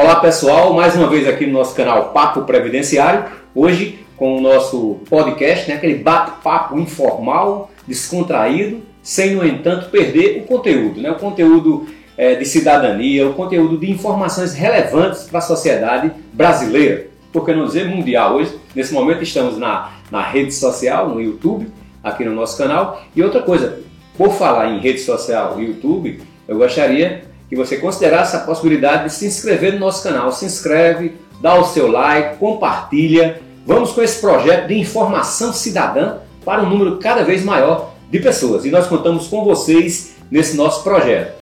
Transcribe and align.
Olá 0.00 0.14
pessoal, 0.20 0.72
mais 0.74 0.94
uma 0.94 1.08
vez 1.08 1.26
aqui 1.26 1.44
no 1.44 1.54
nosso 1.54 1.74
canal 1.74 2.10
Papo 2.10 2.42
Previdenciário, 2.42 3.24
hoje 3.52 3.98
com 4.16 4.38
o 4.38 4.40
nosso 4.40 5.00
podcast, 5.10 5.68
né, 5.68 5.74
aquele 5.74 5.96
bate-papo 5.96 6.78
informal, 6.78 7.68
descontraído, 7.84 8.80
sem 9.02 9.34
no 9.34 9.44
entanto 9.44 9.90
perder 9.90 10.40
o 10.40 10.46
conteúdo, 10.46 11.00
né, 11.00 11.10
o 11.10 11.16
conteúdo 11.16 11.88
é, 12.16 12.36
de 12.36 12.44
cidadania, 12.44 13.28
o 13.28 13.34
conteúdo 13.34 13.76
de 13.76 13.90
informações 13.90 14.54
relevantes 14.54 15.24
para 15.24 15.40
a 15.40 15.42
sociedade 15.42 16.12
brasileira, 16.32 17.08
por 17.32 17.44
que 17.44 17.52
não 17.52 17.66
dizer 17.66 17.88
mundial. 17.88 18.36
Hoje, 18.36 18.56
nesse 18.76 18.94
momento, 18.94 19.24
estamos 19.24 19.58
na, 19.58 19.94
na 20.12 20.22
rede 20.22 20.54
social, 20.54 21.08
no 21.08 21.20
YouTube, 21.20 21.66
aqui 22.04 22.24
no 22.24 22.32
nosso 22.32 22.56
canal. 22.56 23.02
E 23.16 23.20
outra 23.20 23.42
coisa, 23.42 23.80
por 24.16 24.30
falar 24.30 24.68
em 24.68 24.78
rede 24.78 25.00
social, 25.00 25.60
YouTube, 25.60 26.20
eu 26.46 26.56
gostaria 26.56 27.27
que 27.48 27.56
você 27.56 27.78
considerasse 27.78 28.36
a 28.36 28.40
possibilidade 28.40 29.04
de 29.04 29.12
se 29.12 29.26
inscrever 29.26 29.72
no 29.72 29.80
nosso 29.80 30.02
canal. 30.02 30.30
Se 30.32 30.44
inscreve, 30.44 31.14
dá 31.40 31.54
o 31.54 31.64
seu 31.64 31.90
like, 31.90 32.36
compartilha. 32.36 33.40
Vamos 33.66 33.92
com 33.92 34.02
esse 34.02 34.20
projeto 34.20 34.68
de 34.68 34.78
informação 34.78 35.52
cidadã 35.52 36.18
para 36.44 36.62
um 36.62 36.68
número 36.68 36.98
cada 36.98 37.22
vez 37.22 37.44
maior 37.44 37.94
de 38.10 38.18
pessoas. 38.18 38.64
E 38.64 38.70
nós 38.70 38.86
contamos 38.86 39.28
com 39.28 39.44
vocês 39.44 40.16
nesse 40.30 40.56
nosso 40.56 40.82
projeto. 40.82 41.38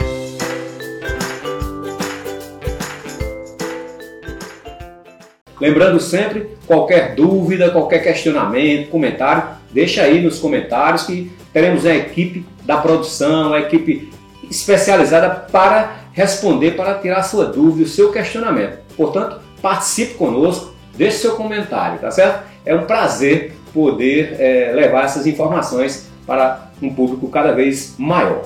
Lembrando 5.61 6.01
sempre, 6.01 6.51
qualquer 6.67 7.15
dúvida, 7.15 7.71
qualquer 7.71 8.01
questionamento, 8.01 8.91
comentário, 8.91 9.57
deixa 9.71 10.03
aí 10.03 10.21
nos 10.21 10.39
comentários 10.39 11.05
que 11.05 11.33
teremos 11.53 11.87
a 11.87 11.95
equipe 11.95 12.45
da 12.65 12.77
produção, 12.77 13.55
a 13.55 13.61
equipe 13.61 14.13
especializada 14.55 15.31
para 15.31 15.97
responder, 16.13 16.73
para 16.73 16.95
tirar 16.95 17.23
sua 17.23 17.47
dúvida, 17.47 17.85
o 17.85 17.89
seu 17.89 18.13
questionamento. 18.13 18.79
Portanto, 18.97 19.41
participe 19.61 20.15
conosco, 20.15 20.75
deixe 20.97 21.19
seu 21.19 21.37
comentário, 21.37 21.99
tá 21.99 22.11
certo? 22.11 22.45
É 22.65 22.75
um 22.75 22.85
prazer 22.85 23.55
poder 23.73 24.37
é, 24.39 24.73
levar 24.73 25.05
essas 25.05 25.27
informações 25.27 26.09
para 26.27 26.71
um 26.81 26.93
público 26.95 27.29
cada 27.29 27.53
vez 27.53 27.95
maior. 27.99 28.43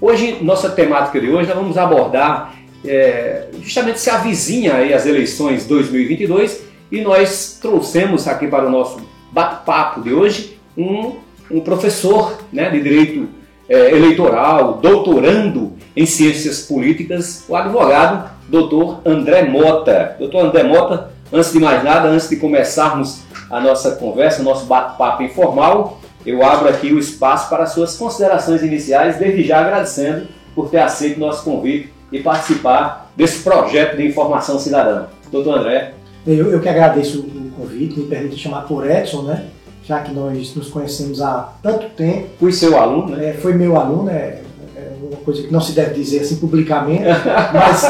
Hoje, 0.00 0.38
nossa 0.42 0.68
temática 0.68 1.20
de 1.20 1.30
hoje, 1.30 1.48
nós 1.48 1.56
vamos 1.56 1.78
abordar 1.78 2.54
é, 2.84 3.48
justamente 3.62 4.00
se 4.00 4.10
avizinha 4.10 4.74
aí 4.74 4.92
as 4.92 5.06
eleições 5.06 5.66
2022 5.66 6.62
e 6.90 7.00
nós 7.00 7.58
trouxemos 7.62 8.28
aqui 8.28 8.46
para 8.46 8.66
o 8.66 8.70
nosso 8.70 9.00
bate-papo 9.32 10.02
de 10.02 10.12
hoje 10.12 10.58
um, 10.76 11.16
um 11.50 11.60
professor 11.60 12.38
né, 12.52 12.68
de 12.68 12.82
direito 12.82 13.28
é, 13.74 13.90
eleitoral, 13.90 14.78
doutorando 14.80 15.72
em 15.96 16.06
ciências 16.06 16.60
políticas, 16.62 17.44
o 17.48 17.56
advogado 17.56 18.30
doutor 18.48 19.00
André 19.04 19.42
Mota. 19.42 20.14
Doutor 20.18 20.46
André 20.46 20.62
Mota, 20.62 21.10
antes 21.32 21.52
de 21.52 21.58
mais 21.58 21.82
nada, 21.82 22.08
antes 22.08 22.28
de 22.28 22.36
começarmos 22.36 23.22
a 23.50 23.60
nossa 23.60 23.96
conversa, 23.96 24.42
nosso 24.44 24.66
bate-papo 24.66 25.24
informal, 25.24 26.00
eu 26.24 26.44
abro 26.44 26.68
aqui 26.68 26.92
o 26.92 26.98
espaço 26.98 27.50
para 27.50 27.66
suas 27.66 27.96
considerações 27.96 28.62
iniciais, 28.62 29.18
desde 29.18 29.42
já 29.42 29.60
agradecendo 29.60 30.28
por 30.54 30.70
ter 30.70 30.78
aceito 30.78 31.18
nosso 31.18 31.44
convite 31.44 31.92
e 32.12 32.20
participar 32.20 33.10
desse 33.16 33.42
projeto 33.42 33.96
de 33.96 34.06
informação 34.06 34.58
cidadã. 34.58 35.06
Doutor 35.32 35.58
André. 35.58 35.94
Eu, 36.24 36.52
eu 36.52 36.60
que 36.60 36.68
agradeço 36.68 37.20
o 37.20 37.50
convite, 37.50 37.98
me 37.98 38.06
permite 38.06 38.38
chamar 38.38 38.62
por 38.62 38.88
Edson, 38.88 39.22
né? 39.22 39.46
Já 39.86 40.00
que 40.00 40.12
nós 40.12 40.54
nos 40.54 40.68
conhecemos 40.68 41.20
há 41.20 41.54
tanto 41.62 41.90
tempo. 41.90 42.28
Fui 42.38 42.52
seu 42.52 42.78
aluno, 42.78 43.16
né? 43.16 43.30
É, 43.30 43.32
foi 43.34 43.52
meu 43.54 43.78
aluno, 43.78 44.08
é, 44.08 44.40
é, 44.76 44.92
uma 45.02 45.18
coisa 45.18 45.42
que 45.42 45.52
não 45.52 45.60
se 45.60 45.72
deve 45.72 45.94
dizer 45.94 46.20
assim 46.20 46.36
publicamente, 46.36 47.04
mas, 47.52 47.84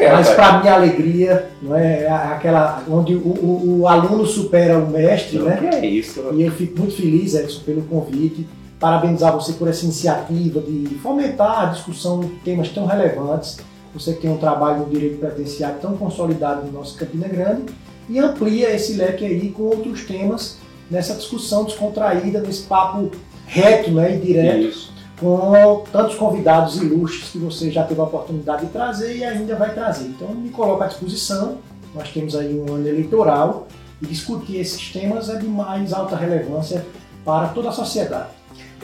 é, 0.00 0.12
mas 0.12 0.30
para 0.30 0.60
minha 0.60 0.74
alegria, 0.74 1.50
não 1.60 1.76
é, 1.76 2.04
é 2.04 2.10
aquela 2.10 2.82
onde 2.88 3.14
o, 3.14 3.18
o, 3.18 3.80
o, 3.80 3.88
aluno 3.88 4.24
supera 4.24 4.78
o 4.78 4.88
mestre, 4.88 5.38
não, 5.38 5.46
né? 5.46 5.70
É 5.72 5.86
isso. 5.86 6.22
E 6.32 6.42
eu 6.42 6.52
fico 6.52 6.78
muito 6.78 6.96
feliz, 6.96 7.34
Edson, 7.34 7.60
pelo 7.64 7.82
convite. 7.82 8.46
Parabenizar 8.78 9.32
você 9.32 9.54
por 9.54 9.68
essa 9.68 9.84
iniciativa 9.84 10.60
de 10.60 10.96
fomentar 11.02 11.62
a 11.62 11.64
discussão 11.66 12.20
de 12.20 12.28
temas 12.44 12.68
tão 12.68 12.84
relevantes. 12.84 13.56
Você 13.94 14.12
tem 14.12 14.30
um 14.30 14.36
trabalho 14.36 14.80
no 14.80 14.90
direito 14.90 15.18
previdenciário 15.18 15.78
tão 15.80 15.96
consolidado 15.96 16.66
no 16.66 16.72
nosso 16.72 16.94
Campina 16.98 17.26
Grande 17.26 17.62
e 18.06 18.18
amplia 18.18 18.70
esse 18.74 18.92
leque 18.92 19.24
aí 19.24 19.48
com 19.48 19.62
outros 19.62 20.04
temas 20.04 20.58
nessa 20.90 21.14
discussão 21.14 21.64
descontraída, 21.64 22.40
nesse 22.40 22.62
papo 22.62 23.10
reto 23.46 23.90
né, 23.90 24.16
e 24.16 24.18
direto, 24.18 24.66
Isso. 24.66 24.92
com 25.18 25.84
tantos 25.92 26.16
convidados 26.16 26.76
ilustres 26.80 27.30
que 27.30 27.38
você 27.38 27.70
já 27.70 27.84
teve 27.84 28.00
a 28.00 28.04
oportunidade 28.04 28.66
de 28.66 28.72
trazer 28.72 29.16
e 29.16 29.24
ainda 29.24 29.54
vai 29.56 29.72
trazer. 29.72 30.06
Então, 30.06 30.28
me 30.28 30.50
coloco 30.50 30.82
à 30.82 30.86
disposição. 30.86 31.58
Nós 31.94 32.10
temos 32.10 32.36
aí 32.36 32.58
um 32.58 32.74
ano 32.74 32.86
eleitoral 32.86 33.66
e 34.02 34.06
discutir 34.06 34.58
esses 34.58 34.92
temas 34.92 35.30
é 35.30 35.36
de 35.36 35.46
mais 35.46 35.92
alta 35.92 36.16
relevância 36.16 36.84
para 37.24 37.48
toda 37.48 37.70
a 37.70 37.72
sociedade. 37.72 38.28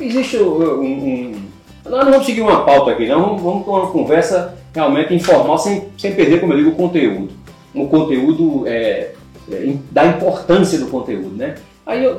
Existe 0.00 0.38
um, 0.38 0.80
um... 0.80 1.42
Nós 1.84 2.04
não 2.04 2.12
vamos 2.12 2.26
seguir 2.26 2.40
uma 2.40 2.64
pauta 2.64 2.92
aqui, 2.92 3.06
não. 3.06 3.36
Vamos 3.36 3.64
com 3.64 3.72
uma 3.72 3.90
conversa 3.90 4.56
realmente 4.74 5.14
informal, 5.14 5.58
sem, 5.58 5.88
sem 5.98 6.14
perder, 6.14 6.40
como 6.40 6.52
eu 6.52 6.58
digo, 6.58 6.70
o 6.70 6.74
conteúdo. 6.74 7.32
O 7.74 7.86
conteúdo 7.88 8.66
é, 8.66 9.12
é, 9.50 9.74
da 9.90 10.06
importância 10.06 10.78
do 10.78 10.86
conteúdo, 10.86 11.36
né? 11.36 11.56
Aí 11.92 12.04
eu, 12.04 12.18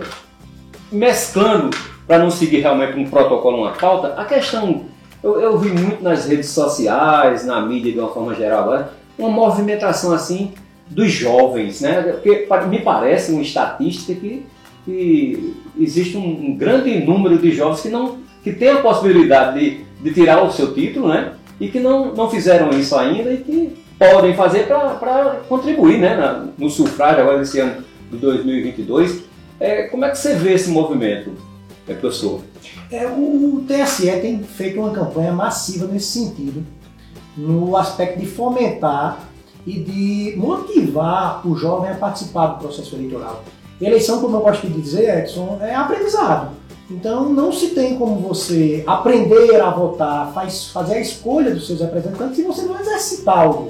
mesclando, 0.92 1.76
para 2.06 2.20
não 2.20 2.30
seguir 2.30 2.60
realmente 2.60 2.96
um 2.96 3.10
protocolo, 3.10 3.64
uma 3.64 3.72
pauta, 3.72 4.10
a 4.10 4.24
questão, 4.24 4.86
eu, 5.24 5.40
eu, 5.40 5.58
vi 5.58 5.70
muito 5.70 6.04
nas 6.04 6.28
redes 6.28 6.50
sociais, 6.50 7.44
na 7.44 7.60
mídia 7.60 7.92
de 7.92 7.98
uma 7.98 8.10
forma 8.10 8.36
geral 8.36 8.62
agora, 8.62 8.94
uma 9.18 9.30
movimentação 9.30 10.14
assim 10.14 10.52
dos 10.86 11.12
jovens, 11.12 11.82
né? 11.82 12.04
Porque 12.04 12.48
me 12.70 12.82
parece 12.82 13.32
uma 13.32 13.42
estatística 13.42 14.14
que, 14.14 14.46
que 14.86 15.56
existe 15.80 16.18
um, 16.18 16.52
um 16.52 16.56
grande 16.56 17.00
número 17.00 17.40
de 17.40 17.52
jovens 17.52 17.82
que 17.82 17.90
não 17.90 18.22
que 18.44 18.54
tem 18.54 18.70
a 18.70 18.82
possibilidade 18.82 19.60
de, 19.60 19.86
de 20.04 20.14
tirar 20.14 20.44
o 20.44 20.52
seu 20.52 20.72
título, 20.72 21.08
né? 21.08 21.32
E 21.60 21.68
que 21.68 21.80
não, 21.80 22.14
não 22.14 22.30
fizeram 22.30 22.70
isso 22.70 22.96
ainda 22.96 23.34
e 23.34 23.38
que 23.38 23.76
podem 23.98 24.36
fazer 24.36 24.68
para 24.68 25.40
contribuir 25.50 25.98
né, 25.98 26.16
na, 26.16 26.46
no 26.60 26.70
sufrágio 26.70 27.22
agora 27.22 27.40
desse 27.40 27.60
ano 27.60 27.84
de 28.12 28.18
2022 28.18 29.33
é, 29.60 29.84
como 29.84 30.06
é 30.06 30.10
que 30.10 30.18
você 30.18 30.36
vê 30.36 30.54
esse 30.54 30.70
movimento, 30.70 31.32
é, 31.88 31.94
professor? 31.94 32.42
É, 32.92 33.08
o 33.08 33.64
TSE 33.68 34.12
tem 34.22 34.44
feito 34.44 34.80
uma 34.80 34.92
campanha 34.92 35.32
massiva 35.32 35.88
nesse 35.88 36.08
sentido, 36.08 36.64
no 37.36 37.76
aspecto 37.76 38.20
de 38.20 38.26
fomentar 38.26 39.28
e 39.66 39.80
de 39.80 40.38
motivar 40.38 41.48
o 41.48 41.56
jovem 41.56 41.92
a 41.92 41.96
participar 41.96 42.48
do 42.48 42.60
processo 42.60 42.96
eleitoral. 42.96 43.44
Eleição, 43.82 44.22
como 44.22 44.38
eu 44.38 44.42
gosto 44.42 44.68
de 44.68 44.82
dizer, 44.82 45.20
Edson, 45.20 45.58
é 45.62 45.74
aprendizado. 45.74 46.52
Então 46.90 47.30
não 47.30 47.52
se 47.52 47.70
tem 47.70 47.98
como 47.98 48.20
você 48.20 48.84
aprender 48.86 49.60
a 49.62 49.70
votar, 49.70 50.32
faz, 50.34 50.68
fazer 50.68 50.96
a 50.96 51.00
escolha 51.00 51.52
dos 51.54 51.66
seus 51.66 51.80
representantes 51.80 52.36
se 52.36 52.44
você 52.44 52.62
não 52.64 52.80
exercitar 52.80 53.50
o. 53.50 53.70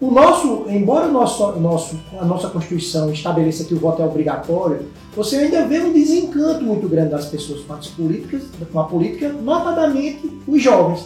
O 0.00 0.10
nosso, 0.10 0.64
embora 0.68 1.08
o 1.08 1.12
nosso, 1.12 1.52
nosso, 1.60 2.00
a 2.18 2.24
nossa 2.24 2.48
Constituição 2.48 3.12
estabeleça 3.12 3.64
que 3.64 3.74
o 3.74 3.78
voto 3.78 4.00
é 4.00 4.04
obrigatório, 4.06 4.88
você 5.14 5.36
ainda 5.36 5.66
vê 5.66 5.78
um 5.78 5.92
desencanto 5.92 6.64
muito 6.64 6.88
grande 6.88 7.10
das 7.10 7.26
pessoas 7.26 7.60
com 7.60 7.74
as 7.74 7.88
políticas, 7.88 8.44
com 8.72 8.80
a 8.80 8.84
política, 8.84 9.28
notadamente 9.28 10.40
os 10.48 10.62
jovens. 10.62 11.04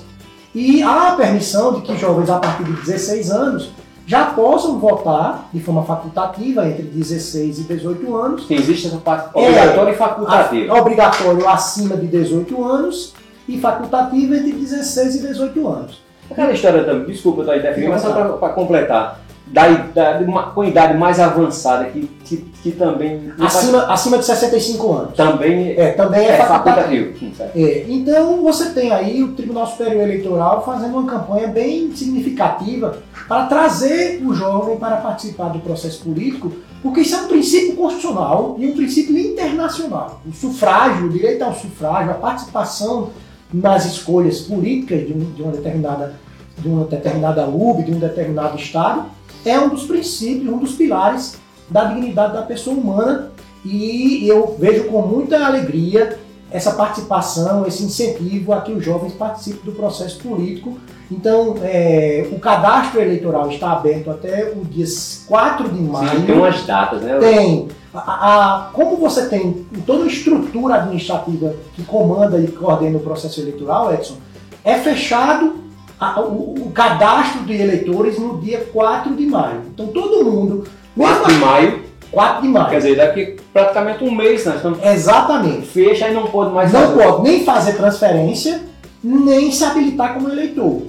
E 0.55 0.81
há 0.81 1.09
a 1.09 1.17
permissão 1.17 1.75
de 1.75 1.81
que 1.81 1.97
jovens 1.97 2.31
a 2.31 2.39
partir 2.39 2.63
de 2.63 2.73
16 2.83 3.33
anos 3.33 3.71
já 4.07 4.27
possam 4.27 4.79
votar 4.79 5.49
de 5.53 5.59
forma 5.59 5.83
facultativa 5.83 6.69
entre 6.69 6.85
16 6.85 7.59
e 7.59 7.63
18 7.63 8.15
anos. 8.15 8.47
Existe 8.49 8.87
essa 8.87 8.99
parte 8.99 9.31
obrigatória 9.37 9.91
é, 9.91 9.95
e 9.95 9.97
facultativa. 9.97 10.75
Obrigatório 10.75 11.49
acima 11.49 11.97
de 11.97 12.07
18 12.07 12.63
anos 12.63 13.13
e 13.49 13.59
facultativa 13.59 14.37
entre 14.37 14.53
16 14.53 15.17
e 15.17 15.19
18 15.27 15.67
anos. 15.67 16.04
Aquela 16.31 16.53
história 16.53 16.85
também, 16.85 17.07
desculpa 17.07 17.43
eu 17.43 17.57
interferindo, 17.57 17.93
mas 17.93 18.03
só 18.03 18.13
para 18.13 18.49
completar. 18.51 19.21
Da, 19.47 19.69
da, 19.69 20.19
uma, 20.21 20.51
com 20.53 20.65
idade 20.65 20.97
mais 20.97 21.21
avançada, 21.21 21.85
que, 21.85 22.09
que, 22.25 22.39
que 22.63 22.71
também. 22.73 23.31
Acima, 23.39 23.81
faz... 23.81 23.91
acima 23.91 24.19
de 24.19 24.25
65 24.25 24.93
anos. 24.93 25.15
Também 25.15 25.75
é, 25.79 25.93
também 25.93 26.25
é, 26.25 26.31
é 26.31 26.37
facultativo. 26.39 27.13
facultativo. 27.13 27.67
É, 27.67 27.85
então 27.87 28.43
você 28.43 28.71
tem 28.71 28.91
aí 28.91 29.23
o 29.23 29.35
Tribunal 29.35 29.67
Superior 29.67 30.03
Eleitoral 30.03 30.65
fazendo 30.65 30.97
uma 30.97 31.09
campanha 31.09 31.49
bem 31.49 31.95
significativa 31.95 32.97
para 33.29 33.45
trazer 33.45 34.23
o 34.25 34.33
jovem 34.33 34.77
para 34.79 34.97
participar 34.97 35.49
do 35.49 35.59
processo 35.59 36.03
político, 36.05 36.51
porque 36.83 37.03
isso 37.03 37.15
é 37.15 37.19
um 37.21 37.29
princípio 37.29 37.77
constitucional 37.77 38.57
e 38.59 38.67
um 38.67 38.75
princípio 38.75 39.17
internacional. 39.17 40.23
O 40.27 40.33
sufrágio, 40.33 41.07
o 41.07 41.11
direito 41.11 41.43
ao 41.43 41.55
sufrágio, 41.55 42.13
a 42.13 42.15
participação 42.15 43.11
nas 43.55 43.87
escolhas 43.87 44.41
políticas 44.41 45.07
de, 45.07 45.13
de 45.15 45.43
uma 45.43 45.53
determinada 45.53 46.15
de 46.57 46.69
uma 46.69 46.85
determinada 46.85 47.49
UB, 47.49 47.83
de 47.83 47.93
um 47.93 47.99
determinado 47.99 48.57
Estado, 48.57 49.07
é 49.45 49.59
um 49.59 49.71
dos 49.71 49.85
princípios, 49.85 50.53
um 50.53 50.59
dos 50.59 50.77
pilares 50.77 51.37
da 51.69 51.85
dignidade 51.87 52.33
da 52.33 52.43
pessoa 52.43 52.77
humana 52.77 53.33
e 53.65 54.27
eu 54.29 54.57
vejo 54.59 54.85
com 54.85 55.03
muita 55.03 55.45
alegria 55.45 56.19
essa 56.51 56.73
participação, 56.73 57.67
esse 57.67 57.83
incentivo 57.83 58.53
a 58.53 58.61
que 58.61 58.73
os 58.73 58.85
jovens 58.85 59.15
participem 59.15 59.63
do 59.65 59.73
processo 59.73 60.21
político. 60.21 60.79
Então, 61.11 61.57
é, 61.63 62.27
o 62.33 62.39
cadastro 62.39 63.01
eleitoral 63.01 63.49
está 63.51 63.73
aberto 63.73 64.11
até 64.11 64.53
o 64.57 64.65
dia 64.65 64.87
4 65.27 65.69
de 65.69 65.83
maio. 65.83 66.09
Sim, 66.09 66.27
tem 66.27 66.35
umas 66.35 66.63
datas, 66.65 67.03
né? 67.03 67.19
Tem. 67.19 67.69
A, 67.93 67.99
a, 67.99 68.71
como 68.73 68.97
você 68.97 69.29
tem 69.29 69.67
toda 69.87 70.05
a 70.05 70.07
estrutura 70.09 70.77
administrativa 70.77 71.55
que 71.75 71.85
comanda 71.85 72.39
e 72.39 72.49
coordena 72.49 72.97
o 72.97 73.01
processo 73.01 73.41
eleitoral, 73.41 73.93
Edson, 73.95 74.17
é 74.65 74.75
fechado 74.79 75.55
a, 76.01 76.21
o, 76.21 76.55
o, 76.55 76.71
cadastro 76.73 77.45
de 77.45 77.55
eleitores 77.55 78.19
no 78.19 78.41
dia 78.41 78.67
4 78.73 79.15
de 79.15 79.27
maio. 79.27 79.63
Então 79.73 79.87
todo 79.89 80.25
mundo. 80.25 80.65
4 80.97 81.33
de 81.33 81.39
maio? 81.39 81.83
4 82.11 82.43
de 82.43 82.49
maio. 82.49 82.71
Quer 82.71 82.77
dizer, 82.79 82.97
daqui 82.97 83.37
praticamente 83.53 84.03
um 84.03 84.15
mês 84.15 84.45
nós 84.45 84.57
estamos. 84.57 84.85
Exatamente. 84.85 85.67
Fecha 85.67 86.09
e 86.09 86.15
não 86.15 86.27
pode 86.27 86.53
mais 86.53 86.73
Não 86.73 86.81
fazer. 86.81 87.03
pode 87.03 87.23
nem 87.23 87.45
fazer 87.45 87.75
transferência, 87.75 88.61
nem 89.03 89.53
se 89.53 89.65
habilitar 89.65 90.15
como 90.15 90.29
eleitor. 90.29 90.83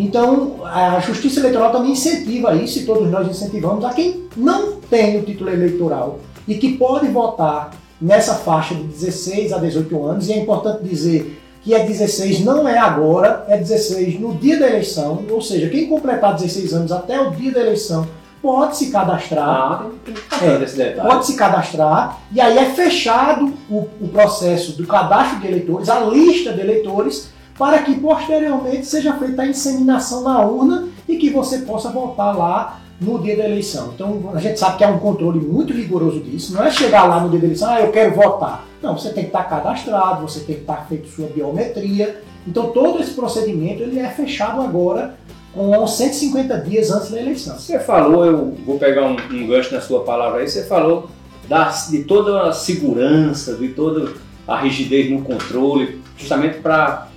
Então, 0.00 0.64
a 0.64 0.98
Justiça 1.00 1.40
Eleitoral 1.40 1.72
também 1.72 1.92
incentiva 1.92 2.54
isso, 2.54 2.78
e 2.78 2.86
todos 2.86 3.10
nós 3.10 3.28
incentivamos, 3.28 3.84
a 3.84 3.90
quem 3.90 4.24
não 4.34 4.76
tem 4.76 5.18
o 5.18 5.22
título 5.22 5.50
eleitoral 5.50 6.20
e 6.48 6.54
que 6.54 6.78
pode 6.78 7.08
votar 7.08 7.72
nessa 8.00 8.34
faixa 8.36 8.74
de 8.74 8.84
16 8.84 9.52
a 9.52 9.58
18 9.58 10.04
anos, 10.06 10.28
e 10.28 10.32
é 10.32 10.38
importante 10.38 10.82
dizer 10.82 11.38
que 11.62 11.74
é 11.74 11.84
16 11.84 12.40
não 12.40 12.66
é 12.66 12.78
agora, 12.78 13.44
é 13.46 13.58
16 13.58 14.18
no 14.18 14.34
dia 14.36 14.58
da 14.58 14.68
eleição, 14.68 15.22
ou 15.28 15.42
seja, 15.42 15.68
quem 15.68 15.86
completar 15.86 16.34
16 16.34 16.72
anos 16.72 16.92
até 16.92 17.20
o 17.20 17.32
dia 17.32 17.52
da 17.52 17.60
eleição 17.60 18.08
pode 18.40 18.78
se 18.78 18.90
cadastrar. 18.90 19.84
Ah, 20.30 20.38
é, 20.42 20.90
pode 20.92 21.26
se 21.26 21.36
cadastrar, 21.36 22.20
e 22.32 22.40
aí 22.40 22.56
é 22.56 22.64
fechado 22.70 23.52
o, 23.68 23.86
o 24.00 24.08
processo 24.08 24.72
do 24.78 24.86
cadastro 24.86 25.40
de 25.40 25.46
eleitores, 25.46 25.90
a 25.90 26.00
lista 26.00 26.54
de 26.54 26.60
eleitores, 26.60 27.28
para 27.60 27.82
que 27.82 27.94
posteriormente 28.00 28.86
seja 28.86 29.12
feita 29.18 29.42
a 29.42 29.46
inseminação 29.46 30.22
na 30.22 30.40
urna 30.40 30.88
e 31.06 31.18
que 31.18 31.28
você 31.28 31.58
possa 31.58 31.90
votar 31.90 32.34
lá 32.34 32.80
no 32.98 33.18
dia 33.18 33.36
da 33.36 33.44
eleição. 33.44 33.92
Então 33.94 34.30
a 34.32 34.40
gente 34.40 34.58
sabe 34.58 34.78
que 34.78 34.84
há 34.84 34.88
um 34.88 34.98
controle 34.98 35.38
muito 35.38 35.70
rigoroso 35.70 36.20
disso. 36.20 36.54
Não 36.54 36.64
é 36.64 36.70
chegar 36.70 37.04
lá 37.04 37.20
no 37.20 37.28
dia 37.28 37.38
da 37.38 37.44
eleição, 37.44 37.68
ah, 37.68 37.82
eu 37.82 37.92
quero 37.92 38.14
votar. 38.14 38.64
Não, 38.80 38.96
você 38.96 39.10
tem 39.10 39.24
que 39.24 39.28
estar 39.28 39.44
cadastrado, 39.44 40.22
você 40.26 40.40
tem 40.40 40.54
que 40.54 40.62
estar 40.62 40.86
feito 40.88 41.06
sua 41.08 41.26
biometria. 41.26 42.22
Então 42.48 42.70
todo 42.70 42.98
esse 42.98 43.10
procedimento 43.10 43.82
ele 43.82 43.98
é 43.98 44.08
fechado 44.08 44.62
agora 44.62 45.16
com 45.52 45.86
150 45.86 46.56
dias 46.62 46.90
antes 46.90 47.10
da 47.10 47.20
eleição. 47.20 47.58
Você 47.58 47.78
falou, 47.78 48.24
eu 48.24 48.54
vou 48.64 48.78
pegar 48.78 49.04
um, 49.04 49.16
um 49.32 49.46
gancho 49.46 49.74
na 49.74 49.82
sua 49.82 50.02
palavra 50.02 50.40
aí, 50.40 50.48
você 50.48 50.64
falou 50.64 51.10
da, 51.46 51.68
de 51.68 52.04
toda 52.04 52.48
a 52.48 52.52
segurança, 52.54 53.52
de 53.56 53.68
toda 53.68 54.14
a 54.48 54.56
rigidez 54.56 55.10
no 55.10 55.20
controle, 55.20 56.00
justamente 56.16 56.60
para 56.60 57.09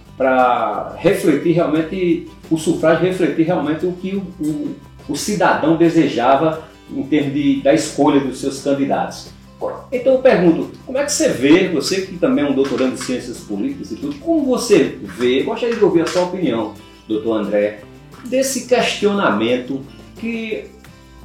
refletir 0.97 1.53
realmente, 1.53 2.27
o 2.49 2.57
sufrágio 2.57 3.05
refletir 3.05 3.45
realmente 3.45 3.85
o 3.85 3.93
que 3.93 4.15
o, 4.15 4.21
o 4.39 4.75
o 5.07 5.15
cidadão 5.15 5.75
desejava 5.75 6.63
em 6.89 7.03
termos 7.03 7.33
de, 7.33 7.61
da 7.61 7.73
escolha 7.73 8.19
dos 8.19 8.39
seus 8.39 8.61
candidatos. 8.61 9.29
Então 9.91 10.13
eu 10.13 10.19
pergunto, 10.19 10.71
como 10.85 10.97
é 10.97 11.05
que 11.05 11.11
você 11.11 11.29
vê, 11.29 11.69
você 11.69 12.01
que 12.01 12.17
também 12.17 12.43
é 12.43 12.49
um 12.49 12.53
doutorando 12.53 12.95
em 12.95 12.97
ciências 12.97 13.39
políticas 13.39 13.91
e 13.91 13.95
tudo, 13.95 14.15
como 14.19 14.45
você 14.45 14.97
vê, 15.01 15.43
gostaria 15.43 15.75
de 15.75 15.83
ouvir 15.83 16.01
a 16.01 16.07
sua 16.07 16.23
opinião, 16.23 16.73
doutor 17.07 17.39
André, 17.39 17.79
desse 18.25 18.67
questionamento 18.67 19.81
que, 20.19 20.65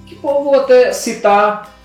que 0.07 0.15
vou 0.23 0.55
até 0.55 0.93
citar 0.93 1.77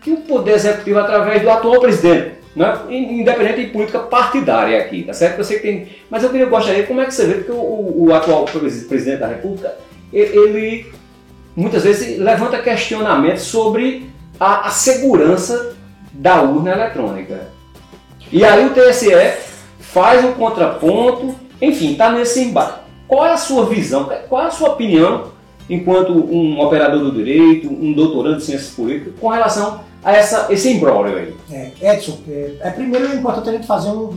que 0.00 0.10
o 0.10 0.18
Poder 0.18 0.54
Executivo, 0.54 0.98
através 0.98 1.42
do 1.42 1.50
atual 1.50 1.78
presidente, 1.78 2.37
né, 2.58 2.76
independente 2.90 3.66
de 3.66 3.72
política 3.72 4.00
partidária 4.00 4.78
aqui, 4.78 5.04
tá 5.04 5.12
certo? 5.12 5.38
Eu 5.38 5.44
sei 5.44 5.58
que 5.58 5.62
tem, 5.62 5.88
mas 6.10 6.24
eu 6.24 6.30
queria 6.30 6.46
gostaria, 6.46 6.84
como 6.84 7.00
é 7.00 7.04
que 7.04 7.14
você 7.14 7.26
vê, 7.26 7.34
porque 7.34 7.52
o, 7.52 8.06
o, 8.06 8.14
atual 8.14 8.44
presidente 8.44 9.20
da 9.20 9.28
República, 9.28 9.76
ele 10.12 10.86
muitas 11.54 11.84
vezes 11.84 12.18
levanta 12.18 12.58
questionamentos 12.58 13.44
sobre 13.44 14.10
a, 14.40 14.66
a 14.66 14.70
segurança 14.70 15.76
da 16.12 16.42
urna 16.42 16.72
eletrônica. 16.72 17.48
E 18.32 18.44
aí 18.44 18.66
o 18.66 18.70
TSE 18.70 19.10
faz 19.78 20.24
um 20.24 20.32
contraponto, 20.32 21.34
enfim, 21.62 21.92
está 21.92 22.10
nesse 22.10 22.42
embate. 22.42 22.80
Qual 23.06 23.24
é 23.24 23.32
a 23.32 23.38
sua 23.38 23.66
visão, 23.66 24.10
qual 24.28 24.42
é 24.42 24.46
a 24.46 24.50
sua 24.50 24.70
opinião, 24.70 25.32
enquanto 25.70 26.12
um 26.12 26.60
operador 26.60 27.00
do 27.00 27.12
direito, 27.12 27.68
um 27.68 27.92
doutorando 27.92 28.38
em 28.38 28.40
ciências 28.40 28.70
políticas, 28.74 29.14
com 29.20 29.28
relação 29.28 29.80
a 30.08 30.16
essa, 30.16 30.46
esse 30.50 30.70
imbróglio 30.72 31.18
aí? 31.18 31.34
É, 31.50 31.94
Edson, 31.94 32.18
é, 32.26 32.54
é, 32.60 32.70
primeiro 32.70 33.12
é 33.12 33.14
importante 33.14 33.50
a 33.50 33.52
gente 33.52 33.66
fazer 33.66 33.90
um, 33.90 34.10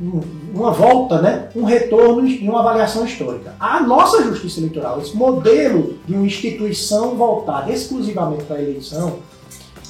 um 0.00 0.22
uma 0.52 0.72
volta, 0.72 1.22
né, 1.22 1.48
um 1.54 1.62
retorno 1.62 2.26
e 2.26 2.48
uma 2.48 2.58
avaliação 2.58 3.04
histórica. 3.04 3.54
A 3.60 3.80
nossa 3.80 4.20
justiça 4.24 4.58
eleitoral, 4.58 5.00
esse 5.00 5.16
modelo 5.16 5.96
de 6.04 6.14
uma 6.14 6.26
instituição 6.26 7.14
voltada 7.14 7.70
exclusivamente 7.70 8.42
para 8.42 8.56
a 8.56 8.62
eleição, 8.62 9.20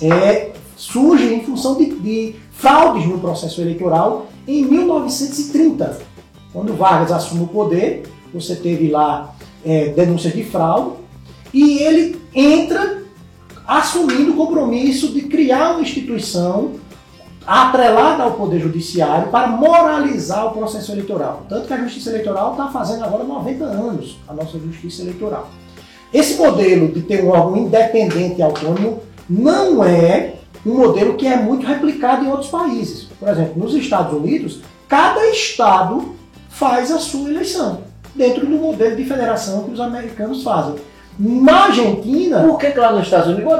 é, 0.02 0.50
surge 0.76 1.32
em 1.32 1.42
função 1.42 1.78
de, 1.78 1.86
de 1.94 2.36
fraudes 2.50 3.06
no 3.06 3.18
processo 3.20 3.62
eleitoral 3.62 4.26
em 4.46 4.62
1930. 4.66 5.98
Quando 6.52 6.76
Vargas 6.76 7.10
assume 7.10 7.44
o 7.44 7.48
poder, 7.48 8.02
você 8.34 8.54
teve 8.54 8.90
lá 8.90 9.34
é, 9.64 9.88
denúncias 9.88 10.34
de 10.34 10.44
fraude 10.44 10.96
e 11.54 11.78
ele 11.78 12.20
entra 12.34 13.01
assumindo 13.78 14.32
o 14.32 14.36
compromisso 14.36 15.08
de 15.08 15.22
criar 15.22 15.72
uma 15.72 15.82
instituição 15.82 16.72
atrelada 17.46 18.22
ao 18.22 18.32
Poder 18.32 18.60
Judiciário 18.60 19.30
para 19.30 19.48
moralizar 19.48 20.46
o 20.46 20.50
processo 20.50 20.92
eleitoral. 20.92 21.46
Tanto 21.48 21.66
que 21.66 21.72
a 21.72 21.78
Justiça 21.78 22.10
Eleitoral 22.10 22.52
está 22.52 22.68
fazendo 22.68 23.04
agora 23.04 23.24
90 23.24 23.64
anos, 23.64 24.18
a 24.28 24.34
nossa 24.34 24.58
Justiça 24.58 25.02
Eleitoral. 25.02 25.48
Esse 26.12 26.36
modelo 26.36 26.88
de 26.88 27.00
ter 27.00 27.24
um 27.24 27.30
órgão 27.30 27.56
independente 27.56 28.38
e 28.38 28.42
autônomo 28.42 29.00
não 29.28 29.82
é 29.82 30.34
um 30.66 30.76
modelo 30.76 31.14
que 31.14 31.26
é 31.26 31.36
muito 31.36 31.66
replicado 31.66 32.24
em 32.24 32.28
outros 32.28 32.50
países. 32.50 33.08
Por 33.18 33.28
exemplo, 33.28 33.54
nos 33.56 33.74
Estados 33.74 34.12
Unidos, 34.12 34.60
cada 34.86 35.26
estado 35.30 36.14
faz 36.50 36.90
a 36.90 36.98
sua 36.98 37.30
eleição, 37.30 37.84
dentro 38.14 38.46
do 38.46 38.56
modelo 38.56 38.94
de 38.94 39.04
federação 39.04 39.64
que 39.64 39.72
os 39.72 39.80
americanos 39.80 40.42
fazem. 40.42 40.76
Na 41.18 41.64
Argentina. 41.64 42.40
Por 42.40 42.58
que, 42.58 42.70
que 42.70 42.78
lá 42.78 42.92
nos 42.92 43.04
Estados 43.04 43.28
Unidos? 43.28 43.52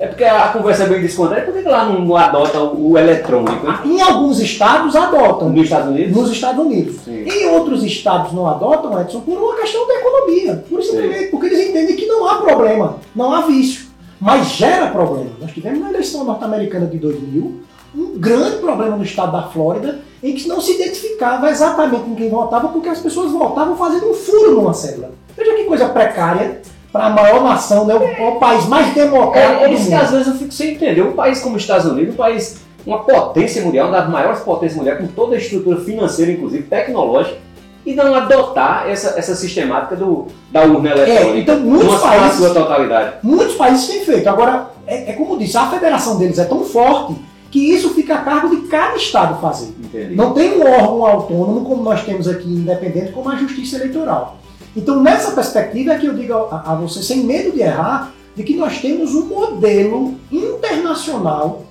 É 0.00 0.06
porque 0.06 0.24
a 0.24 0.48
conversa 0.48 0.84
é 0.84 0.88
bem 0.88 1.02
descontraída, 1.02 1.52
por 1.52 1.62
que 1.62 1.68
lá 1.68 1.84
não, 1.84 2.00
não 2.00 2.16
adota 2.16 2.58
o, 2.58 2.92
o 2.92 2.98
eletrônico? 2.98 3.66
Em 3.86 4.00
alguns 4.00 4.40
estados 4.40 4.96
adotam. 4.96 5.50
Nos 5.50 5.64
Estados 5.64 5.88
Unidos? 5.88 6.16
Nos 6.16 6.32
Estados 6.32 6.64
Unidos. 6.64 6.96
Sim. 7.04 7.24
Em 7.28 7.48
outros 7.50 7.84
estados 7.84 8.32
não 8.32 8.46
adotam, 8.46 8.98
Edson, 8.98 9.20
por 9.20 9.36
uma 9.36 9.56
questão 9.56 9.86
da 9.86 9.94
economia. 9.96 10.64
Por 10.70 10.82
simplesmente 10.82 11.30
porque 11.30 11.46
eles 11.48 11.68
entendem 11.68 11.96
que 11.96 12.06
não 12.06 12.26
há 12.26 12.36
problema, 12.36 12.96
não 13.14 13.30
há 13.30 13.42
vício. 13.42 13.90
Mas 14.18 14.48
gera 14.48 14.86
problema. 14.86 15.30
Nós 15.38 15.52
tivemos 15.52 15.80
na 15.80 15.90
eleição 15.90 16.24
norte-americana 16.24 16.86
de 16.86 16.96
2000 16.96 17.60
um 17.94 18.18
grande 18.18 18.56
problema 18.56 18.96
no 18.96 19.04
estado 19.04 19.32
da 19.32 19.42
Flórida 19.42 19.98
em 20.22 20.34
que 20.34 20.46
não 20.46 20.60
se 20.60 20.74
identificava 20.74 21.50
exatamente 21.50 22.02
com 22.02 22.14
quem 22.14 22.28
votava 22.28 22.68
porque 22.68 22.88
as 22.88 22.98
pessoas 22.98 23.32
votavam 23.32 23.76
fazendo 23.76 24.10
um 24.10 24.14
furo 24.14 24.54
numa 24.54 24.74
célula. 24.74 25.12
Veja 25.36 25.54
que 25.54 25.64
coisa 25.64 25.88
precária 25.88 26.60
para 26.92 27.06
a 27.06 27.10
maior 27.10 27.42
nação, 27.42 27.86
né? 27.86 27.94
o, 27.94 28.28
o 28.28 28.38
país 28.38 28.66
mais 28.66 28.92
democrático. 28.92 29.64
É, 29.64 29.70
é 29.70 29.72
isso 29.72 29.88
que 29.88 29.94
às 29.94 30.10
vezes 30.10 30.26
eu 30.26 30.34
fico 30.34 30.52
sem 30.52 30.74
entender. 30.74 31.02
Um 31.02 31.12
país 31.12 31.40
como 31.40 31.56
os 31.56 31.62
Estados 31.62 31.86
Unidos, 31.86 32.14
um 32.14 32.16
país, 32.16 32.60
uma 32.84 32.98
potência 32.98 33.62
mundial, 33.62 33.88
uma 33.88 34.00
das 34.00 34.10
maiores 34.10 34.40
potências 34.40 34.76
mundiais, 34.76 35.00
com 35.00 35.06
toda 35.06 35.36
a 35.36 35.38
estrutura 35.38 35.80
financeira, 35.80 36.32
inclusive 36.32 36.64
tecnológica, 36.64 37.38
e 37.86 37.94
não 37.94 38.14
adotar 38.14 38.88
essa, 38.90 39.18
essa 39.18 39.34
sistemática 39.34 39.96
do, 39.96 40.26
da 40.50 40.64
urna 40.64 40.90
eletrônica. 40.90 41.36
É, 41.36 41.38
então, 41.38 41.60
muitos 41.60 41.98
países, 42.00 42.36
sua 42.36 42.50
totalidade. 42.50 43.14
Muitos 43.22 43.54
países 43.54 43.86
têm 43.86 44.04
feito. 44.04 44.28
Agora, 44.28 44.70
é, 44.86 45.12
é 45.12 45.12
como 45.14 45.38
disse, 45.38 45.56
a 45.56 45.66
federação 45.68 46.18
deles 46.18 46.38
é 46.38 46.44
tão 46.44 46.62
forte 46.64 47.14
que 47.50 47.58
isso 47.58 47.90
fica 47.90 48.14
a 48.14 48.22
cargo 48.22 48.54
de 48.54 48.68
cada 48.68 48.96
estado 48.96 49.40
fazer. 49.40 49.74
Entendi. 49.82 50.14
Não 50.14 50.32
tem 50.32 50.58
um 50.58 50.62
órgão 50.62 51.04
autônomo 51.04 51.64
como 51.64 51.82
nós 51.82 52.04
temos 52.04 52.28
aqui 52.28 52.48
independente, 52.48 53.12
como 53.12 53.28
a 53.28 53.36
Justiça 53.36 53.76
Eleitoral. 53.76 54.38
Então, 54.76 55.02
nessa 55.02 55.32
perspectiva 55.32 55.92
é 55.92 55.98
que 55.98 56.06
eu 56.06 56.14
digo 56.14 56.32
a, 56.32 56.72
a 56.72 56.74
você, 56.76 57.02
sem 57.02 57.24
medo 57.24 57.50
de 57.50 57.60
errar, 57.60 58.12
de 58.36 58.44
que 58.44 58.56
nós 58.56 58.78
temos 58.78 59.14
um 59.14 59.26
modelo 59.26 60.14
internacional 60.30 61.64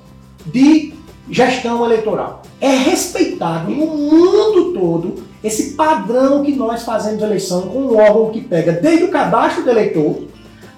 de 0.45 0.93
gestão 1.29 1.85
eleitoral. 1.85 2.41
É 2.59 2.69
respeitado 2.69 3.71
no 3.71 3.87
mundo 3.87 4.73
todo 4.73 5.15
esse 5.41 5.75
padrão 5.75 6.43
que 6.43 6.53
nós 6.53 6.83
fazemos 6.83 7.23
eleição 7.23 7.61
com 7.61 7.79
um 7.79 7.97
órgão 7.97 8.31
que 8.31 8.41
pega 8.41 8.73
desde 8.73 9.05
o 9.05 9.09
cadastro 9.09 9.63
do 9.63 9.69
eleitor 9.69 10.23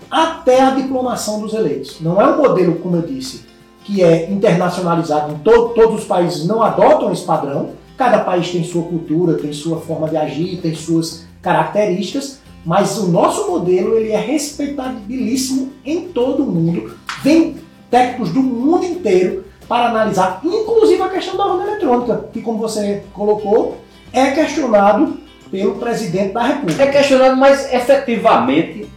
até 0.09 0.61
a 0.61 0.71
diplomação 0.71 1.39
dos 1.39 1.53
eleitos. 1.53 1.99
Não 2.01 2.21
é 2.21 2.27
um 2.27 2.37
modelo, 2.37 2.75
como 2.75 2.97
eu 2.97 3.01
disse, 3.01 3.45
que 3.83 4.03
é 4.03 4.31
internacionalizado 4.31 5.33
em 5.33 5.39
to 5.39 5.69
todos 5.75 6.01
os 6.01 6.05
países 6.05 6.45
não 6.45 6.61
adotam 6.61 7.11
esse 7.11 7.23
padrão. 7.23 7.71
Cada 7.97 8.19
país 8.19 8.49
tem 8.49 8.63
sua 8.63 8.83
cultura, 8.83 9.37
tem 9.37 9.53
sua 9.53 9.79
forma 9.79 10.07
de 10.07 10.17
agir, 10.17 10.59
tem 10.61 10.73
suas 10.73 11.25
características, 11.41 12.39
mas 12.65 12.97
o 12.97 13.07
nosso 13.07 13.49
modelo 13.49 13.97
ele 13.97 14.11
é 14.11 14.19
respeitabilíssimo 14.19 15.71
em 15.85 16.07
todo 16.09 16.43
o 16.43 16.51
mundo. 16.51 16.95
Vem 17.23 17.57
técnicos 17.89 18.31
do 18.31 18.41
mundo 18.41 18.85
inteiro 18.85 19.45
para 19.67 19.89
analisar, 19.89 20.41
inclusive 20.43 21.01
a 21.01 21.09
questão 21.09 21.37
da 21.37 21.45
urna 21.45 21.67
eletrônica, 21.67 22.25
que 22.31 22.41
como 22.41 22.59
você 22.59 23.03
colocou, 23.13 23.77
é 24.13 24.31
questionado 24.31 25.17
pelo 25.49 25.75
presidente 25.75 26.33
da 26.33 26.43
República. 26.43 26.83
É 26.83 26.87
questionado, 26.87 27.37
mas 27.37 27.71
efetivamente, 27.73 28.87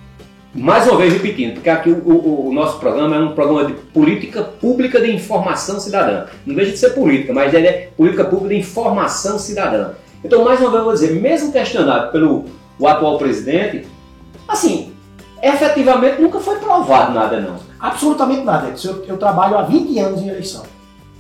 mais 0.55 0.87
uma 0.87 0.97
vez 0.99 1.13
repetindo, 1.13 1.55
porque 1.55 1.69
aqui 1.69 1.91
o, 1.91 2.09
o, 2.09 2.49
o, 2.49 2.53
nosso 2.53 2.79
programa 2.79 3.17
é 3.17 3.19
um 3.19 3.35
programa 3.35 3.65
de 3.65 3.73
política 3.73 4.43
pública 4.43 5.01
de 5.01 5.13
informação 5.13 5.81
cidadã. 5.81 6.27
Não 6.47 6.55
deixa 6.55 6.73
de 6.73 6.79
ser 6.79 6.91
política, 6.91 7.33
mas 7.33 7.53
ele 7.53 7.67
é 7.67 7.91
política 7.97 8.25
pública 8.25 8.55
de 8.55 8.61
informação 8.61 9.39
cidadã. 9.39 9.91
Então, 10.25 10.45
mais 10.45 10.61
uma 10.61 10.71
vez 10.71 10.79
eu 10.79 10.85
vou 10.85 10.95
dizer, 10.95 11.21
mesmo 11.21 11.53
questionado 11.53 12.13
pelo 12.13 12.45
o 12.79 12.87
atual 12.87 13.19
presidente, 13.19 13.87
assim, 14.49 14.93
efetivamente 15.43 16.23
nunca 16.23 16.39
foi 16.41 16.57
provado 16.59 17.13
nada 17.13 17.41
não. 17.41 17.57
Absolutamente 17.79 18.43
nada. 18.43 18.73
Eu, 18.83 19.05
eu 19.07 19.17
trabalho 19.19 19.59
há 19.59 19.63
20 19.63 19.99
anos 19.99 20.23
em 20.23 20.29
eleição. 20.29 20.63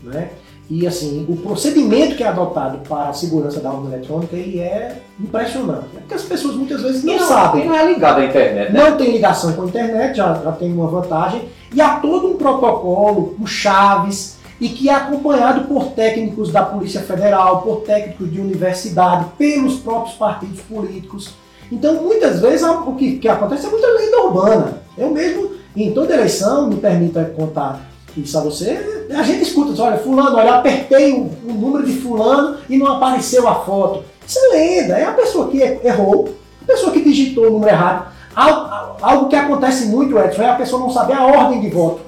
Né? 0.02 0.30
E 0.68 0.86
assim, 0.86 1.26
o 1.28 1.36
procedimento 1.36 2.16
que 2.16 2.24
é 2.24 2.28
adotado 2.28 2.78
para 2.88 3.10
a 3.10 3.12
segurança 3.12 3.60
da 3.60 3.70
urna 3.70 3.94
eletrônica 3.94 4.34
ele 4.34 4.60
é 4.60 4.96
impressionante. 5.20 5.88
É 5.94 6.00
porque 6.00 6.14
as 6.14 6.22
pessoas 6.22 6.56
muitas 6.56 6.80
vezes 6.80 7.04
não, 7.04 7.18
não 7.18 7.26
sabem. 7.26 7.66
não 7.66 7.74
é 7.74 7.92
ligado 7.92 8.20
à 8.20 8.24
internet, 8.24 8.72
né? 8.72 8.80
Não 8.80 8.96
tem 8.96 9.12
ligação 9.12 9.52
com 9.52 9.62
a 9.62 9.66
internet, 9.66 10.16
já, 10.16 10.34
já 10.42 10.52
tem 10.52 10.72
uma 10.72 10.86
vantagem. 10.86 11.42
E 11.72 11.80
há 11.80 11.96
todo 11.96 12.28
um 12.28 12.36
protocolo, 12.36 13.34
com 13.36 13.46
chaves, 13.46 14.38
e 14.60 14.68
que 14.68 14.88
é 14.88 14.94
acompanhado 14.94 15.64
por 15.66 15.88
técnicos 15.92 16.50
da 16.50 16.62
Polícia 16.62 17.02
Federal, 17.02 17.60
por 17.60 17.82
técnicos 17.82 18.32
de 18.32 18.40
universidade, 18.40 19.26
pelos 19.36 19.80
próprios 19.80 20.16
partidos 20.16 20.60
políticos. 20.60 21.34
Então, 21.70 21.94
muitas 22.02 22.40
vezes, 22.40 22.62
o 22.62 22.94
que, 22.94 23.18
que 23.18 23.28
acontece 23.28 23.66
é 23.66 23.70
muita 23.70 23.86
lenda 23.86 24.22
urbana. 24.22 24.82
Eu 24.96 25.10
mesmo, 25.10 25.50
em 25.76 25.92
toda 25.92 26.14
eleição, 26.14 26.68
me 26.68 26.76
permita 26.76 27.24
contar 27.36 27.90
isso 28.16 28.38
a 28.38 28.42
você, 28.42 28.93
a 29.10 29.22
gente 29.22 29.42
escuta, 29.42 29.80
olha, 29.82 29.98
fulano, 29.98 30.36
olha, 30.36 30.54
apertei 30.54 31.12
o, 31.12 31.30
o, 31.46 31.52
número 31.52 31.84
de 31.84 31.92
fulano 31.92 32.58
e 32.68 32.76
não 32.78 32.96
apareceu 32.96 33.46
a 33.48 33.56
foto. 33.56 34.04
Isso 34.26 34.38
é 34.38 34.56
lenda, 34.56 34.98
é 34.98 35.04
a 35.04 35.12
pessoa 35.12 35.48
que 35.48 35.58
errou, 35.58 36.34
a 36.62 36.66
pessoa 36.66 36.92
que 36.92 37.02
digitou 37.02 37.46
o 37.46 37.50
número 37.50 37.70
errado. 37.70 38.12
Algo, 38.34 38.96
algo 39.00 39.28
que 39.28 39.36
acontece 39.36 39.86
muito, 39.86 40.18
Edson, 40.18 40.42
é 40.42 40.50
a 40.50 40.54
pessoa 40.54 40.80
não 40.80 40.90
saber 40.90 41.14
a 41.14 41.24
ordem 41.24 41.60
de 41.60 41.68
voto. 41.68 42.00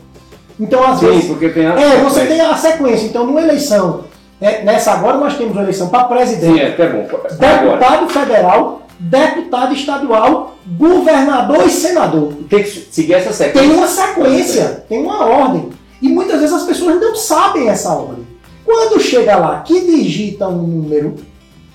Então, 0.58 0.82
às 0.82 0.98
Sim, 0.98 1.06
vezes. 1.06 1.26
porque 1.26 1.50
tem 1.50 1.66
a 1.66 1.78
é, 1.78 1.98
você 1.98 2.24
tem 2.24 2.40
a 2.40 2.56
sequência. 2.56 3.06
Então, 3.06 3.26
numa 3.26 3.42
eleição, 3.42 4.04
é, 4.40 4.62
nessa 4.62 4.92
agora 4.92 5.18
nós 5.18 5.36
temos 5.36 5.52
uma 5.52 5.62
eleição 5.62 5.88
para 5.88 6.04
presidente, 6.04 6.54
Sim, 6.54 6.60
é, 6.60 6.74
é 6.78 6.88
bom. 6.88 7.02
deputado 7.02 8.04
agora. 8.04 8.08
federal, 8.08 8.82
deputado 8.98 9.74
estadual, 9.74 10.56
governador 10.66 11.66
e 11.66 11.70
senador. 11.70 12.32
Tem 12.48 12.62
que 12.62 12.70
seguir 12.70 13.14
essa 13.14 13.32
sequência. 13.32 13.68
Tem 13.68 13.78
uma 13.78 13.86
sequência, 13.86 14.84
tem 14.88 15.02
uma 15.02 15.24
ordem. 15.26 15.70
E 16.00 16.08
muitas 16.08 16.40
vezes 16.40 16.54
as 16.54 16.64
pessoas 16.64 17.00
não 17.00 17.14
sabem 17.14 17.68
essa 17.68 17.92
ordem. 17.92 18.26
Quando 18.64 19.00
chega 19.00 19.36
lá 19.36 19.60
que 19.60 19.80
digita 19.80 20.48
um 20.48 20.62
número, 20.62 21.14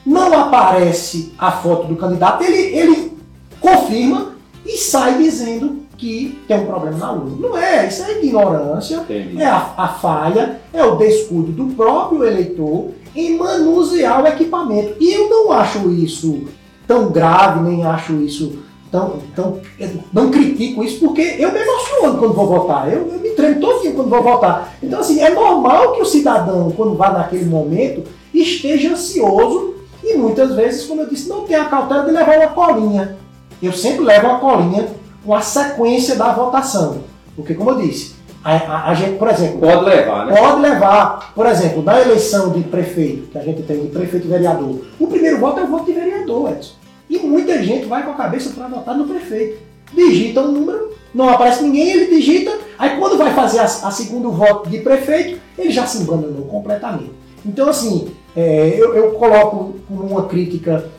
não 0.05 0.33
aparece 0.37 1.33
a 1.37 1.51
foto 1.51 1.87
do 1.87 1.95
candidato, 1.95 2.43
ele, 2.43 2.75
ele 2.77 3.13
confirma 3.59 4.35
e 4.65 4.77
sai 4.77 5.17
dizendo 5.17 5.81
que 5.97 6.39
tem 6.47 6.59
um 6.59 6.65
problema 6.65 6.97
na 6.97 7.11
urna. 7.11 7.35
Não 7.39 7.57
é, 7.57 7.87
isso 7.87 8.03
é 8.03 8.23
ignorância, 8.23 8.95
Entendi. 8.95 9.41
é 9.41 9.45
a, 9.45 9.73
a 9.77 9.87
falha, 9.87 10.59
é 10.73 10.83
o 10.83 10.95
descuido 10.95 11.51
do 11.51 11.75
próprio 11.75 12.25
eleitor 12.25 12.89
em 13.15 13.37
manusear 13.37 14.23
o 14.23 14.27
equipamento. 14.27 14.95
E 14.99 15.13
eu 15.13 15.29
não 15.29 15.51
acho 15.51 15.91
isso 15.91 16.45
tão 16.87 17.11
grave, 17.11 17.61
nem 17.61 17.85
acho 17.85 18.13
isso 18.15 18.59
tão. 18.91 19.19
tão 19.35 19.59
não 20.11 20.29
critico 20.29 20.83
isso, 20.83 20.99
porque 20.99 21.21
eu 21.39 21.51
me 21.51 21.59
emociono 21.59 22.19
quando 22.19 22.33
vou 22.33 22.47
votar. 22.47 22.91
Eu, 22.91 23.07
eu 23.07 23.19
me 23.19 23.29
tremo 23.29 23.59
todinho 23.59 23.95
quando 23.95 24.09
vou 24.09 24.21
votar. 24.21 24.73
Então, 24.83 24.99
assim, 24.99 25.21
é 25.21 25.29
normal 25.29 25.93
que 25.93 26.01
o 26.01 26.05
cidadão, 26.05 26.71
quando 26.71 26.95
vá 26.95 27.11
naquele 27.11 27.45
momento, 27.45 28.03
esteja 28.33 28.91
ansioso 28.91 29.75
e 30.03 30.17
muitas 30.17 30.55
vezes, 30.55 30.85
como 30.85 31.01
eu 31.01 31.09
disse, 31.09 31.29
não 31.29 31.45
tem 31.45 31.55
a 31.55 31.65
cautela 31.65 32.03
de 32.03 32.11
levar 32.11 32.37
uma 32.37 32.49
colinha. 32.49 33.17
Eu 33.61 33.71
sempre 33.71 34.03
levo 34.03 34.27
uma 34.27 34.39
colinha 34.39 34.87
com 35.23 35.33
a 35.33 35.41
sequência 35.41 36.15
da 36.15 36.33
votação. 36.33 37.03
Porque, 37.35 37.53
como 37.53 37.71
eu 37.71 37.77
disse, 37.77 38.15
a, 38.43 38.55
a, 38.55 38.89
a, 38.89 38.93
gente, 38.95 39.17
por 39.17 39.27
exemplo. 39.27 39.59
Pode 39.59 39.85
levar, 39.85 40.25
né? 40.25 40.35
Pode 40.35 40.61
levar. 40.61 41.31
Por 41.33 41.45
exemplo, 41.45 41.83
na 41.83 42.01
eleição 42.01 42.49
de 42.49 42.61
prefeito, 42.63 43.27
que 43.27 43.37
a 43.37 43.41
gente 43.41 43.61
tem 43.63 43.79
de 43.81 43.87
prefeito 43.87 44.25
e 44.25 44.29
vereador, 44.29 44.81
o 44.99 45.07
primeiro 45.07 45.37
voto 45.39 45.59
é 45.59 45.63
o 45.63 45.67
voto 45.67 45.85
de 45.85 45.93
vereador, 45.93 46.51
Edson. 46.51 46.80
E 47.11 47.19
muita 47.19 47.61
gente 47.61 47.87
vai 47.87 48.05
com 48.05 48.11
a 48.11 48.15
cabeça 48.15 48.51
para 48.51 48.69
votar 48.69 48.97
no 48.97 49.05
prefeito. 49.05 49.59
Digita 49.93 50.39
um 50.39 50.53
número, 50.53 50.93
não 51.13 51.27
aparece 51.27 51.61
ninguém, 51.61 51.91
ele 51.91 52.15
digita, 52.15 52.57
aí 52.79 52.97
quando 52.97 53.17
vai 53.17 53.33
fazer 53.33 53.59
a, 53.59 53.65
a 53.65 53.91
segundo 53.91 54.31
voto 54.31 54.69
de 54.69 54.79
prefeito, 54.79 55.37
ele 55.57 55.71
já 55.71 55.85
se 55.85 56.01
abandonou 56.03 56.45
completamente. 56.45 57.11
Então, 57.45 57.67
assim, 57.67 58.13
é, 58.33 58.73
eu, 58.77 58.95
eu, 58.95 59.11
coloco 59.15 59.75
como 59.89 60.03
uma 60.03 60.23
crítica 60.23 60.89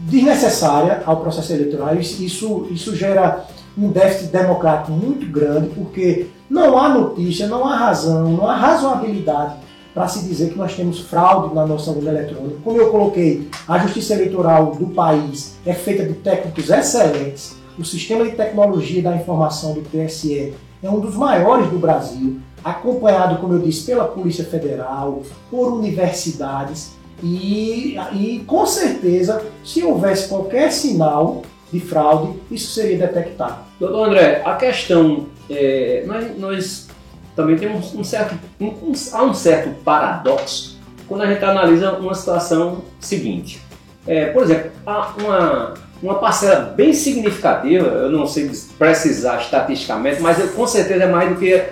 desnecessária 0.00 1.02
ao 1.06 1.16
processo 1.22 1.54
eleitoral. 1.54 1.96
Isso, 1.96 2.68
isso 2.70 2.94
gera 2.94 3.46
um 3.78 3.88
déficit 3.88 4.30
democrático 4.30 4.92
muito 4.92 5.24
grande, 5.24 5.70
porque 5.70 6.26
não 6.50 6.76
há 6.76 6.90
notícia, 6.90 7.46
não 7.46 7.66
há 7.66 7.76
razão, 7.76 8.30
não 8.30 8.46
há 8.46 8.54
razoabilidade 8.54 9.54
para 9.94 10.08
se 10.08 10.26
dizer 10.26 10.50
que 10.50 10.58
nós 10.58 10.74
temos 10.74 11.00
fraude 11.00 11.54
na 11.54 11.66
nossa 11.66 11.90
urna 11.90 12.10
eletrônica. 12.10 12.56
Como 12.64 12.78
eu 12.78 12.90
coloquei, 12.90 13.48
a 13.68 13.78
justiça 13.78 14.14
eleitoral 14.14 14.72
do 14.72 14.86
país 14.86 15.56
é 15.66 15.72
feita 15.72 16.04
de 16.04 16.14
técnicos 16.14 16.70
excelentes. 16.70 17.56
O 17.78 17.84
sistema 17.84 18.24
de 18.24 18.32
tecnologia 18.32 19.02
da 19.02 19.16
informação 19.16 19.74
do 19.74 19.82
TSE 19.82 20.54
é 20.82 20.90
um 20.90 21.00
dos 21.00 21.14
maiores 21.14 21.68
do 21.68 21.78
Brasil, 21.78 22.40
acompanhado, 22.64 23.38
como 23.40 23.54
eu 23.54 23.58
disse, 23.60 23.86
pela 23.86 24.04
Polícia 24.04 24.44
Federal, 24.44 25.22
por 25.50 25.72
universidades. 25.72 26.92
E, 27.22 27.96
e 28.12 28.42
com 28.46 28.66
certeza, 28.66 29.44
se 29.64 29.82
houvesse 29.82 30.28
qualquer 30.28 30.72
sinal 30.72 31.42
de 31.72 31.80
fraude, 31.80 32.38
isso 32.50 32.72
seria 32.72 32.98
detectado. 32.98 33.60
Doutor 33.78 34.08
André, 34.08 34.42
a 34.44 34.56
questão, 34.56 35.26
é, 35.48 36.04
nós, 36.06 36.38
nós 36.38 36.88
também 37.34 37.56
tem 37.56 37.68
um, 37.68 37.78
um 37.78 38.04
certo, 38.04 38.34
um, 38.60 38.66
um, 38.66 38.92
há 39.12 39.22
um 39.22 39.34
certo 39.34 39.70
paradoxo 39.82 40.78
quando 41.08 41.22
a 41.22 41.26
gente 41.26 41.44
analisa 41.44 41.92
uma 41.92 42.14
situação 42.14 42.82
seguinte. 43.00 43.60
É, 44.06 44.26
por 44.26 44.42
exemplo, 44.42 44.70
há 44.86 45.14
uma, 45.18 45.74
uma 46.02 46.14
parcela 46.16 46.60
bem 46.60 46.92
significativa, 46.92 47.86
eu 47.86 48.10
não 48.10 48.26
sei 48.26 48.50
precisar 48.78 49.40
estatisticamente, 49.40 50.20
mas 50.20 50.38
eu, 50.38 50.48
com 50.48 50.66
certeza 50.66 51.04
é 51.04 51.08
mais 51.08 51.28
do 51.28 51.36
que 51.36 51.62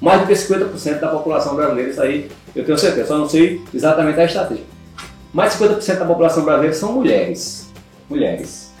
mais 0.00 0.22
do 0.22 0.26
que 0.26 0.32
50% 0.32 0.98
da 0.98 1.08
população 1.08 1.54
brasileira, 1.54 1.90
isso 1.90 2.00
aí 2.00 2.30
eu 2.56 2.64
tenho 2.64 2.78
certeza, 2.78 3.08
só 3.08 3.18
não 3.18 3.28
sei 3.28 3.60
exatamente 3.72 4.18
a 4.18 4.24
estatística. 4.24 4.66
Mais 5.32 5.52
de 5.52 5.64
50% 5.64 5.98
da 5.98 6.04
população 6.06 6.44
brasileira 6.44 6.74
são 6.74 6.92
mulheres. 6.92 7.70
Mulheres. 8.08 8.72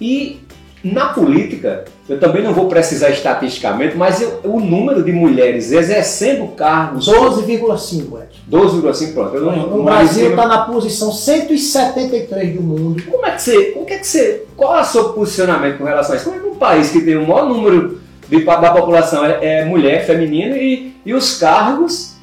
E 0.00 0.40
na 0.82 1.06
política, 1.08 1.84
eu 2.08 2.18
também 2.18 2.42
não 2.42 2.54
vou 2.54 2.66
precisar 2.66 3.10
estatisticamente, 3.10 3.96
mas 3.96 4.22
eu, 4.22 4.40
o 4.44 4.60
número 4.60 5.02
de 5.02 5.12
mulheres 5.12 5.70
exercendo 5.72 6.48
cargos. 6.54 7.06
12,5, 7.06 8.22
Ed. 8.22 8.28
12,5, 8.50 9.12
pronto. 9.12 9.36
Eu 9.36 9.44
não, 9.44 9.80
o 9.80 9.82
Brasil 9.84 10.30
está 10.30 10.46
na 10.46 10.58
posição 10.62 11.12
173 11.12 12.54
do 12.54 12.62
mundo. 12.62 13.02
Como 13.10 13.26
é 13.26 13.32
que 13.32 13.42
você. 13.42 13.64
Como 13.72 13.90
é 13.90 13.98
que 13.98 14.06
você. 14.06 14.44
Qual 14.56 14.76
é 14.76 14.80
o 14.80 14.84
seu 14.84 15.10
posicionamento 15.10 15.78
com 15.78 15.84
relação 15.84 16.14
a 16.14 16.16
isso? 16.16 16.24
Como 16.24 16.36
é 16.36 16.40
que 16.40 16.46
um 16.46 16.54
país 16.54 16.90
que 16.90 17.02
tem 17.02 17.16
o 17.16 17.28
maior 17.28 17.46
número 17.46 18.00
de, 18.28 18.42
da 18.42 18.72
população 18.72 19.24
é, 19.24 19.60
é 19.60 19.64
mulher, 19.66 20.06
feminino, 20.06 20.56
e, 20.56 20.94
e 21.04 21.12
os 21.12 21.36
cargos 21.36 22.16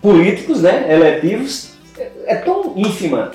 políticos, 0.00 0.62
né, 0.62 0.86
eletivos, 0.88 1.70
é, 1.98 2.10
é 2.26 2.34
tão 2.36 2.74
ínfima 2.76 3.32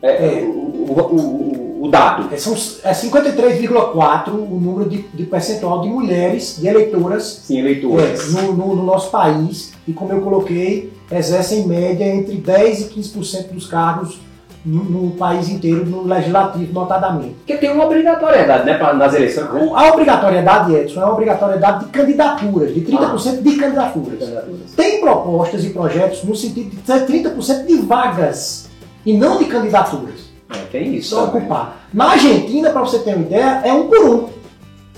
é, 0.00 0.10
é. 0.10 0.42
o, 0.42 0.86
o 0.88 1.71
o 1.82 1.88
dado. 1.88 2.32
É, 2.32 2.36
são, 2.36 2.54
é 2.84 2.92
53,4 2.92 4.28
o 4.28 4.60
número 4.60 4.88
de, 4.88 4.98
de, 4.98 5.24
percentual 5.24 5.80
de 5.80 5.88
mulheres, 5.88 6.58
de 6.60 6.68
eleitoras, 6.68 7.42
Sim, 7.44 7.58
eleitoras. 7.58 8.36
É, 8.36 8.40
no, 8.40 8.52
no, 8.52 8.76
no, 8.76 8.84
nosso 8.84 9.10
país. 9.10 9.72
E 9.88 9.92
como 9.92 10.12
eu 10.12 10.20
coloquei, 10.20 10.92
exercem 11.10 11.62
em 11.62 11.66
média 11.66 12.04
entre 12.04 12.36
10% 12.36 12.82
e 12.82 13.00
15% 13.00 13.48
dos 13.50 13.66
cargos 13.66 14.20
no, 14.64 14.84
no, 14.84 15.10
país 15.16 15.48
inteiro, 15.48 15.84
no 15.84 16.04
legislativo, 16.04 16.72
notadamente. 16.72 17.34
Porque 17.38 17.56
tem 17.56 17.72
uma 17.72 17.86
obrigatoriedade 17.86 18.64
né, 18.64 18.74
pra, 18.74 18.94
nas 18.94 19.12
eleições. 19.12 19.52
Né? 19.52 19.68
A 19.74 19.92
obrigatoriedade, 19.92 20.72
Edson, 20.72 21.00
é 21.00 21.04
uma 21.04 21.14
obrigatoriedade 21.14 21.86
de 21.86 21.90
candidaturas, 21.90 22.72
de 22.72 22.80
30% 22.82 22.92
ah, 23.00 23.42
de 23.42 23.56
candidaturas. 23.56 24.18
candidaturas. 24.20 24.72
Tem 24.76 25.00
propostas 25.00 25.64
e 25.64 25.70
projetos 25.70 26.22
no 26.22 26.36
sentido 26.36 26.70
de 26.70 26.76
30% 26.80 27.66
de 27.66 27.74
vagas 27.78 28.68
e 29.04 29.14
não 29.14 29.38
de 29.38 29.46
candidaturas. 29.46 30.31
É, 30.54 30.64
tem 30.70 30.94
isso. 30.94 31.14
Para 31.14 31.24
ocupar. 31.24 31.86
Na 31.92 32.12
Argentina, 32.12 32.70
para 32.70 32.80
você 32.80 32.98
ter 33.00 33.14
uma 33.14 33.24
ideia, 33.24 33.62
é 33.64 33.72
um 33.72 33.88
por 33.88 34.04
um. 34.04 34.28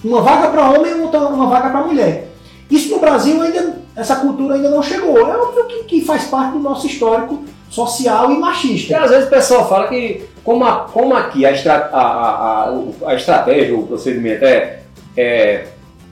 Uma 0.04 0.20
vaga 0.20 0.48
para 0.48 0.70
homem 0.70 0.90
e 0.90 0.94
uma 0.94 1.46
vaga 1.46 1.70
para 1.70 1.84
mulher. 1.84 2.28
Isso 2.70 2.90
no 2.90 3.00
Brasil 3.00 3.40
ainda, 3.40 3.76
essa 3.96 4.16
cultura 4.16 4.54
ainda 4.54 4.70
não 4.70 4.82
chegou. 4.82 5.18
É 5.18 5.36
óbvio 5.36 5.66
que, 5.66 5.84
que 5.84 6.00
faz 6.00 6.24
parte 6.24 6.52
do 6.52 6.58
nosso 6.58 6.86
histórico 6.86 7.44
social 7.70 8.30
e 8.30 8.38
machista. 8.38 8.92
E 8.92 8.96
às 8.96 9.10
vezes 9.10 9.26
o 9.26 9.30
pessoal 9.30 9.68
fala 9.68 9.88
que, 9.88 10.24
como, 10.42 10.64
a, 10.64 10.80
como 10.92 11.14
aqui 11.14 11.44
a, 11.44 11.52
estra, 11.52 11.90
a, 11.92 12.00
a, 12.00 12.74
a, 13.06 13.14
estratégia, 13.14 13.76
o 13.76 13.86
procedimento 13.86 14.44
é, 14.44 14.80
é 15.16 15.66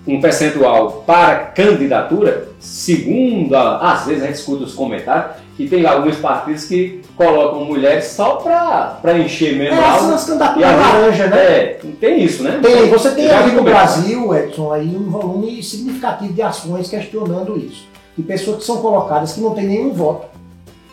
um 0.07 0.21
percentual 0.21 1.05
para 1.07 1.37
candidatura, 1.37 2.49
segundo, 2.59 3.55
a, 3.55 3.93
às 3.93 4.07
vezes 4.07 4.23
a 4.23 4.27
gente 4.27 4.37
escuta 4.37 4.65
os 4.65 4.75
comentários, 4.75 5.37
que 5.57 5.69
tem 5.69 5.87
alguns 5.87 6.17
partidos 6.17 6.65
que 6.65 7.03
colocam 7.17 7.65
mulheres 7.65 8.07
só 8.07 8.37
para 8.37 9.19
encher 9.19 9.57
mesmo. 9.57 9.79
É, 9.79 9.99
são 9.99 10.15
as 10.15 10.25
candidaturas 10.25 10.71
laranja, 10.71 11.27
né? 11.29 11.37
É, 11.37 11.81
tem 12.01 12.25
isso, 12.25 12.43
né? 12.43 12.59
Tem, 12.63 12.89
você 12.89 13.11
tem 13.13 13.31
aí 13.31 13.53
no 13.53 13.63
Brasil, 13.63 14.35
Edson, 14.35 14.73
aí 14.73 14.97
um 14.97 15.11
volume 15.11 15.63
significativo 15.63 16.33
de 16.33 16.43
ações 16.43 16.89
questionando 16.89 17.57
isso. 17.57 17.87
De 18.17 18.23
pessoas 18.23 18.59
que 18.59 18.65
são 18.65 18.79
colocadas 18.79 19.33
que 19.35 19.41
não 19.41 19.55
têm 19.55 19.67
nenhum 19.67 19.93
voto, 19.93 20.27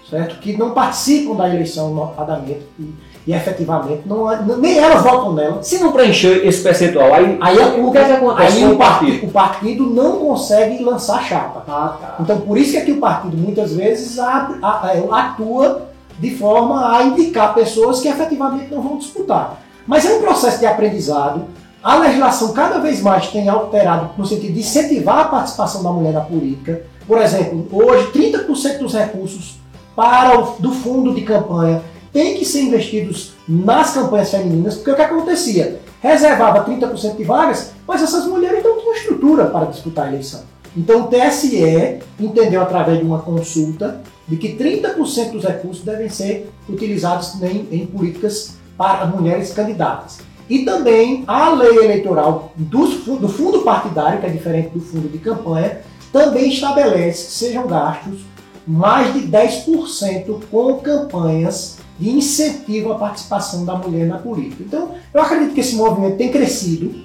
certo? 0.10 0.40
Que 0.40 0.56
não 0.56 0.72
participam 0.72 1.36
da 1.36 1.50
eleição 1.50 1.94
notadamente 1.94 2.62
e 2.80 2.94
efetivamente 3.34 4.04
não, 4.06 4.28
nem 4.58 4.78
elas 4.78 5.04
votam 5.04 5.34
nela. 5.34 5.62
Se 5.62 5.78
não 5.80 5.92
preencher 5.92 6.48
esse 6.48 6.62
percentual, 6.62 7.14
aí, 7.14 7.38
aí 7.42 7.58
o 7.58 7.92
que, 7.92 7.98
é 7.98 8.06
que 8.06 8.12
acontece? 8.14 8.58
Aí 8.58 8.72
o 8.72 8.78
partido? 8.78 9.26
o 9.26 9.32
partido 9.32 9.86
não 9.88 10.18
consegue 10.18 10.84
lançar 10.84 11.22
chapa. 11.24 11.64
Ah, 11.68 11.98
tá. 12.00 12.16
Então 12.20 12.40
por 12.42 12.58
isso 12.58 12.72
que 12.72 12.78
aqui 12.78 12.92
o 12.92 13.00
partido 13.00 13.38
muitas 13.38 13.74
vezes 13.74 14.18
é, 14.18 15.04
atua 15.12 15.90
de 16.18 16.36
forma 16.36 16.98
a 16.98 17.04
indicar 17.04 17.54
pessoas 17.54 18.02
que 18.02 18.08
efetivamente 18.08 18.74
não 18.74 18.82
vão 18.82 18.98
disputar. 18.98 19.62
Mas 19.86 20.06
é 20.06 20.14
um 20.14 20.22
processo 20.22 20.60
de 20.60 20.66
aprendizado. 20.66 21.46
A 21.82 21.96
legislação 21.96 22.52
cada 22.52 22.80
vez 22.80 23.02
mais 23.02 23.28
tem 23.28 23.48
alterado 23.48 24.10
no 24.18 24.26
sentido 24.26 24.54
de 24.54 24.60
incentivar 24.60 25.20
a 25.20 25.26
participação 25.26 25.82
da 25.82 25.92
mulher 25.92 26.14
na 26.14 26.22
política. 26.22 26.84
Por 27.08 27.18
exemplo, 27.20 27.68
hoje 27.72 28.12
30% 28.12 28.80
dos 28.80 28.94
recursos 28.94 29.60
para 29.96 30.40
o, 30.40 30.56
do 30.60 30.72
fundo 30.72 31.14
de 31.14 31.22
campanha 31.22 31.82
tem 32.12 32.38
que 32.38 32.46
ser 32.46 32.62
investidos 32.62 33.34
nas 33.48 33.94
campanhas 33.94 34.32
femininas, 34.32 34.76
porque 34.76 34.92
o 34.92 34.96
que 34.96 35.02
acontecia? 35.02 35.80
Reservava 36.02 36.66
30% 36.66 37.18
de 37.18 37.24
vagas, 37.24 37.72
mas 37.88 38.02
essas 38.02 38.26
mulheres 38.26 38.64
não 38.64 38.80
tinham 38.80 38.94
estrutura 38.94 39.46
para 39.46 39.66
disputar 39.66 40.06
a 40.06 40.10
eleição. 40.10 40.42
Então 40.76 41.02
o 41.02 41.08
TSE 41.08 42.00
entendeu 42.20 42.62
através 42.62 43.00
de 43.00 43.06
uma 43.06 43.20
consulta 43.20 44.02
de 44.28 44.38
que 44.38 44.56
30% 44.56 45.32
dos 45.32 45.44
recursos 45.44 45.84
devem 45.84 46.08
ser 46.10 46.52
utilizados 46.70 47.42
em, 47.42 47.68
em, 47.72 47.86
políticas 47.86 48.56
para 48.78 49.06
mulheres 49.08 49.52
candidatas. 49.52 50.20
E 50.48 50.60
também 50.60 51.24
a 51.28 51.50
lei 51.50 51.78
eleitoral 51.78 52.54
do, 52.56 52.88
do 53.18 53.28
fundo 53.28 53.62
partidário, 53.62 54.20
que 54.20 54.26
é 54.26 54.30
diferente 54.30 54.70
do 54.70 54.80
fundo 54.80 55.10
de 55.10 55.18
campanha, 55.18 55.82
também 56.14 56.50
estabelece 56.50 57.26
que 57.26 57.32
sejam 57.32 57.68
gastos 57.68 58.22
mais 58.66 59.14
de 59.14 59.22
10% 59.22 60.42
com 60.52 60.76
campanhas 60.78 61.79
de 62.00 62.10
incentivo 62.10 62.94
à 62.94 62.96
participação 62.96 63.66
da 63.66 63.76
mulher 63.76 64.08
na 64.08 64.18
política. 64.18 64.64
Então, 64.66 64.96
eu 65.14 65.22
acredito 65.22 65.54
que 65.54 65.60
esse 65.60 65.76
movimento 65.76 66.18
tem 66.18 66.32
crescido, 66.32 66.96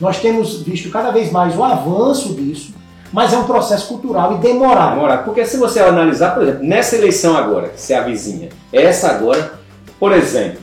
nós 0.00 0.18
temos 0.18 0.62
visto 0.62 0.90
cada 0.90 1.10
vez 1.10 1.30
mais 1.30 1.56
o 1.56 1.62
avanço 1.62 2.34
disso, 2.34 2.72
mas 3.12 3.32
é 3.32 3.38
um 3.38 3.44
processo 3.44 3.88
cultural 3.88 4.36
e 4.36 4.38
demorado. 4.38 4.94
Demorado, 4.94 5.24
porque 5.24 5.44
se 5.44 5.58
você 5.58 5.80
analisar, 5.80 6.34
por 6.34 6.42
exemplo, 6.42 6.64
nessa 6.64 6.96
eleição 6.96 7.36
agora, 7.36 7.72
se 7.76 7.92
avizinha, 7.92 8.48
essa 8.72 9.10
agora, 9.10 9.60
por 9.98 10.12
exemplo, 10.12 10.60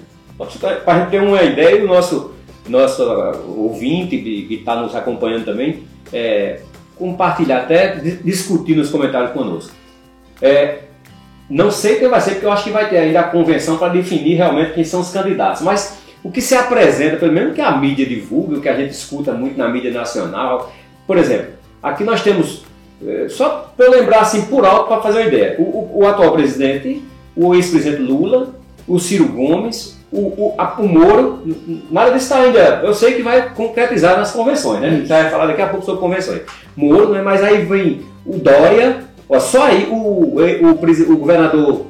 para 0.83 0.93
a 0.93 0.99
gente 0.99 1.11
ter 1.11 1.21
uma 1.21 1.43
ideia, 1.43 1.83
o 1.83 1.87
nosso, 1.87 2.31
nosso 2.67 3.03
ouvinte 3.55 4.17
que 4.17 4.55
está 4.55 4.75
nos 4.75 4.95
acompanhando 4.95 5.45
também, 5.45 5.83
é, 6.11 6.61
compartilhar, 6.97 7.59
até 7.59 7.95
discutir 8.23 8.75
nos 8.75 8.89
comentários 8.89 9.31
conosco. 9.31 9.71
É, 10.41 10.86
não 11.49 11.71
sei 11.71 11.95
quem 11.95 12.09
vai 12.09 12.19
ser, 12.19 12.31
porque 12.31 12.45
eu 12.45 12.51
acho 12.51 12.63
que 12.63 12.71
vai 12.71 12.89
ter 12.89 12.97
ainda 12.97 13.21
a 13.21 13.23
convenção 13.23 13.77
para 13.77 13.93
definir 13.93 14.35
realmente 14.35 14.73
quem 14.73 14.83
são 14.83 14.99
os 14.99 15.11
candidatos. 15.11 15.61
Mas 15.61 15.97
o 16.23 16.31
que 16.31 16.41
se 16.41 16.55
apresenta, 16.55 17.17
pelo 17.17 17.31
menos 17.31 17.55
que 17.55 17.61
a 17.61 17.77
mídia 17.77 18.05
divulga, 18.05 18.57
o 18.57 18.61
que 18.61 18.69
a 18.69 18.75
gente 18.75 18.91
escuta 18.91 19.31
muito 19.31 19.57
na 19.57 19.69
mídia 19.69 19.91
nacional, 19.91 20.71
por 21.05 21.17
exemplo, 21.17 21.53
aqui 21.81 22.03
nós 22.03 22.21
temos, 22.21 22.63
é, 23.05 23.27
só 23.29 23.71
para 23.77 23.89
lembrar 23.89 24.21
assim 24.21 24.41
por 24.43 24.65
alto 24.65 24.87
para 24.87 25.01
fazer 25.01 25.19
uma 25.19 25.27
ideia, 25.27 25.55
o, 25.57 25.63
o, 25.63 25.99
o 26.01 26.07
atual 26.07 26.33
presidente, 26.33 27.01
o 27.35 27.55
ex-presidente 27.55 28.01
Lula, 28.01 28.53
o 28.87 28.99
Ciro 28.99 29.27
Gomes, 29.29 29.97
o, 30.11 30.19
o, 30.19 30.55
a, 30.57 30.75
o 30.79 30.87
Moro, 30.87 31.43
nada 31.91 32.11
disso 32.11 32.25
está 32.25 32.39
ainda. 32.39 32.81
Eu 32.83 32.93
sei 32.93 33.13
que 33.13 33.21
vai 33.21 33.53
concretizar 33.53 34.17
nas 34.17 34.31
convenções, 34.31 34.81
né? 34.81 34.87
A 34.87 34.91
gente 34.91 35.07
vai 35.07 35.29
falar 35.29 35.47
daqui 35.47 35.61
a 35.61 35.67
pouco 35.67 35.85
sobre 35.85 36.01
convenções. 36.01 36.41
Moro, 36.75 37.13
né? 37.13 37.21
mas 37.21 37.43
aí 37.43 37.65
vem 37.65 38.01
o 38.25 38.37
Dória, 38.37 39.06
Ó, 39.29 39.39
só 39.39 39.63
aí 39.63 39.87
o, 39.89 39.95
o, 39.95 40.39
o, 40.39 41.13
o 41.13 41.17
governador 41.17 41.85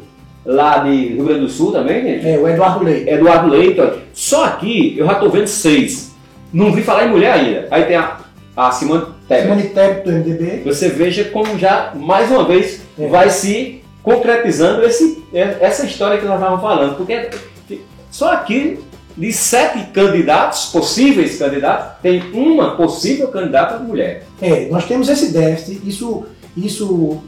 lá 0.48 0.80
de 0.80 1.10
Rio 1.10 1.26
Grande 1.26 1.42
do 1.42 1.50
Sul 1.50 1.72
também, 1.74 2.02
gente. 2.02 2.28
É, 2.28 2.38
o 2.38 2.48
Eduardo 2.48 2.84
Leite. 2.84 3.10
Eduardo 3.10 3.50
Leite, 3.50 3.82
ó. 3.82 3.92
Só 4.14 4.46
aqui 4.46 4.96
eu 4.98 5.06
já 5.06 5.14
estou 5.14 5.30
vendo 5.30 5.48
seis. 5.48 6.16
Não 6.54 6.72
vi 6.72 6.82
falar 6.82 7.06
em 7.06 7.10
mulher 7.10 7.34
ainda. 7.34 7.68
Aí 7.70 7.84
tem 7.84 7.98
a, 7.98 8.18
a 8.56 8.72
Simone 8.72 9.06
Tebet. 9.28 9.44
Simone 9.44 9.64
Tebet 9.70 10.04
do 10.06 10.12
MDB. 10.12 10.62
Você 10.66 10.90
veja 10.90 11.26
como 11.26 11.60
já, 11.60 11.92
mais 11.96 12.32
uma 12.32 12.46
vez, 12.46 12.82
é. 12.98 13.08
vai 13.08 13.30
se 13.30 13.82
concretizando 14.02 14.84
esse, 14.84 15.22
é, 15.34 15.58
essa 15.60 15.86
história 15.86 16.18
que 16.18 16.26
nós 16.26 16.36
estávamos 16.36 16.62
falando. 16.62 16.96
Porque 16.96 17.30
só 18.10 18.32
aqui, 18.32 18.80
de 19.18 19.34
sete 19.34 19.92
candidatos, 19.92 20.68
possíveis 20.68 21.38
candidatos, 21.38 22.00
tem 22.02 22.24
uma 22.34 22.78
possível 22.78 23.28
candidata 23.28 23.78
mulher. 23.80 24.24
É, 24.42 24.70
nós 24.70 24.86
temos 24.86 25.10
esse 25.10 25.34
déficit. 25.34 25.82
Isso 25.86 26.26
isso, 26.58 27.20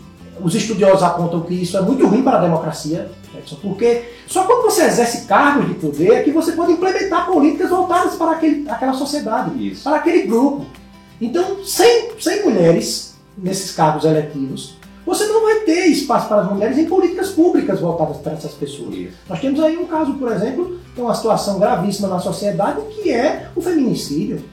os 0.41 0.55
estudiosos 0.55 1.03
apontam 1.03 1.41
que 1.41 1.53
isso 1.53 1.77
é 1.77 1.81
muito 1.81 2.05
ruim 2.07 2.23
para 2.23 2.37
a 2.37 2.41
democracia, 2.41 3.11
Edson, 3.37 3.57
porque 3.61 4.03
só 4.27 4.43
quando 4.45 4.63
você 4.63 4.83
exerce 4.83 5.27
cargos 5.27 5.67
de 5.67 5.75
poder 5.75 6.13
é 6.13 6.23
que 6.23 6.31
você 6.31 6.53
pode 6.53 6.71
implementar 6.71 7.27
políticas 7.27 7.69
voltadas 7.69 8.15
para 8.15 8.31
aquele, 8.31 8.69
aquela 8.69 8.93
sociedade, 8.93 9.67
isso. 9.67 9.83
para 9.83 9.97
aquele 9.97 10.23
grupo. 10.23 10.65
Então, 11.21 11.63
sem, 11.63 12.11
sem 12.19 12.43
mulheres 12.43 13.15
nesses 13.37 13.71
cargos 13.71 14.05
eletivos, 14.05 14.77
você 15.05 15.25
não 15.25 15.43
vai 15.43 15.61
ter 15.61 15.87
espaço 15.87 16.27
para 16.27 16.41
as 16.41 16.51
mulheres 16.51 16.77
em 16.77 16.85
políticas 16.85 17.29
públicas 17.29 17.79
voltadas 17.79 18.17
para 18.17 18.33
essas 18.33 18.53
pessoas. 18.53 18.93
Isso. 18.93 19.17
Nós 19.27 19.39
temos 19.39 19.59
aí 19.59 19.77
um 19.77 19.85
caso, 19.85 20.13
por 20.13 20.31
exemplo, 20.31 20.79
de 20.93 21.01
uma 21.01 21.15
situação 21.15 21.59
gravíssima 21.59 22.07
na 22.07 22.19
sociedade 22.19 22.81
que 22.93 23.11
é 23.11 23.47
o 23.55 23.61
feminicídio 23.61 24.43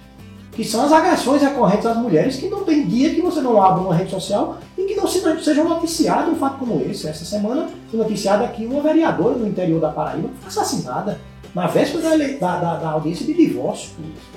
que 0.56 0.64
são 0.64 0.86
as 0.86 0.90
agressões 0.90 1.42
recorrentes 1.42 1.84
às 1.84 1.98
mulheres, 1.98 2.36
que 2.36 2.48
não 2.48 2.64
tem 2.64 2.86
dia 2.86 3.14
que 3.14 3.20
você 3.20 3.42
não 3.42 3.62
abra 3.62 3.82
uma 3.82 3.94
rede 3.94 4.10
social 4.10 4.56
e 4.76 4.84
que 4.84 4.94
não 4.94 5.06
seja 5.06 5.62
noticiado 5.62 6.30
um 6.30 6.36
fato 6.36 6.58
como 6.58 6.80
esse. 6.80 7.06
Essa 7.06 7.26
semana 7.26 7.68
foi 7.90 8.00
noticiado 8.00 8.42
aqui 8.42 8.64
uma 8.64 8.80
vereadora 8.80 9.36
no 9.36 9.46
interior 9.46 9.78
da 9.78 9.90
Paraíba 9.90 10.30
foi 10.40 10.48
assassinada 10.48 11.20
na 11.54 11.66
véspera 11.66 12.16
da, 12.40 12.58
da, 12.58 12.76
da 12.76 12.88
audiência 12.88 13.26
de 13.26 13.34
divórcio. 13.34 13.90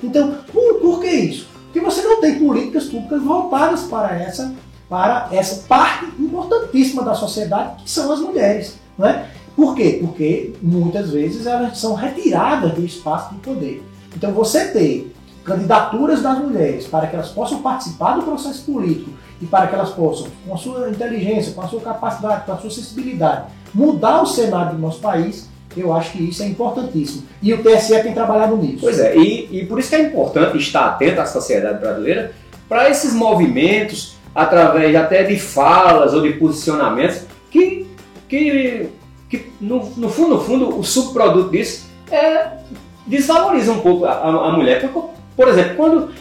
Então, 0.04 0.36
por, 0.52 0.74
por 0.80 1.00
que 1.00 1.08
isso? 1.08 1.48
Porque 1.64 1.80
você 1.80 2.02
não 2.02 2.20
tem 2.20 2.38
políticas 2.38 2.84
públicas 2.84 3.22
voltadas 3.22 3.84
para 3.84 4.14
essa, 4.20 4.54
para 4.90 5.28
essa 5.32 5.66
parte 5.66 6.04
importantíssima 6.18 7.02
da 7.02 7.14
sociedade, 7.14 7.82
que 7.82 7.90
são 7.90 8.12
as 8.12 8.20
mulheres. 8.20 8.78
Não 8.98 9.06
é? 9.08 9.26
Por 9.56 9.74
quê? 9.74 9.98
Porque 10.02 10.52
muitas 10.60 11.10
vezes 11.10 11.46
elas 11.46 11.78
são 11.78 11.94
retiradas 11.94 12.74
do 12.74 12.84
espaço 12.84 13.34
de 13.34 13.40
poder. 13.40 13.82
Então, 14.14 14.32
você 14.32 14.66
ter 14.68 15.14
candidaturas 15.50 16.22
das 16.22 16.38
mulheres 16.38 16.86
para 16.86 17.08
que 17.08 17.16
elas 17.16 17.30
possam 17.30 17.60
participar 17.60 18.14
do 18.14 18.22
processo 18.22 18.64
político 18.64 19.10
e 19.42 19.46
para 19.46 19.66
que 19.66 19.74
elas 19.74 19.90
possam, 19.90 20.28
com 20.46 20.54
a 20.54 20.56
sua 20.56 20.88
inteligência, 20.88 21.52
com 21.52 21.62
a 21.62 21.66
sua 21.66 21.80
capacidade, 21.80 22.44
com 22.44 22.52
a 22.52 22.58
sua 22.58 22.70
sensibilidade, 22.70 23.46
mudar 23.74 24.22
o 24.22 24.26
cenário 24.26 24.76
do 24.76 24.78
nosso 24.78 25.00
país, 25.00 25.48
eu 25.76 25.92
acho 25.92 26.12
que 26.12 26.28
isso 26.28 26.42
é 26.42 26.46
importantíssimo. 26.46 27.24
E 27.42 27.52
o 27.52 27.62
TSE 27.62 28.00
tem 28.02 28.12
trabalhado 28.12 28.56
nisso. 28.56 28.78
Pois 28.80 29.00
é, 29.00 29.16
e, 29.16 29.48
e 29.50 29.66
por 29.66 29.78
isso 29.78 29.90
que 29.90 29.96
é 29.96 30.02
importante 30.02 30.56
estar 30.58 30.86
atento 30.86 31.20
à 31.20 31.26
sociedade 31.26 31.80
brasileira 31.80 32.32
para 32.68 32.88
esses 32.88 33.12
movimentos, 33.12 34.16
através 34.34 34.94
até 34.94 35.24
de 35.24 35.36
falas 35.36 36.14
ou 36.14 36.22
de 36.22 36.34
posicionamentos, 36.34 37.22
que, 37.50 37.86
que, 38.28 38.88
que 39.28 39.52
no, 39.60 39.78
no 39.96 40.08
fundo, 40.08 40.36
no 40.36 40.40
fundo, 40.40 40.78
o 40.78 40.84
subproduto 40.84 41.50
disso 41.50 41.88
é 42.10 42.60
desvaloriza 43.06 43.72
um 43.72 43.80
pouco 43.80 44.04
a, 44.04 44.12
a 44.12 44.52
mulher. 44.52 44.80
Porque 44.80 45.19
por 45.36 45.48
exemplo, 45.48 45.76
quando 45.76 46.12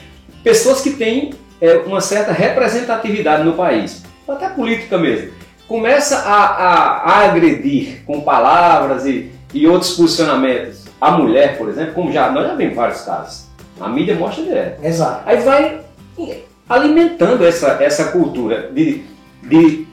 pessoas 0.44 0.82
que 0.82 0.92
têm 0.92 1.34
é, 1.62 1.78
uma 1.78 2.02
certa 2.02 2.32
representatividade 2.32 3.44
no 3.44 3.54
país, 3.54 4.04
até 4.28 4.50
política 4.50 4.98
mesmo, 4.98 5.32
começa 5.68 6.20
a, 6.20 6.46
a, 6.46 6.98
a 7.12 7.20
agredir 7.30 8.04
com 8.06 8.22
palavras 8.22 9.06
e, 9.06 9.32
e 9.54 9.68
outros 9.68 9.92
posicionamentos 9.96 10.80
a 11.00 11.12
mulher, 11.12 11.58
por 11.58 11.70
exemplo, 11.70 11.94
como 11.94 12.12
já 12.12 12.30
nós 12.32 12.48
já 12.48 12.56
vimos 12.56 12.76
vários 12.76 13.02
casos. 13.02 13.48
A 13.80 13.88
mídia 13.88 14.16
mostra 14.16 14.44
direto. 14.44 14.84
Exato. 14.84 15.22
Aí 15.26 15.38
vai 15.38 15.80
alimentando 16.68 17.46
essa, 17.46 17.78
essa 17.82 18.12
cultura 18.12 18.70
de, 18.74 19.04
de 19.44 19.88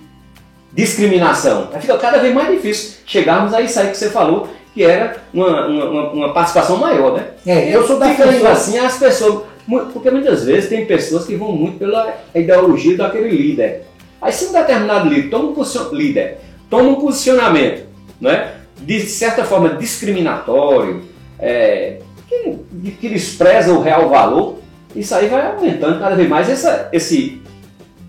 discriminação. 0.72 1.70
Aí 1.72 1.81
fica 1.81 1.96
cada 1.98 2.18
vez 2.18 2.35
mais 2.35 2.50
difícil 2.50 2.98
chegarmos 3.07 3.55
a 3.55 3.61
isso 3.61 3.79
aí 3.79 3.88
que 3.88 3.96
você 3.96 4.11
falou, 4.11 4.48
que 4.77 4.85
era 4.85 5.17
uma, 5.33 5.67
uma, 5.69 6.11
uma 6.12 6.33
participação 6.35 6.77
maior, 6.77 7.15
né? 7.15 7.29
É, 7.47 7.75
eu 7.75 7.87
sou 7.87 7.99
da 7.99 8.11
Ficando 8.11 8.47
assim, 8.47 8.77
as 8.77 8.99
pessoas. 8.99 9.45
Porque 9.91 10.11
muitas 10.11 10.45
vezes 10.45 10.69
tem 10.69 10.85
pessoas 10.85 11.25
que 11.25 11.35
vão 11.35 11.51
muito 11.51 11.79
pela 11.79 12.15
ideologia 12.35 12.95
daquele 12.95 13.31
líder. 13.31 13.85
Aí 14.21 14.31
se 14.31 14.45
um 14.45 14.53
determinado 14.53 15.09
líder 15.09 15.31
toma 15.31 15.49
um, 15.49 15.95
líder, 15.95 16.39
toma 16.69 16.91
um 16.91 16.97
posicionamento, 16.97 17.87
né, 18.21 18.53
de 18.79 19.01
certa 19.01 19.45
forma 19.45 19.71
discriminatório, 19.71 21.05
é, 21.39 21.97
que, 22.29 22.91
que 23.01 23.09
despreza 23.09 23.73
o 23.73 23.81
real 23.81 24.11
valor, 24.11 24.59
isso 24.95 25.15
aí 25.15 25.27
vai 25.27 25.47
aumentando 25.47 25.99
cada 25.99 26.15
vez 26.15 26.29
mais 26.29 26.51
essa, 26.51 26.91
esse, 26.93 27.41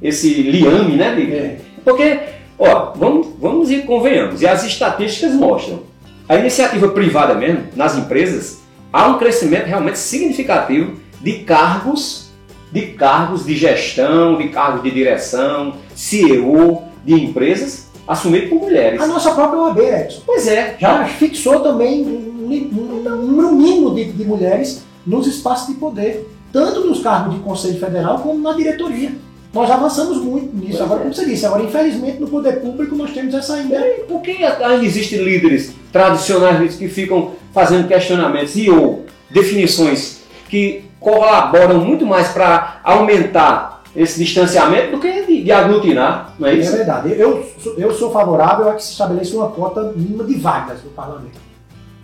esse 0.01 0.33
liame, 0.33 0.97
né? 0.97 1.15
de- 1.15 1.33
É. 1.33 1.57
Porque, 1.83 2.19
ó, 2.59 2.91
vamos, 2.93 3.27
vamos 3.39 3.71
e 3.71 3.79
convenhamos, 3.83 4.41
e 4.41 4.47
as 4.47 4.65
estatísticas 4.65 5.33
mostram, 5.33 5.83
a 6.29 6.35
iniciativa 6.35 6.89
privada 6.89 7.33
mesmo, 7.35 7.67
nas 7.75 7.95
empresas, 7.95 8.59
há 8.91 9.07
um 9.07 9.17
crescimento 9.17 9.65
realmente 9.65 9.97
significativo 9.97 10.97
de 11.21 11.39
cargos, 11.39 12.31
de 12.71 12.87
cargos 12.87 13.45
de 13.45 13.55
gestão, 13.55 14.37
de 14.37 14.49
cargos 14.49 14.83
de 14.83 14.91
direção, 14.91 15.75
CEO 15.95 16.83
de 17.05 17.13
empresas 17.13 17.87
assumidos 18.07 18.49
por 18.49 18.59
mulheres. 18.59 19.01
A 19.01 19.07
nossa 19.07 19.31
própria 19.31 19.59
OAB, 19.61 19.79
Edson, 19.79 20.21
Pois 20.25 20.47
é, 20.47 20.75
já 20.79 21.05
fixou 21.05 21.61
também 21.61 22.03
um, 22.03 22.45
um 22.45 23.25
número 23.25 23.51
mínimo 23.53 23.95
de, 23.95 24.11
de 24.11 24.25
mulheres 24.25 24.83
nos 25.05 25.27
espaços 25.27 25.67
de 25.67 25.73
poder, 25.75 26.29
tanto 26.51 26.81
nos 26.81 27.01
cargos 27.01 27.35
de 27.35 27.39
Conselho 27.41 27.79
Federal 27.79 28.19
como 28.19 28.39
na 28.39 28.53
diretoria. 28.53 29.11
Nós 29.53 29.71
avançamos 29.71 30.17
muito 30.17 30.55
nisso. 30.55 30.83
Agora, 30.83 30.99
é. 30.99 31.03
como 31.03 31.13
você 31.15 31.25
disse, 31.25 31.45
agora 31.45 31.63
infelizmente 31.63 32.19
no 32.19 32.27
poder 32.27 32.59
público 32.61 32.95
nós 32.95 33.11
temos 33.11 33.33
essa 33.33 33.55
ainda. 33.55 33.79
Por 34.07 34.21
que 34.21 34.31
ainda 34.43 34.83
existem 34.83 35.23
líderes 35.23 35.73
tradicionais 35.91 36.75
que 36.75 36.87
ficam 36.87 37.31
fazendo 37.53 37.87
questionamentos 37.87 38.55
e 38.55 38.69
ou 38.69 39.05
definições 39.29 40.21
que 40.49 40.83
colaboram 40.99 41.79
muito 41.79 42.05
mais 42.05 42.27
para 42.29 42.79
aumentar 42.83 43.83
esse 43.95 44.23
distanciamento 44.23 44.91
do 44.91 44.99
que 44.99 45.23
de, 45.25 45.43
de 45.43 45.51
aglutinar, 45.51 46.33
não 46.37 46.47
é 46.47 46.51
É 46.53 46.55
isso? 46.57 46.71
verdade. 46.73 47.13
Eu, 47.17 47.43
sou- 47.59 47.73
eu 47.77 47.91
sou 47.93 48.11
favorável 48.11 48.69
a 48.69 48.73
que 48.75 48.83
se 48.83 48.91
estabeleça 48.91 49.35
uma 49.35 49.49
cota 49.49 49.91
mínima 49.95 50.23
de 50.23 50.35
vagas 50.35 50.83
no 50.83 50.91
parlamento. 50.91 51.39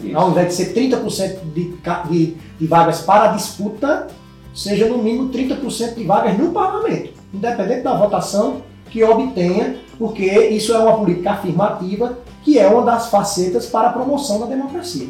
Isso. 0.03 0.17
Ao 0.17 0.31
invés 0.31 0.47
de 0.47 0.53
ser 0.55 0.73
30% 0.73 1.37
de, 1.53 1.73
de, 2.09 2.37
de 2.59 2.67
vagas 2.67 3.01
para 3.01 3.27
disputa, 3.27 4.07
seja 4.53 4.87
no 4.87 4.97
mínimo 4.97 5.29
30% 5.29 5.95
de 5.95 6.03
vagas 6.03 6.37
no 6.37 6.51
parlamento, 6.51 7.09
independente 7.33 7.81
da 7.81 7.95
votação 7.95 8.61
que 8.89 9.03
obtenha, 9.03 9.77
porque 9.97 10.25
isso 10.25 10.73
é 10.73 10.77
uma 10.77 10.97
política 10.97 11.31
afirmativa 11.31 12.19
que 12.43 12.59
é 12.59 12.67
uma 12.67 12.83
das 12.83 13.09
facetas 13.09 13.65
para 13.65 13.89
a 13.89 13.93
promoção 13.93 14.39
da 14.39 14.45
democracia. 14.45 15.07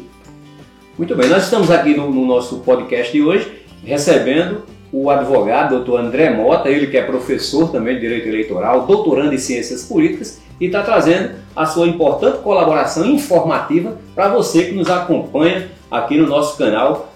Muito 0.96 1.16
bem, 1.16 1.28
nós 1.28 1.44
estamos 1.44 1.70
aqui 1.70 1.94
no, 1.96 2.10
no 2.10 2.24
nosso 2.24 2.58
podcast 2.58 3.12
de 3.12 3.22
hoje 3.22 3.64
recebendo 3.84 4.62
o 4.92 5.10
advogado 5.10 5.70
doutor 5.70 6.00
André 6.00 6.30
Mota, 6.30 6.68
ele 6.68 6.86
que 6.86 6.96
é 6.96 7.02
professor 7.02 7.70
também 7.70 7.96
de 7.96 8.02
Direito 8.02 8.28
Eleitoral, 8.28 8.86
doutorando 8.86 9.34
em 9.34 9.38
Ciências 9.38 9.82
Políticas 9.82 10.40
e 10.60 10.66
está 10.66 10.82
trazendo 10.82 11.32
a 11.56 11.66
sua 11.66 11.88
importante 11.88 12.38
colaboração 12.38 13.04
informativa 13.04 13.98
para 14.14 14.28
você 14.28 14.66
que 14.66 14.72
nos 14.72 14.88
acompanha 14.88 15.68
aqui 15.90 16.16
no 16.16 16.28
nosso 16.28 16.56
canal 16.56 17.12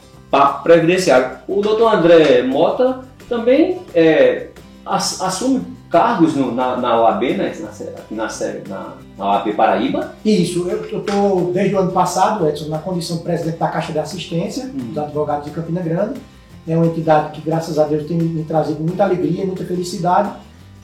Previdenciário. 0.62 1.38
O 1.48 1.60
doutor 1.60 1.94
André 1.94 2.42
Mota 2.42 3.00
também 3.28 3.78
é, 3.94 4.48
ass- 4.84 5.20
assume 5.22 5.62
cargos 5.90 6.34
no- 6.34 6.54
na, 6.54 6.76
na 6.76 7.00
OAB, 7.00 7.22
né, 7.34 7.52
na, 8.10 8.24
na, 8.26 8.28
na, 8.68 8.86
na 9.16 9.24
OAB 9.26 9.52
Paraíba. 9.54 10.14
Isso, 10.24 10.68
eu 10.68 10.84
estou 10.84 11.50
desde 11.52 11.74
o 11.74 11.78
ano 11.78 11.92
passado, 11.92 12.46
Edson, 12.46 12.68
na 12.68 12.78
condição 12.78 13.16
de 13.18 13.22
presidente 13.22 13.58
da 13.58 13.68
Caixa 13.68 13.92
de 13.92 13.98
Assistência 13.98 14.66
Hum. 14.66 14.88
dos 14.88 14.98
Advogados 14.98 15.46
de 15.46 15.50
Campina 15.50 15.80
Grande. 15.80 16.20
É 16.66 16.76
uma 16.76 16.84
entidade 16.86 17.32
que, 17.32 17.40
graças 17.40 17.78
a 17.78 17.84
Deus, 17.84 18.06
tem 18.06 18.18
me 18.18 18.44
trazido 18.44 18.80
muita 18.82 19.02
alegria 19.04 19.46
muita 19.46 19.64
felicidade, 19.64 20.28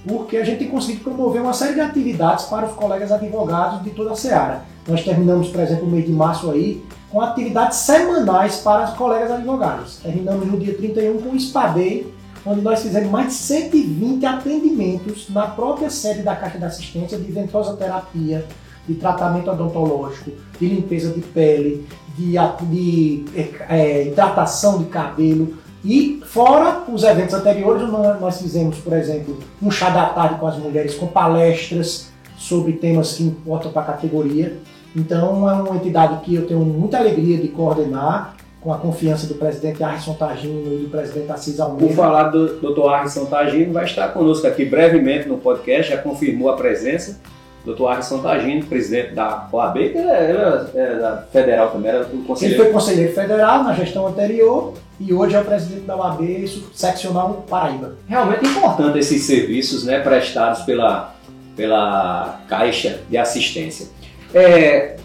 porque 0.08 0.38
a 0.38 0.44
gente 0.44 0.58
tem 0.60 0.68
conseguido 0.68 1.04
promover 1.04 1.42
uma 1.42 1.52
série 1.52 1.74
de 1.74 1.80
atividades 1.80 2.46
para 2.46 2.64
os 2.66 2.72
colegas 2.72 3.12
advogados 3.12 3.82
de 3.82 3.90
toda 3.90 4.12
a 4.12 4.16
Seara. 4.16 4.62
Nós 4.88 5.02
terminamos, 5.04 5.48
por 5.48 5.60
exemplo, 5.60 5.86
o 5.86 5.90
mês 5.90 6.06
de 6.06 6.12
março 6.12 6.50
aí, 6.50 6.82
com 7.14 7.20
atividades 7.20 7.78
semanais 7.78 8.56
para 8.56 8.86
os 8.86 8.96
colegas 8.96 9.30
advogados. 9.30 9.98
Terminamos 10.02 10.48
no 10.48 10.58
dia 10.58 10.74
31 10.74 11.22
com 11.22 11.30
o 11.30 11.38
SPADEI, 11.38 12.12
onde 12.44 12.60
nós 12.60 12.82
fizemos 12.82 13.08
mais 13.08 13.28
de 13.28 13.34
120 13.34 14.26
atendimentos 14.26 15.28
na 15.28 15.46
própria 15.46 15.88
sede 15.88 16.22
da 16.22 16.34
Caixa 16.34 16.58
de 16.58 16.64
Assistência 16.64 17.16
de 17.16 17.30
ventosa 17.30 17.76
terapia, 17.76 18.44
de 18.88 18.94
tratamento 18.96 19.48
odontológico, 19.48 20.32
de 20.58 20.66
limpeza 20.66 21.12
de 21.12 21.20
pele, 21.20 21.86
de, 22.18 22.34
de 22.62 23.24
eh, 23.68 24.08
hidratação 24.08 24.78
de 24.78 24.86
cabelo. 24.86 25.54
E 25.84 26.20
fora 26.26 26.82
os 26.88 27.04
eventos 27.04 27.32
anteriores, 27.32 27.88
nós 28.20 28.40
fizemos, 28.40 28.78
por 28.78 28.92
exemplo, 28.92 29.38
um 29.62 29.70
chá 29.70 29.88
da 29.90 30.06
tarde 30.06 30.40
com 30.40 30.48
as 30.48 30.58
mulheres, 30.58 30.96
com 30.96 31.06
palestras 31.06 32.10
sobre 32.36 32.72
temas 32.72 33.12
que 33.12 33.22
importam 33.22 33.70
para 33.70 33.82
a 33.82 33.86
categoria. 33.86 34.58
Então 34.94 35.48
é 35.48 35.52
uma 35.54 35.76
entidade 35.76 36.24
que 36.24 36.34
eu 36.34 36.46
tenho 36.46 36.60
muita 36.60 36.98
alegria 36.98 37.38
de 37.38 37.48
coordenar, 37.48 38.36
com 38.60 38.72
a 38.72 38.78
confiança 38.78 39.26
do 39.26 39.34
presidente 39.34 39.84
Arson 39.84 40.14
Tagino 40.14 40.72
e 40.72 40.84
do 40.84 40.88
presidente 40.88 41.30
Assis 41.30 41.56
Por 41.56 41.62
Almeida. 41.64 41.94
falar 41.94 42.30
do 42.30 42.60
Dr. 42.60 42.88
Arson 42.88 43.26
Tagino, 43.26 43.74
vai 43.74 43.84
estar 43.84 44.08
conosco 44.08 44.46
aqui 44.46 44.64
brevemente 44.64 45.28
no 45.28 45.36
podcast, 45.36 45.92
já 45.92 45.98
confirmou 45.98 46.48
a 46.48 46.56
presença. 46.56 47.20
Dr. 47.66 47.86
Arson 47.86 48.18
Tagino, 48.18 48.64
presidente 48.64 49.14
da 49.14 49.48
OAB, 49.52 49.74
que 49.74 49.98
ele 49.98 49.98
é, 50.08 50.30
ele 50.74 50.78
é 50.82 50.98
da 50.98 51.16
federal 51.30 51.70
também, 51.70 51.90
era 51.90 52.04
do 52.04 52.14
Ele 52.16 52.24
conselheiro. 52.26 52.62
foi 52.62 52.72
conselheiro 52.72 53.12
federal 53.14 53.64
na 53.64 53.74
gestão 53.74 54.06
anterior 54.06 54.74
e 55.00 55.12
hoje 55.12 55.34
é 55.34 55.40
o 55.40 55.44
presidente 55.44 55.82
da 55.86 55.96
UAB 55.96 56.46
seccional 56.74 57.44
Paraíba. 57.48 57.96
Realmente 58.06 58.46
importante 58.46 58.98
esses 58.98 59.22
serviços 59.24 59.84
né, 59.84 60.00
prestados 60.00 60.62
pela, 60.62 61.14
pela 61.56 62.40
Caixa 62.48 63.00
de 63.10 63.16
Assistência. 63.16 63.88
É, 64.34 64.96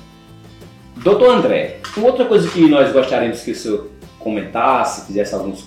Doutor 1.04 1.30
André, 1.36 1.78
uma 1.96 2.08
outra 2.08 2.26
coisa 2.26 2.50
que 2.50 2.68
nós 2.68 2.92
gostaríamos 2.92 3.42
que 3.42 3.52
o 3.52 3.56
senhor 3.56 3.88
comentasse, 4.20 5.06
fizesse 5.06 5.34
alguns 5.34 5.66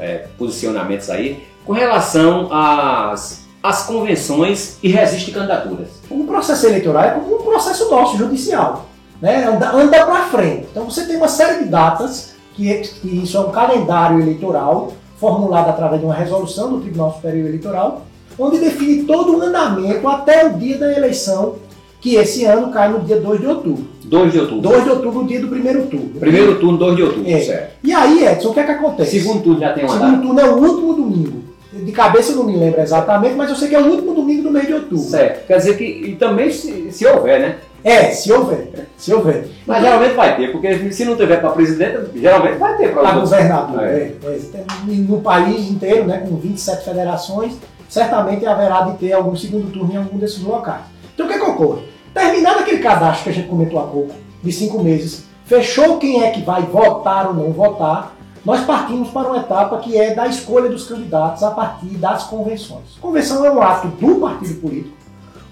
é, 0.00 0.26
posicionamentos 0.36 1.08
aí, 1.08 1.46
com 1.64 1.72
relação 1.72 2.48
às, 2.52 3.46
às 3.62 3.84
convenções 3.84 4.78
e 4.82 4.88
resiste 4.88 5.30
candidaturas. 5.30 5.88
O 6.10 6.24
processo 6.24 6.66
eleitoral 6.66 7.04
é 7.04 7.10
como 7.10 7.36
um 7.36 7.42
processo 7.42 7.88
nosso, 7.90 8.16
judicial. 8.16 8.86
Né? 9.20 9.44
Anda, 9.46 9.70
anda 9.70 10.04
para 10.04 10.24
frente. 10.24 10.66
Então 10.70 10.84
você 10.90 11.06
tem 11.06 11.16
uma 11.16 11.28
série 11.28 11.62
de 11.62 11.68
datas, 11.70 12.34
que, 12.54 12.72
é- 12.72 12.80
que 12.80 13.22
isso 13.22 13.36
é 13.36 13.40
um 13.40 13.52
calendário 13.52 14.20
eleitoral, 14.20 14.94
formulado 15.18 15.70
através 15.70 16.00
de 16.00 16.06
uma 16.06 16.14
resolução 16.14 16.72
do 16.72 16.80
Tribunal 16.80 17.14
Superior 17.14 17.46
Eleitoral, 17.46 18.02
onde 18.36 18.58
define 18.58 19.04
todo 19.04 19.38
o 19.38 19.42
andamento 19.42 20.08
até 20.08 20.44
o 20.46 20.54
dia 20.54 20.76
da 20.78 20.92
eleição, 20.92 21.56
que 22.02 22.16
esse 22.16 22.44
ano 22.44 22.70
cai 22.72 22.88
no 22.90 22.98
dia 23.00 23.20
2 23.20 23.40
de 23.40 23.46
outubro. 23.46 23.84
2 24.04 24.32
de 24.32 24.40
outubro. 24.40 24.60
2 24.60 24.84
de 24.84 24.90
outubro, 24.90 25.20
o 25.20 25.26
dia 25.26 25.40
do 25.40 25.46
primeiro 25.48 25.86
turno. 25.86 26.08
Primeiro 26.20 26.58
turno, 26.58 26.76
2 26.76 26.96
de 26.96 27.02
outubro, 27.04 27.30
É. 27.30 27.40
certo. 27.40 27.70
E 27.84 27.92
aí, 27.94 28.26
Edson, 28.26 28.48
o 28.48 28.52
que 28.52 28.60
é 28.60 28.64
que 28.64 28.70
acontece? 28.72 29.20
Segundo 29.20 29.42
turno 29.44 29.60
já 29.60 29.72
tem 29.72 29.84
uma 29.84 29.92
Segundo 29.94 30.10
data. 30.10 30.22
turno 30.26 30.40
é 30.40 30.44
o 30.44 30.56
último 30.56 30.94
domingo. 30.94 31.42
De 31.72 31.92
cabeça 31.92 32.32
eu 32.32 32.36
não 32.36 32.44
me 32.44 32.56
lembro 32.56 32.80
exatamente, 32.80 33.34
mas 33.36 33.48
eu 33.48 33.56
sei 33.56 33.68
que 33.68 33.74
é 33.76 33.80
o 33.80 33.86
último 33.86 34.14
domingo 34.14 34.42
do 34.42 34.50
mês 34.50 34.66
de 34.66 34.74
outubro. 34.74 34.98
Certo. 34.98 35.46
Quer 35.46 35.56
dizer 35.58 35.78
que 35.78 35.84
e 35.84 36.16
também 36.16 36.50
se, 36.50 36.90
se 36.90 37.06
houver, 37.06 37.40
né? 37.40 37.56
É, 37.84 38.10
se 38.10 38.30
houver. 38.32 38.88
Se 38.98 39.14
houver. 39.14 39.46
Mas 39.66 39.82
geralmente 39.82 40.14
vai 40.14 40.36
ter, 40.36 40.52
porque 40.52 40.90
se 40.92 41.04
não 41.04 41.16
tiver 41.16 41.40
para 41.40 41.50
presidente, 41.50 41.98
geralmente 42.16 42.58
vai 42.58 42.76
ter 42.76 42.92
para 42.92 43.12
governador. 43.12 43.82
É. 43.84 43.86
É. 43.86 44.14
É, 44.24 44.64
No 44.86 45.20
país 45.20 45.70
inteiro, 45.70 46.04
né, 46.04 46.18
com 46.28 46.36
27 46.36 46.84
federações, 46.84 47.54
certamente 47.88 48.44
haverá 48.44 48.82
de 48.82 48.98
ter 48.98 49.12
algum 49.12 49.34
segundo 49.36 49.70
turno 49.72 49.92
em 49.94 49.96
algum 49.96 50.18
desses 50.18 50.42
locais. 50.42 50.82
Então 51.14 51.26
o 51.26 51.28
que, 51.28 51.34
é 51.34 51.38
que 51.38 51.44
ocorre? 51.50 51.82
Terminado 52.14 52.60
aquele 52.60 52.78
cadastro 52.78 53.24
que 53.24 53.30
a 53.30 53.32
gente 53.32 53.48
comentou 53.48 53.78
há 53.78 53.84
pouco, 53.84 54.14
de 54.42 54.52
cinco 54.52 54.82
meses, 54.82 55.24
fechou 55.46 55.98
quem 55.98 56.22
é 56.22 56.30
que 56.30 56.42
vai 56.42 56.62
votar 56.62 57.28
ou 57.28 57.34
não 57.34 57.52
votar, 57.52 58.16
nós 58.44 58.64
partimos 58.64 59.08
para 59.10 59.28
uma 59.28 59.38
etapa 59.38 59.78
que 59.78 59.96
é 59.96 60.14
da 60.14 60.26
escolha 60.26 60.68
dos 60.68 60.88
candidatos 60.88 61.42
a 61.42 61.50
partir 61.50 61.96
das 61.96 62.24
convenções. 62.24 62.96
Convenção 63.00 63.44
é 63.44 63.50
um 63.50 63.62
ato 63.62 63.88
do 63.88 64.16
partido 64.16 64.60
político, 64.60 64.96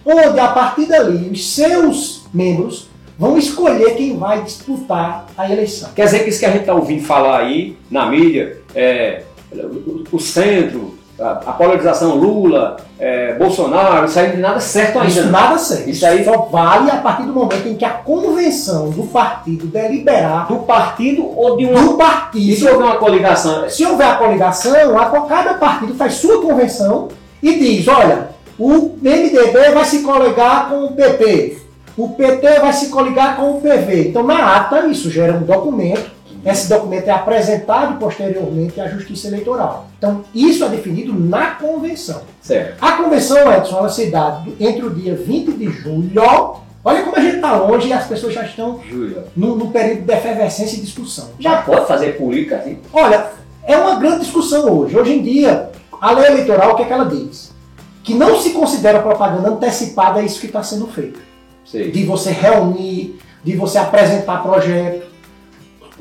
onde 0.04 0.40
a 0.40 0.48
partir 0.48 0.86
dali 0.86 1.30
os 1.30 1.54
seus 1.54 2.24
membros 2.34 2.88
vão 3.16 3.38
escolher 3.38 3.94
quem 3.96 4.16
vai 4.16 4.42
disputar 4.42 5.26
a 5.36 5.50
eleição. 5.50 5.90
Quer 5.94 6.06
dizer 6.06 6.24
que 6.24 6.30
isso 6.30 6.40
que 6.40 6.46
a 6.46 6.50
gente 6.50 6.62
está 6.62 6.74
ouvindo 6.74 7.04
falar 7.04 7.40
aí 7.40 7.76
na 7.90 8.06
mídia, 8.06 8.60
é, 8.74 9.22
o, 9.52 10.16
o 10.16 10.18
centro, 10.18 10.98
a, 11.20 11.52
polarização 11.52 12.14
Lula, 12.16 12.76
é, 12.98 13.34
Bolsonaro, 13.34 14.06
isso 14.06 14.18
aí 14.18 14.26
não 14.26 14.32
tem 14.32 14.40
nada 14.40 14.60
certo 14.60 14.98
ainda. 14.98 15.08
Isso 15.10 15.24
né? 15.24 15.30
nada 15.30 15.58
serve. 15.58 15.90
Isso 15.90 16.06
aí- 16.06 16.24
só 16.24 16.36
vale 16.50 16.90
a 16.90 16.96
partir 16.96 17.24
do 17.24 17.32
momento 17.32 17.66
em 17.68 17.74
que 17.74 17.84
a 17.84 17.90
convenção 17.90 18.90
do 18.90 19.04
partido 19.04 19.66
deliberar 19.66 20.46
Do 20.48 20.56
partido 20.60 21.22
ou 21.36 21.56
de 21.56 21.64
uma. 21.66 21.82
do 21.82 21.94
partido. 21.94 22.50
E 22.52 22.56
se 22.56 22.68
houver 22.68 22.84
uma 22.86 22.96
coligação? 22.96 23.68
Se 23.68 23.84
houver 23.84 24.06
a 24.06 24.14
coligação, 24.16 24.98
a- 24.98 25.20
cada 25.28 25.54
partido 25.54 25.94
faz 25.94 26.14
sua 26.14 26.40
convenção 26.42 27.08
e 27.42 27.58
diz: 27.58 27.86
olha, 27.88 28.28
o 28.58 28.96
MDB 29.02 29.70
vai 29.72 29.84
se 29.84 30.00
coligar 30.00 30.68
com 30.68 30.84
o 30.86 30.92
PP, 30.92 31.58
o 31.96 32.08
PT 32.10 32.60
vai 32.60 32.72
se 32.72 32.88
coligar 32.88 33.36
com 33.36 33.52
o 33.56 33.60
PV. 33.60 34.08
Então, 34.08 34.22
na 34.22 34.56
ata, 34.56 34.86
isso 34.86 35.10
gera 35.10 35.32
um 35.34 35.42
documento. 35.42 36.10
Esse 36.44 36.68
documento 36.68 37.08
é 37.08 37.10
apresentado 37.10 37.98
posteriormente 37.98 38.80
à 38.80 38.88
Justiça 38.88 39.28
Eleitoral. 39.28 39.86
Então, 39.98 40.24
isso 40.34 40.64
é 40.64 40.68
definido 40.68 41.12
na 41.12 41.52
convenção. 41.52 42.22
Certo. 42.40 42.76
A 42.80 42.92
convenção, 42.92 43.52
Edson, 43.52 43.78
ela 43.78 43.88
se 43.88 44.10
dá 44.10 44.42
entre 44.58 44.84
o 44.84 44.90
dia 44.90 45.14
20 45.14 45.52
de 45.52 45.70
julho. 45.70 46.22
Olha 46.82 47.02
como 47.02 47.16
a 47.16 47.20
gente 47.20 47.36
está 47.36 47.56
longe 47.56 47.88
e 47.88 47.92
as 47.92 48.06
pessoas 48.06 48.32
já 48.32 48.42
estão 48.42 48.80
no, 49.36 49.56
no 49.56 49.70
período 49.70 50.06
de 50.06 50.12
efervescência 50.12 50.78
e 50.78 50.80
discussão. 50.80 51.28
Já 51.38 51.60
pode 51.62 51.86
fazer 51.86 52.16
política 52.16 52.56
assim? 52.56 52.78
Olha, 52.92 53.26
é 53.64 53.76
uma 53.76 53.96
grande 53.96 54.20
discussão 54.20 54.78
hoje. 54.78 54.96
Hoje 54.96 55.12
em 55.12 55.22
dia, 55.22 55.70
a 56.00 56.12
lei 56.12 56.26
eleitoral, 56.26 56.72
o 56.72 56.76
que 56.76 56.82
é 56.82 56.86
que 56.86 56.92
ela 56.92 57.04
diz? 57.04 57.52
Que 58.02 58.14
não 58.14 58.40
se 58.40 58.50
considera 58.50 59.00
propaganda 59.00 59.50
antecipada 59.50 60.22
isso 60.22 60.40
que 60.40 60.46
está 60.46 60.62
sendo 60.62 60.86
feito. 60.86 61.20
Sei. 61.66 61.90
De 61.90 62.04
você 62.04 62.30
reunir, 62.30 63.20
de 63.44 63.56
você 63.56 63.76
apresentar 63.76 64.42
projeto. 64.42 65.09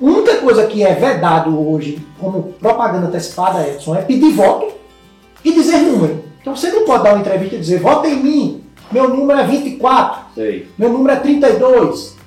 A 0.02 0.06
única 0.06 0.38
coisa 0.38 0.66
que 0.68 0.84
é 0.84 0.94
vedado 0.94 1.70
hoje 1.70 2.00
como 2.20 2.54
propaganda 2.54 3.08
antecipada, 3.08 3.68
Edson, 3.68 3.96
é 3.96 4.02
pedir 4.02 4.32
voto 4.32 4.74
e 5.44 5.52
dizer 5.52 5.80
número. 5.80 6.24
Então 6.42 6.56
você 6.56 6.72
não 6.72 6.86
pode 6.86 7.04
dar 7.04 7.14
uma 7.14 7.20
entrevista 7.20 7.56
e 7.56 7.60
dizer, 7.60 7.80
vota 7.80 8.08
em 8.08 8.16
mim, 8.16 8.64
meu 8.92 9.10
número 9.10 9.40
é 9.40 9.46
24, 9.46 10.22
Sei. 10.36 10.68
meu 10.78 10.90
número 10.90 11.14
é 11.14 11.20
32. 11.20 12.18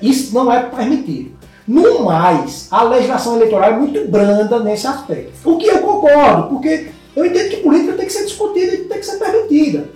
Isso 0.00 0.34
não 0.34 0.52
é 0.52 0.62
permitido. 0.62 1.32
No 1.66 2.04
mais, 2.04 2.66
a 2.70 2.82
legislação 2.82 3.36
eleitoral 3.36 3.70
é 3.70 3.76
muito 3.76 4.08
branda 4.08 4.60
nesse 4.60 4.86
aspecto. 4.86 5.32
O 5.44 5.58
que 5.58 5.66
eu 5.66 5.80
concordo, 5.80 6.48
porque 6.48 6.88
eu 7.14 7.26
entendo 7.26 7.50
que 7.50 7.56
política 7.58 7.92
tem 7.92 8.06
que 8.06 8.12
ser 8.12 8.24
discutida 8.24 8.74
e 8.74 8.84
tem 8.84 8.98
que 8.98 9.06
ser 9.06 9.18
permitida. 9.18 9.88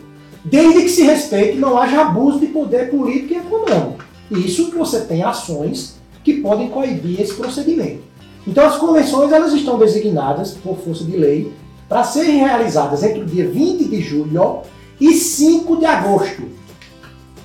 Desde 0.44 0.82
que 0.82 0.88
se 0.88 1.02
respeite 1.02 1.56
não 1.56 1.78
haja 1.78 2.02
abuso 2.02 2.40
de 2.40 2.46
poder 2.46 2.90
político 2.90 3.32
e 3.32 3.36
econômico. 3.36 4.04
Isso 4.30 4.70
que 4.70 4.76
você 4.76 5.00
tem 5.00 5.22
ações 5.22 6.01
que 6.24 6.34
podem 6.34 6.68
coibir 6.68 7.20
esse 7.20 7.34
procedimento. 7.34 8.02
Então 8.46 8.66
as 8.66 8.76
convenções 8.76 9.32
elas 9.32 9.52
estão 9.52 9.78
designadas 9.78 10.52
por 10.52 10.76
força 10.78 11.04
de 11.04 11.16
lei 11.16 11.52
para 11.88 12.04
serem 12.04 12.38
realizadas 12.38 13.02
entre 13.02 13.20
o 13.20 13.26
dia 13.26 13.48
20 13.48 13.84
de 13.84 14.00
julho 14.00 14.60
e 15.00 15.12
5 15.12 15.76
de 15.76 15.84
agosto. 15.84 16.42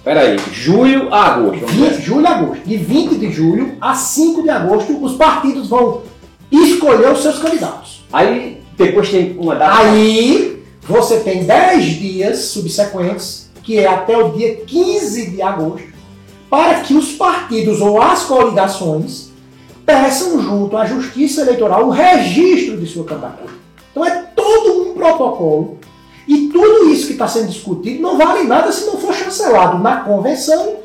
Peraí, 0.03 0.37
julho 0.53 1.13
a 1.13 1.33
agosto. 1.33 1.65
vamos 1.65 1.75
20, 1.75 1.89
ver. 1.89 2.01
julho 2.01 2.21
e 2.21 2.27
agosto. 2.27 2.63
De 2.65 2.77
20 2.77 3.15
de 3.15 3.31
julho 3.31 3.73
a 3.81 3.93
5 3.93 4.41
de 4.41 4.49
agosto, 4.49 5.03
os 5.03 5.15
partidos 5.15 5.67
vão 5.67 6.03
escolher 6.49 7.11
os 7.11 7.21
seus 7.21 7.39
candidatos. 7.39 8.05
Aí 8.11 8.61
depois 8.77 9.09
tem 9.09 9.37
uma 9.37 9.55
data. 9.55 9.79
Aí 9.79 10.63
você 10.87 11.19
tem 11.19 11.43
10 11.43 11.85
dias 11.85 12.39
subsequentes, 12.39 13.49
que 13.61 13.79
é 13.79 13.87
até 13.87 14.17
o 14.17 14.31
dia 14.31 14.55
15 14.65 15.31
de 15.31 15.41
agosto, 15.41 15.89
para 16.49 16.81
que 16.81 16.93
os 16.93 17.13
partidos 17.13 17.81
ou 17.81 18.01
as 18.01 18.23
coligações 18.23 19.29
peçam 19.85 20.41
junto 20.41 20.75
à 20.75 20.85
Justiça 20.85 21.41
Eleitoral 21.41 21.87
o 21.87 21.89
registro 21.89 22.77
de 22.77 22.85
sua 22.85 23.05
candidatura. 23.05 23.53
Então 23.91 24.05
é 24.05 24.11
todo 24.35 24.89
um 24.89 24.93
protocolo 24.93 25.77
e 26.27 26.49
tudo 26.49 26.89
isso 26.89 27.07
que 27.07 27.13
está 27.13 27.27
sendo 27.27 27.47
discutido 27.47 28.01
não 28.01 28.17
vale 28.17 28.43
nada 28.43 28.71
se 28.71 28.85
não 28.85 28.97
for 28.97 29.13
chancelado 29.13 29.79
na 29.79 30.01
convenção 30.01 30.75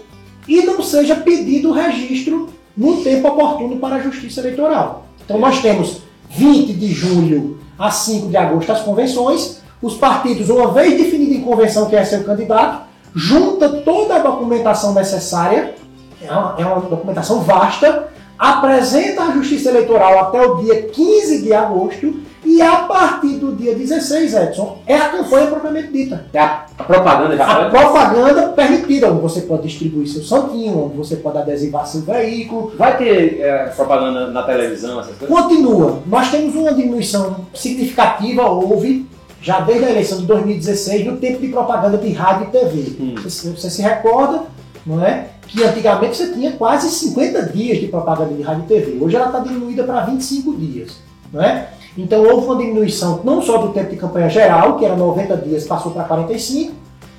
e 0.46 0.62
não 0.62 0.82
seja 0.82 1.16
pedido 1.16 1.70
o 1.70 1.72
registro 1.72 2.48
no 2.76 3.02
tempo 3.02 3.28
oportuno 3.28 3.76
para 3.76 3.96
a 3.96 4.00
Justiça 4.00 4.40
Eleitoral. 4.40 5.06
Então 5.24 5.38
nós 5.38 5.60
temos 5.60 5.98
20 6.30 6.72
de 6.72 6.88
julho 6.88 7.58
a 7.78 7.90
5 7.90 8.28
de 8.28 8.36
agosto 8.36 8.70
as 8.70 8.80
convenções, 8.82 9.60
os 9.80 9.94
partidos, 9.94 10.48
uma 10.48 10.72
vez 10.72 10.96
definido 10.96 11.34
em 11.34 11.40
convenção 11.40 11.86
quem 11.86 11.98
é 11.98 12.04
seu 12.04 12.22
candidato, 12.24 12.86
junta 13.14 13.68
toda 13.68 14.16
a 14.16 14.18
documentação 14.18 14.94
necessária, 14.94 15.74
é 16.20 16.30
uma, 16.30 16.54
é 16.58 16.64
uma 16.64 16.80
documentação 16.80 17.40
vasta, 17.40 18.08
apresenta 18.38 19.22
à 19.22 19.30
Justiça 19.32 19.68
Eleitoral 19.68 20.18
até 20.18 20.44
o 20.44 20.56
dia 20.56 20.82
15 20.82 21.42
de 21.42 21.52
agosto 21.52 22.14
e 22.44 22.60
a 22.60 22.76
partir 22.78 23.36
do 23.36 23.54
dia 23.54 23.74
16, 23.74 24.34
Edson, 24.34 24.78
é 24.86 24.96
a 24.96 25.10
campanha 25.10 25.46
propriamente 25.46 25.92
dita. 25.92 26.26
É 26.32 26.40
a, 26.40 26.66
a 26.76 26.82
propaganda 26.82 27.36
já 27.36 27.44
A 27.44 27.70
propaganda 27.70 28.48
permitida, 28.48 29.12
onde 29.12 29.20
você 29.20 29.42
pode 29.42 29.62
distribuir 29.62 30.08
seu 30.08 30.22
santinho, 30.22 30.86
onde 30.86 30.96
você 30.96 31.16
pode 31.16 31.38
adesivar 31.38 31.86
seu 31.86 32.00
veículo. 32.00 32.72
Vai 32.76 32.98
ter 32.98 33.40
é, 33.40 33.66
propaganda 33.76 34.26
na 34.28 34.42
televisão, 34.42 34.98
essas 35.00 35.16
coisas? 35.16 35.36
Continua. 35.36 36.02
Nós 36.04 36.30
temos 36.30 36.54
uma 36.56 36.74
diminuição 36.74 37.46
significativa, 37.54 38.42
houve, 38.42 39.06
já 39.42 39.60
desde 39.60 39.84
a 39.84 39.90
eleição 39.90 40.18
de 40.18 40.26
2016, 40.26 41.04
no 41.04 41.16
tempo 41.18 41.40
de 41.40 41.48
propaganda 41.48 41.98
de 41.98 42.10
rádio 42.12 42.46
e 42.48 42.50
TV. 42.52 42.96
Hum. 43.00 43.14
Você, 43.22 43.50
você 43.50 43.68
se 43.68 43.82
recorda, 43.82 44.44
não 44.86 45.04
é? 45.04 45.26
Que 45.48 45.62
antigamente 45.64 46.16
você 46.16 46.32
tinha 46.32 46.52
quase 46.52 46.88
50 46.90 47.42
dias 47.52 47.78
de 47.80 47.88
propaganda 47.88 48.32
de 48.34 48.42
rádio 48.42 48.64
e 48.64 48.66
TV. 48.68 48.98
Hoje 49.04 49.16
ela 49.16 49.26
está 49.26 49.40
diminuída 49.40 49.82
para 49.84 50.00
25 50.06 50.56
dias, 50.56 50.92
não 51.32 51.42
é? 51.42 51.68
Então 51.98 52.22
houve 52.24 52.46
uma 52.46 52.56
diminuição 52.56 53.20
não 53.24 53.42
só 53.42 53.58
do 53.58 53.72
tempo 53.72 53.90
de 53.90 53.96
campanha 53.96 54.30
geral, 54.30 54.78
que 54.78 54.84
era 54.86 54.96
90 54.96 55.36
dias, 55.38 55.64
passou 55.66 55.92
para 55.92 56.04
45, 56.04 56.72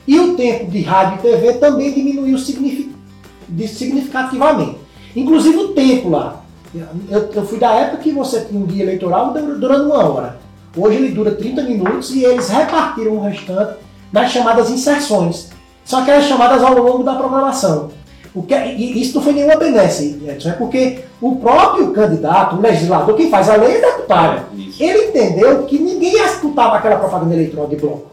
e 0.08 0.20
o 0.20 0.36
tempo 0.36 0.72
de 0.72 0.82
rádio 0.82 1.20
e 1.20 1.22
TV 1.32 1.54
também 1.54 1.94
diminuiu 1.94 2.38
significativamente. 3.68 4.78
Inclusive 5.16 5.58
o 5.58 5.68
tempo 5.70 6.10
lá. 6.10 6.42
Eu, 7.10 7.30
eu 7.36 7.46
fui 7.46 7.60
da 7.60 7.72
época 7.74 8.02
que 8.02 8.12
você 8.12 8.42
tinha 8.46 8.60
um 8.60 8.66
dia 8.66 8.84
eleitoral 8.84 9.32
dur- 9.32 9.60
durando 9.60 9.86
uma 9.86 10.04
hora. 10.10 10.40
Hoje 10.76 10.98
ele 10.98 11.10
dura 11.10 11.32
30 11.32 11.64
minutos 11.64 12.16
e 12.16 12.24
eles 12.24 12.50
repartiram 12.50 13.14
o 13.14 13.22
restante 13.22 13.76
nas 14.12 14.32
chamadas 14.32 14.70
inserções. 14.70 15.50
São 15.86 16.00
aquelas 16.00 16.26
chamadas 16.26 16.64
ao 16.64 16.78
longo 16.78 17.04
da 17.04 17.16
programação. 17.16 17.92
O 18.34 18.42
que, 18.42 18.56
e 18.56 19.00
isso 19.00 19.16
não 19.16 19.22
foi 19.22 19.34
nenhuma 19.34 19.58
benesse, 19.58 20.20
Edson, 20.28 20.50
é 20.50 20.54
porque 20.54 21.04
o 21.22 21.36
próprio 21.36 21.92
candidato, 21.92 22.56
o 22.56 22.62
legislador, 22.62 23.16
quem 23.16 23.30
faz 23.30 23.48
a 23.48 23.56
lei 23.58 23.78
é 23.78 23.82
deputado. 23.82 24.46
Ele 24.80 25.10
entendeu 25.10 25.64
que 25.66 25.78
ninguém 25.78 26.16
escutava 26.26 26.78
aquela 26.78 26.96
propaganda 26.96 27.36
eleitoral 27.36 27.68
de 27.68 27.76
bloco. 27.76 28.12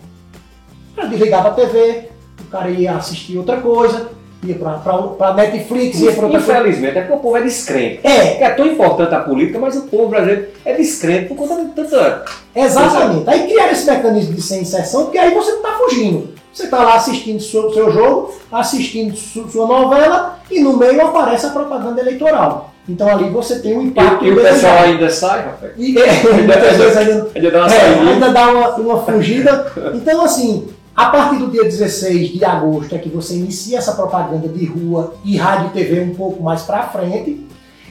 Cara 0.94 1.08
desligava 1.08 1.48
a 1.48 1.52
TV, 1.52 2.10
o 2.38 2.50
cara 2.50 2.68
ia 2.68 2.96
assistir 2.96 3.38
outra 3.38 3.62
coisa, 3.62 4.10
ia 4.42 4.55
para 4.55 5.35
Netflix, 5.35 6.00
ia 6.00 6.12
para. 6.12 6.29
Infelizmente, 6.29 6.98
é 6.98 7.00
porque 7.03 7.14
o 7.14 7.18
povo 7.18 7.37
é 7.37 7.42
descrente. 7.42 8.00
É, 8.05 8.42
É 8.42 8.50
tão 8.50 8.66
importante 8.66 9.14
a 9.14 9.20
política, 9.20 9.59
mas 9.59 9.76
o 9.76 9.83
povo 9.83 10.09
brasileiro 10.09 10.48
é 10.64 10.74
descrente 10.74 11.26
por 11.29 11.37
conta 11.37 11.62
de 11.64 11.70
tanta. 11.70 12.24
exatamente. 12.55 13.29
Aí 13.29 13.46
criaram 13.48 13.72
esse 13.72 13.90
mecanismo 13.90 14.35
de 14.35 14.42
sem 14.42 14.62
inserção, 14.62 15.05
porque 15.05 15.18
aí 15.18 15.35
você 15.35 15.50
não 15.53 15.59
está 15.59 15.72
fugindo. 15.72 16.40
Você 16.53 16.64
está 16.64 16.83
lá 16.83 16.94
assistindo 16.96 17.40
seu, 17.40 17.72
seu 17.72 17.92
jogo, 17.92 18.35
assistindo 18.50 19.14
su- 19.16 19.48
sua 19.48 19.66
novela, 19.66 20.38
e 20.50 20.59
no 20.61 20.76
meio 20.76 21.00
aparece 21.07 21.46
a 21.46 21.50
propaganda 21.50 22.00
eleitoral. 22.00 22.70
Então 22.88 23.07
ali 23.09 23.31
você 23.31 23.61
tem 23.61 23.79
um 23.79 23.83
impacto. 23.83 24.24
E, 24.24 24.29
e 24.29 24.33
o 24.33 24.40
pessoal 24.42 24.79
ainda 24.79 25.09
sai, 25.11 25.44
rapaz. 25.44 25.72
E, 25.76 25.94
é, 26.00 26.22
muitas 26.42 26.76
vezes 26.76 26.96
ainda 26.96 27.31
Ainda 27.37 27.50
dá 27.53 27.59
uma 27.61 27.72
É, 27.74 28.11
ainda 28.11 28.29
dá 28.31 28.48
uma, 28.50 28.68
uma 28.76 29.03
fugida. 29.05 29.72
Então, 29.94 30.24
assim, 30.24 30.66
a 30.94 31.07
partir 31.07 31.38
do 31.38 31.50
dia 31.50 31.64
16 31.64 32.31
de 32.31 32.44
agosto 32.44 32.94
é 32.94 32.98
que 32.98 33.09
você 33.09 33.35
inicia 33.35 33.79
essa 33.79 33.92
propaganda 33.92 34.48
de 34.48 34.64
rua 34.66 35.14
e 35.24 35.37
rádio 35.37 35.68
e 35.68 35.70
TV 35.70 36.00
um 36.03 36.14
pouco 36.14 36.42
mais 36.42 36.62
para 36.62 36.83
frente. 36.88 37.46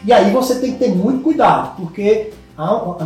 E 0.05 0.13
aí 0.13 0.31
você 0.31 0.55
tem 0.59 0.73
que 0.73 0.79
ter 0.79 0.89
muito 0.89 1.23
cuidado, 1.23 1.75
porque 1.77 2.31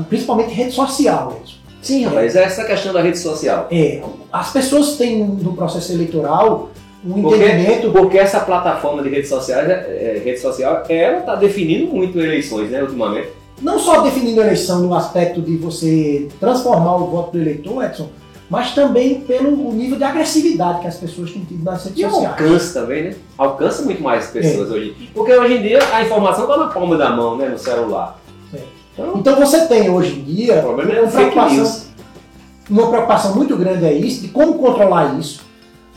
principalmente 0.09 0.53
rede 0.53 0.71
social. 0.71 1.37
Edson. 1.41 1.55
Sim, 1.81 2.05
rapaz, 2.05 2.35
é 2.35 2.43
essa 2.43 2.63
questão 2.63 2.93
da 2.93 3.01
rede 3.01 3.19
social. 3.19 3.67
É, 3.71 4.01
as 4.31 4.51
pessoas 4.51 4.95
têm 4.97 5.23
no 5.23 5.53
processo 5.53 5.91
eleitoral 5.91 6.69
um 7.05 7.21
Porque, 7.21 7.35
entendimento. 7.43 7.91
porque 7.91 8.17
essa 8.17 8.39
plataforma 8.39 9.03
de 9.03 9.09
redes 9.09 9.27
sociais, 9.29 9.69
é, 9.69 9.73
é, 10.17 10.21
rede 10.23 10.39
social, 10.39 10.83
ela 10.87 11.19
está 11.19 11.35
definindo 11.35 11.93
muito 11.93 12.17
eleições, 12.19 12.69
né, 12.69 12.81
ultimamente. 12.81 13.27
não 13.61 13.77
só 13.77 14.01
definindo 14.01 14.39
a 14.39 14.45
eleição 14.45 14.79
no 14.81 14.93
aspecto 14.95 15.41
de 15.41 15.57
você 15.57 16.29
transformar 16.39 16.95
o 16.95 17.07
voto 17.07 17.33
do 17.33 17.39
eleitor, 17.41 17.83
Edson, 17.83 18.07
mas 18.53 18.75
também 18.75 19.21
pelo 19.21 19.73
nível 19.73 19.97
de 19.97 20.03
agressividade 20.03 20.81
que 20.81 20.85
as 20.85 20.97
pessoas 20.97 21.31
têm 21.31 21.43
tido 21.43 21.63
nas 21.63 21.85
redes 21.85 21.97
E 21.97 22.07
sociais. 22.07 22.39
alcance 22.39 22.71
também, 22.71 23.03
né? 23.05 23.15
Alcança 23.35 23.81
muito 23.81 24.03
mais 24.03 24.27
pessoas 24.27 24.69
hoje. 24.69 25.09
Porque 25.11 25.33
hoje 25.33 25.55
em 25.55 25.61
dia 25.63 25.79
a 25.91 26.03
informação 26.03 26.43
está 26.43 26.57
na 26.57 26.67
palma 26.67 26.95
da 26.95 27.09
mão, 27.09 27.35
né, 27.35 27.49
no 27.49 27.57
celular. 27.57 28.19
É. 28.53 28.59
Então, 28.93 29.13
Então 29.17 29.35
você 29.37 29.65
tem 29.65 29.89
hoje 29.89 30.19
em 30.19 30.21
o 30.21 30.23
dia 30.23 30.61
problema 30.61 30.91
é 30.93 31.01
uma 31.01 31.09
preocupação, 31.09 31.81
uma 32.69 32.89
preocupação 32.89 33.35
muito 33.35 33.57
grande 33.57 33.85
é 33.85 33.93
isso, 33.93 34.21
de 34.21 34.27
como 34.27 34.53
controlar 34.59 35.17
isso. 35.19 35.41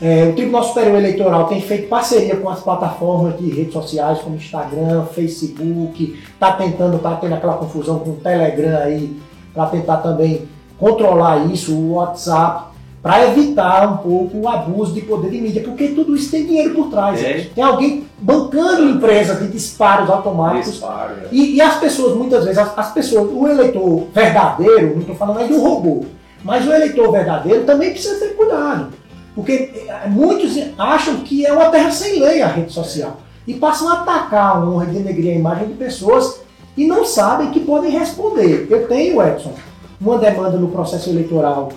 É, 0.01 0.27
o 0.27 0.33
Tribunal 0.33 0.63
Superior 0.63 0.97
Eleitoral 0.97 1.45
tem 1.45 1.61
feito 1.61 1.87
parceria 1.87 2.37
com 2.37 2.49
as 2.49 2.61
plataformas 2.61 3.37
de 3.37 3.51
redes 3.51 3.73
sociais 3.73 4.17
como 4.21 4.35
Instagram, 4.35 5.05
Facebook, 5.13 6.19
está 6.33 6.53
tentando, 6.53 6.97
está 6.97 7.17
tendo 7.17 7.35
aquela 7.35 7.53
confusão 7.53 7.99
com 7.99 8.09
o 8.09 8.15
Telegram 8.15 8.79
aí, 8.79 9.15
para 9.53 9.67
tentar 9.67 9.97
também 9.97 10.47
controlar 10.79 11.45
isso, 11.51 11.73
o 11.73 11.93
WhatsApp, 11.93 12.67
para 13.01 13.27
evitar 13.27 13.87
um 13.87 13.97
pouco 13.97 14.37
o 14.37 14.49
abuso 14.49 14.93
de 14.93 15.01
poder 15.01 15.31
de 15.31 15.39
mídia, 15.39 15.63
porque 15.63 15.89
tudo 15.89 16.15
isso 16.15 16.29
tem 16.29 16.45
dinheiro 16.45 16.73
por 16.73 16.89
trás. 16.89 17.23
É. 17.23 17.47
Tem 17.55 17.63
alguém 17.63 18.05
bancando 18.19 18.83
empresas 18.89 19.39
de 19.39 19.47
disparos 19.47 20.09
automáticos 20.09 20.73
Disparo, 20.73 21.15
né? 21.15 21.27
e, 21.31 21.55
e 21.55 21.61
as 21.61 21.79
pessoas, 21.79 22.17
muitas 22.17 22.43
vezes, 22.43 22.57
as, 22.57 22.77
as 22.77 22.91
pessoas, 22.91 23.29
o 23.31 23.47
eleitor 23.47 24.07
verdadeiro, 24.13 24.93
não 24.93 25.01
estou 25.01 25.15
falando 25.15 25.39
aí 25.39 25.47
do 25.47 25.61
robô, 25.61 26.05
mas 26.43 26.67
o 26.67 26.73
eleitor 26.73 27.11
verdadeiro 27.11 27.63
também 27.63 27.91
precisa 27.91 28.19
ter 28.19 28.35
cuidado. 28.35 28.89
Porque 29.35 29.85
eh, 29.87 30.07
muitos 30.07 30.57
acham 30.77 31.17
que 31.17 31.45
é 31.45 31.53
uma 31.53 31.69
terra 31.69 31.91
sem 31.91 32.19
lei 32.19 32.41
a 32.41 32.47
rede 32.47 32.73
social. 32.73 33.17
E 33.45 33.53
passam 33.53 33.87
a 33.89 34.01
atacar 34.01 34.55
a 34.55 34.59
honra 34.59 34.87
denegrir 34.87 35.31
a 35.31 35.35
imagem 35.35 35.67
de 35.67 35.73
pessoas 35.75 36.41
e 36.75 36.87
não 36.87 37.05
sabem 37.05 37.51
que 37.51 37.59
podem 37.59 37.91
responder. 37.91 38.67
Eu 38.69 38.87
tenho, 38.87 39.21
Edson, 39.21 39.53
uma 39.99 40.17
demanda 40.17 40.57
no 40.57 40.67
processo 40.69 41.09
eleitoral 41.09 41.71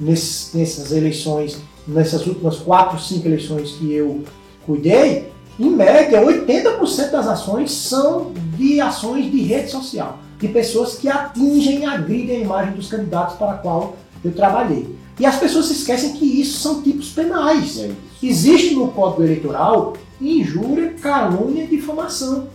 nesses- 0.00 0.52
nessas 0.54 0.92
eleições, 0.92 1.58
nessas 1.86 2.26
últimas 2.26 2.56
quatro, 2.58 2.98
cinco 2.98 3.28
eleições 3.28 3.72
que 3.72 3.92
eu 3.92 4.22
cuidei, 4.64 5.30
em 5.58 5.70
média, 5.70 6.20
80% 6.22 7.12
das 7.12 7.26
ações 7.28 7.70
são 7.72 8.32
de 8.58 8.80
ações 8.80 9.30
de 9.30 9.40
rede 9.42 9.70
social. 9.70 10.18
de 10.38 10.48
pessoas 10.48 10.96
que 10.96 11.08
atingem 11.08 11.78
e 11.80 11.84
agridem 11.86 12.36
a 12.36 12.40
imagem 12.40 12.74
dos 12.74 12.90
candidatos 12.90 13.36
para 13.36 13.52
a 13.52 13.54
qual 13.54 13.96
eu 14.22 14.30
trabalhei. 14.32 14.94
E 15.18 15.24
as 15.24 15.36
pessoas 15.36 15.64
se 15.64 15.72
esquecem 15.72 16.12
que 16.12 16.26
isso 16.26 16.58
são 16.60 16.82
tipos 16.82 17.08
penais. 17.08 17.78
É 17.78 17.90
Existe 18.22 18.74
no 18.74 18.88
Código 18.88 19.22
Eleitoral 19.22 19.94
injúria, 20.20 20.92
calúnia 21.00 21.64
e 21.64 21.66
difamação. 21.68 22.48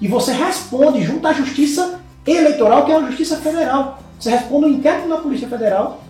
E 0.00 0.08
você 0.08 0.32
responde 0.32 1.00
junto 1.04 1.24
à 1.24 1.32
Justiça 1.32 2.00
Eleitoral, 2.26 2.84
que 2.86 2.90
é 2.90 2.96
a 2.96 3.06
Justiça 3.06 3.36
Federal. 3.36 4.01
Você 4.22 4.30
responde 4.30 4.66
um 4.66 4.68
inquérito 4.68 5.08
na 5.08 5.16
Polícia 5.16 5.48
Federal, 5.48 6.00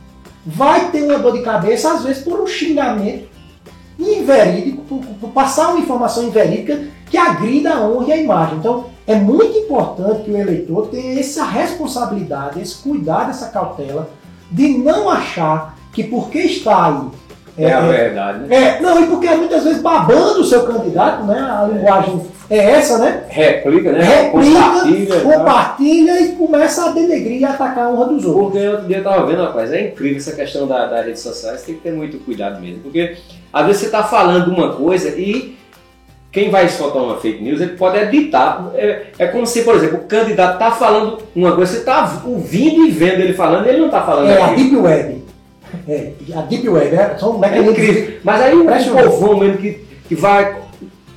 vai 0.44 0.90
ter 0.90 1.03
uma 1.03 1.18
dor 1.18 1.33
de 1.33 1.40
cabeça, 1.40 1.94
às 1.94 2.05
vezes 2.05 2.22
por 2.22 2.38
um 2.42 2.46
xingamento 2.46 3.27
inverídico, 3.98 4.83
por, 4.83 5.01
por 5.18 5.31
passar 5.31 5.70
uma 5.70 5.81
informação 5.81 6.25
inverídica 6.25 6.88
que 7.11 7.16
agrida 7.16 7.72
a 7.72 7.81
honra 7.81 8.09
e 8.09 8.12
a 8.12 8.16
imagem. 8.18 8.59
Então, 8.59 8.85
é 9.07 9.14
muito 9.14 9.57
importante 9.57 10.25
que 10.25 10.31
o 10.31 10.37
eleitor 10.37 10.88
tenha 10.88 11.18
essa 11.18 11.42
responsabilidade, 11.46 12.61
esse 12.61 12.83
cuidado, 12.83 13.31
essa 13.31 13.48
cautela 13.48 14.11
de 14.51 14.77
não 14.77 15.09
achar 15.09 15.79
que 15.90 16.05
porque 16.05 16.40
está 16.40 16.88
aí 16.88 17.09
é, 17.59 17.65
é 17.65 17.73
a 17.73 17.81
verdade, 17.81 18.38
né? 18.41 18.57
É, 18.57 18.81
não, 18.81 19.03
e 19.03 19.07
porque 19.07 19.29
muitas 19.31 19.65
vezes 19.65 19.83
babando 19.83 20.41
o 20.41 20.45
seu 20.45 20.65
candidato, 20.65 21.25
né? 21.25 21.38
A 21.38 21.69
linguagem 21.71 22.21
é 22.49 22.57
essa, 22.73 22.99
né? 22.99 23.25
Replica, 23.29 23.93
né? 23.93 24.03
Replica, 24.03 24.61
compartilha, 24.61 25.21
compartilha 25.21 26.21
e 26.21 26.33
começa 26.33 26.87
a 26.87 26.93
denegrir 26.93 27.41
e 27.41 27.45
atacar 27.45 27.87
a 27.87 27.91
honra 27.91 28.07
dos 28.07 28.25
outros. 28.25 28.53
Porque 28.53 28.69
outro 28.69 28.87
dia 28.87 28.99
eu 28.99 29.05
tava 29.05 29.27
vendo, 29.27 29.43
rapaz, 29.43 29.73
é 29.73 29.88
incrível 29.88 30.17
essa 30.19 30.33
questão 30.33 30.67
da, 30.67 30.87
das 30.87 31.05
redes 31.07 31.21
sociais, 31.21 31.62
tem 31.62 31.75
que 31.75 31.83
ter 31.83 31.93
muito 31.93 32.19
cuidado 32.25 32.61
mesmo. 32.61 32.83
Porque 32.83 33.17
às 33.53 33.67
vezes 33.67 33.81
você 33.81 33.87
está 33.87 34.03
falando 34.03 34.49
uma 34.51 34.75
coisa 34.75 35.09
e 35.11 35.57
quem 36.31 36.49
vai 36.49 36.67
soltar 36.67 37.03
uma 37.03 37.19
fake 37.19 37.45
news, 37.45 37.61
ele 37.61 37.77
pode 37.77 37.99
editar. 37.99 38.71
É, 38.75 39.03
é 39.19 39.27
como 39.27 39.47
se, 39.47 39.62
por 39.62 39.77
exemplo, 39.77 39.99
o 39.99 40.05
candidato 40.05 40.55
está 40.55 40.71
falando 40.71 41.19
uma 41.37 41.55
coisa, 41.55 41.73
você 41.73 41.79
está 41.81 42.23
ouvindo 42.25 42.87
e 42.87 42.91
vendo 42.91 43.21
ele 43.21 43.35
falando, 43.35 43.67
ele 43.67 43.79
não 43.79 43.87
está 43.87 44.01
falando 44.01 44.31
É, 44.31 44.41
a 44.41 44.47
aquilo. 44.47 44.71
Deep 44.71 44.77
Web. 44.77 45.21
É, 45.88 46.12
a 46.35 46.42
Deep 46.42 46.68
Web, 46.68 46.96
né? 46.96 47.16
São 47.18 47.37
É 47.37 47.38
mecanismos. 47.38 47.72
incrível. 47.72 48.14
Mas 48.24 48.40
aí 48.42 48.54
o 48.54 48.64
povão 49.11 49.38
mesmo 49.38 49.58
que, 49.58 49.85
que 50.08 50.14
vai. 50.14 50.56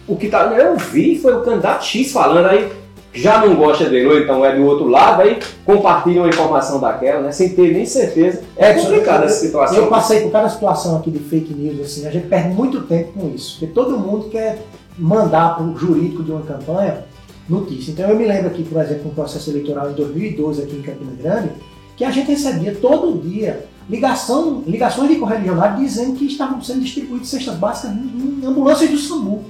O 0.07 0.15
que 0.15 0.27
tá. 0.27 0.43
Eu 0.57 0.75
vi 0.77 1.17
foi 1.17 1.33
o 1.33 1.41
candidato 1.41 1.83
X 1.83 2.11
falando, 2.11 2.45
aí 2.47 2.69
já 3.13 3.39
não 3.39 3.55
gosta 3.55 3.85
dele, 3.85 4.05
ou 4.07 4.19
então 4.19 4.45
é 4.45 4.55
do 4.55 4.65
outro 4.65 4.87
lado, 4.87 5.21
aí 5.21 5.39
compartilha 5.65 6.21
uma 6.21 6.29
informação 6.29 6.79
daquela, 6.79 7.21
né? 7.21 7.31
Sem 7.31 7.49
ter 7.49 7.71
nem 7.73 7.85
certeza. 7.85 8.41
É 8.57 8.73
complicada 8.73 9.25
essa 9.25 9.39
situação. 9.39 9.77
Eu 9.77 9.87
passei 9.87 10.21
por 10.21 10.31
cada 10.31 10.49
situação 10.49 10.97
aqui 10.97 11.09
de 11.09 11.19
fake 11.19 11.53
news, 11.53 11.79
assim, 11.79 12.05
a 12.05 12.11
gente 12.11 12.27
perde 12.27 12.49
muito 12.49 12.81
tempo 12.81 13.13
com 13.13 13.29
isso. 13.33 13.57
Porque 13.57 13.73
todo 13.73 13.97
mundo 13.97 14.29
quer 14.29 14.59
mandar 14.97 15.55
para 15.55 15.63
o 15.65 15.77
jurídico 15.77 16.23
de 16.23 16.31
uma 16.31 16.41
campanha 16.41 17.05
notícia. 17.47 17.91
Então 17.91 18.09
eu 18.09 18.15
me 18.17 18.25
lembro 18.25 18.47
aqui, 18.47 18.63
por 18.63 18.81
exemplo, 18.81 19.05
no 19.05 19.11
processo 19.11 19.49
eleitoral 19.49 19.89
em 19.89 19.93
2012 19.93 20.61
aqui 20.63 20.75
em 20.75 20.81
Campina 20.81 21.11
Grande, 21.21 21.49
que 21.95 22.03
a 22.03 22.11
gente 22.11 22.29
recebia 22.29 22.75
todo 22.75 23.17
dia 23.21 23.65
ligação, 23.89 24.63
ligações 24.65 25.09
de 25.09 25.15
correligionário 25.17 25.77
dizendo 25.83 26.15
que 26.15 26.25
estavam 26.25 26.61
sendo 26.61 26.81
distribuídas 26.81 27.27
cestas 27.27 27.55
básicas 27.55 27.91
em, 27.91 28.41
ambulâncias 28.45 28.89
do 28.89 28.97
SAMU. 28.97 29.43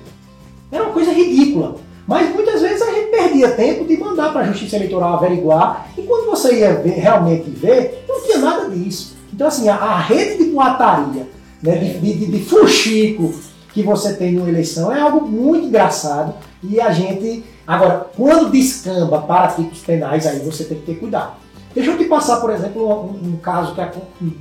Era 0.71 0.83
uma 0.83 0.93
coisa 0.93 1.11
ridícula. 1.11 1.75
Mas 2.07 2.33
muitas 2.33 2.61
vezes 2.61 2.81
a 2.81 2.91
gente 2.91 3.09
perdia 3.09 3.49
tempo 3.51 3.85
de 3.85 3.97
mandar 3.97 4.31
para 4.31 4.41
a 4.41 4.45
Justiça 4.45 4.75
Eleitoral 4.75 5.15
averiguar, 5.15 5.87
e 5.97 6.03
quando 6.03 6.27
você 6.27 6.59
ia 6.59 6.75
ver- 6.75 6.99
realmente 6.99 7.49
ver, 7.49 8.05
não 8.07 8.21
tinha 8.23 8.37
nada 8.37 8.69
disso. 8.69 9.15
Então, 9.33 9.47
assim, 9.47 9.67
a, 9.67 9.75
a 9.75 9.99
rede 9.99 10.43
de 10.43 10.51
boataria, 10.51 11.27
né, 11.63 11.75
de, 11.77 11.99
de, 11.99 12.13
de, 12.13 12.25
de 12.27 12.39
fuxico 12.45 13.33
que 13.73 13.81
você 13.81 14.13
tem 14.13 14.33
numa 14.33 14.47
eleição 14.47 14.91
é 14.93 15.01
algo 15.01 15.27
muito 15.27 15.67
engraçado 15.67 16.33
e 16.63 16.79
a 16.79 16.91
gente. 16.91 17.43
Agora, 17.67 18.07
quando 18.15 18.51
descamba 18.51 19.21
para 19.21 19.47
tipos 19.47 19.79
penais, 19.79 20.27
aí 20.27 20.39
você 20.39 20.63
tem 20.65 20.77
que 20.77 20.85
ter 20.85 20.95
cuidado. 20.99 21.33
Deixa 21.75 21.91
eu 21.91 21.97
te 21.97 22.05
passar, 22.05 22.37
por 22.39 22.49
exemplo, 22.51 22.89
um, 22.89 23.33
um 23.33 23.37
caso 23.37 23.75
que, 23.75 23.81
um- 24.23 24.31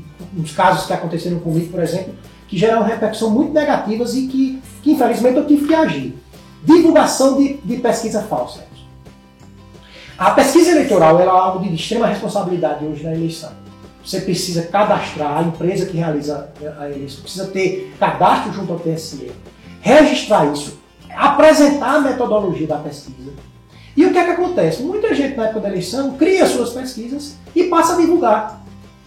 uns 0.41 0.53
casos 0.53 0.87
que 0.87 0.93
aconteceram 0.93 1.41
comigo, 1.41 1.71
por 1.73 1.83
exemplo, 1.83 2.15
que 2.49 2.57
geraram 2.57 2.85
repercussão 2.85 3.29
muito 3.31 3.53
negativas 3.53 4.15
e 4.15 4.29
que, 4.29 4.63
que 4.83 4.93
infelizmente 4.93 5.37
eu 5.37 5.47
tive 5.47 5.67
que 5.67 5.75
agir. 5.75 6.17
Divulgação 6.65 7.37
de, 7.37 7.55
de 7.59 7.77
pesquisa 7.79 8.23
falsa. 8.23 8.61
A 10.17 10.31
pesquisa 10.31 10.71
eleitoral 10.71 11.21
é 11.21 11.27
algo 11.27 11.59
de 11.69 11.75
extrema 11.75 12.07
responsabilidade 12.07 12.85
hoje 12.85 13.03
na 13.03 13.13
eleição. 13.13 13.51
Você 14.05 14.21
precisa 14.21 14.63
cadastrar 14.63 15.39
a 15.39 15.43
empresa 15.43 15.87
que 15.87 15.97
realiza 15.97 16.51
a 16.79 16.89
eleição, 16.89 17.23
precisa 17.23 17.47
ter 17.49 17.95
cadastro 17.99 18.53
junto 18.53 18.73
ao 18.75 18.79
TSE, 18.79 19.33
registrar 19.81 20.53
isso, 20.53 20.79
apresentar 21.17 21.97
a 21.97 22.01
metodologia 22.01 22.67
da 22.67 22.77
pesquisa. 22.77 23.33
E 23.97 24.05
o 24.05 24.13
que 24.13 24.19
é 24.19 24.25
que 24.25 24.31
acontece? 24.31 24.83
Muita 24.83 25.15
gente 25.15 25.37
na 25.37 25.45
época 25.45 25.61
da 25.61 25.69
eleição 25.69 26.13
cria 26.13 26.47
suas 26.47 26.71
pesquisas 26.71 27.37
e 27.55 27.65
passa 27.65 27.95
a 27.95 27.97
divulgar. 27.97 28.61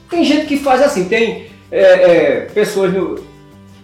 Tem 0.10 0.24
gente 0.24 0.46
que 0.46 0.58
faz 0.58 0.82
assim, 0.82 1.06
tem 1.06 1.48
é, 1.72 1.82
é, 1.82 2.40
pessoas 2.54 2.94
no, 2.94 3.20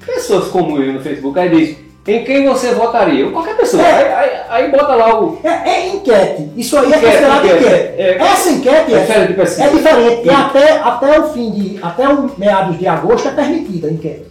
pessoas 0.05 0.47
como 0.47 0.81
eu 0.81 0.93
no 0.93 1.01
Facebook, 1.01 1.37
aí 1.37 1.49
diz, 1.49 1.77
em 2.07 2.23
quem 2.23 2.45
você 2.47 2.73
votaria? 2.73 3.29
Qualquer 3.31 3.55
pessoa. 3.57 3.81
É. 3.83 4.13
Aí, 4.13 4.29
aí- 4.29 4.39
aí 4.65 4.71
bota 4.71 4.93
lá 4.95 5.19
o. 5.21 5.39
É, 5.43 5.69
é 5.69 5.87
enquete. 5.95 6.49
Isso 6.57 6.77
aí 6.77 6.85
é 6.85 6.97
Enquete, 6.97 7.05
considerado 7.05 7.45
enquete. 7.45 7.63
enquete. 7.63 8.01
É, 8.01 8.17
Essa 8.19 8.49
enquete 8.51 8.93
é 8.93 8.97
é, 8.97 9.69
diferente 9.69 10.21
é. 10.21 10.25
E 10.25 10.29
até, 10.29 10.71
até 10.79 11.19
o 11.19 11.29
fim 11.33 11.51
de. 11.51 11.79
Até 11.81 12.07
o 12.09 12.29
meados 12.37 12.77
de 12.77 12.87
agosto 12.87 13.27
é 13.27 13.31
permitida 13.31 13.87
a 13.87 13.91
enquete. 13.91 14.25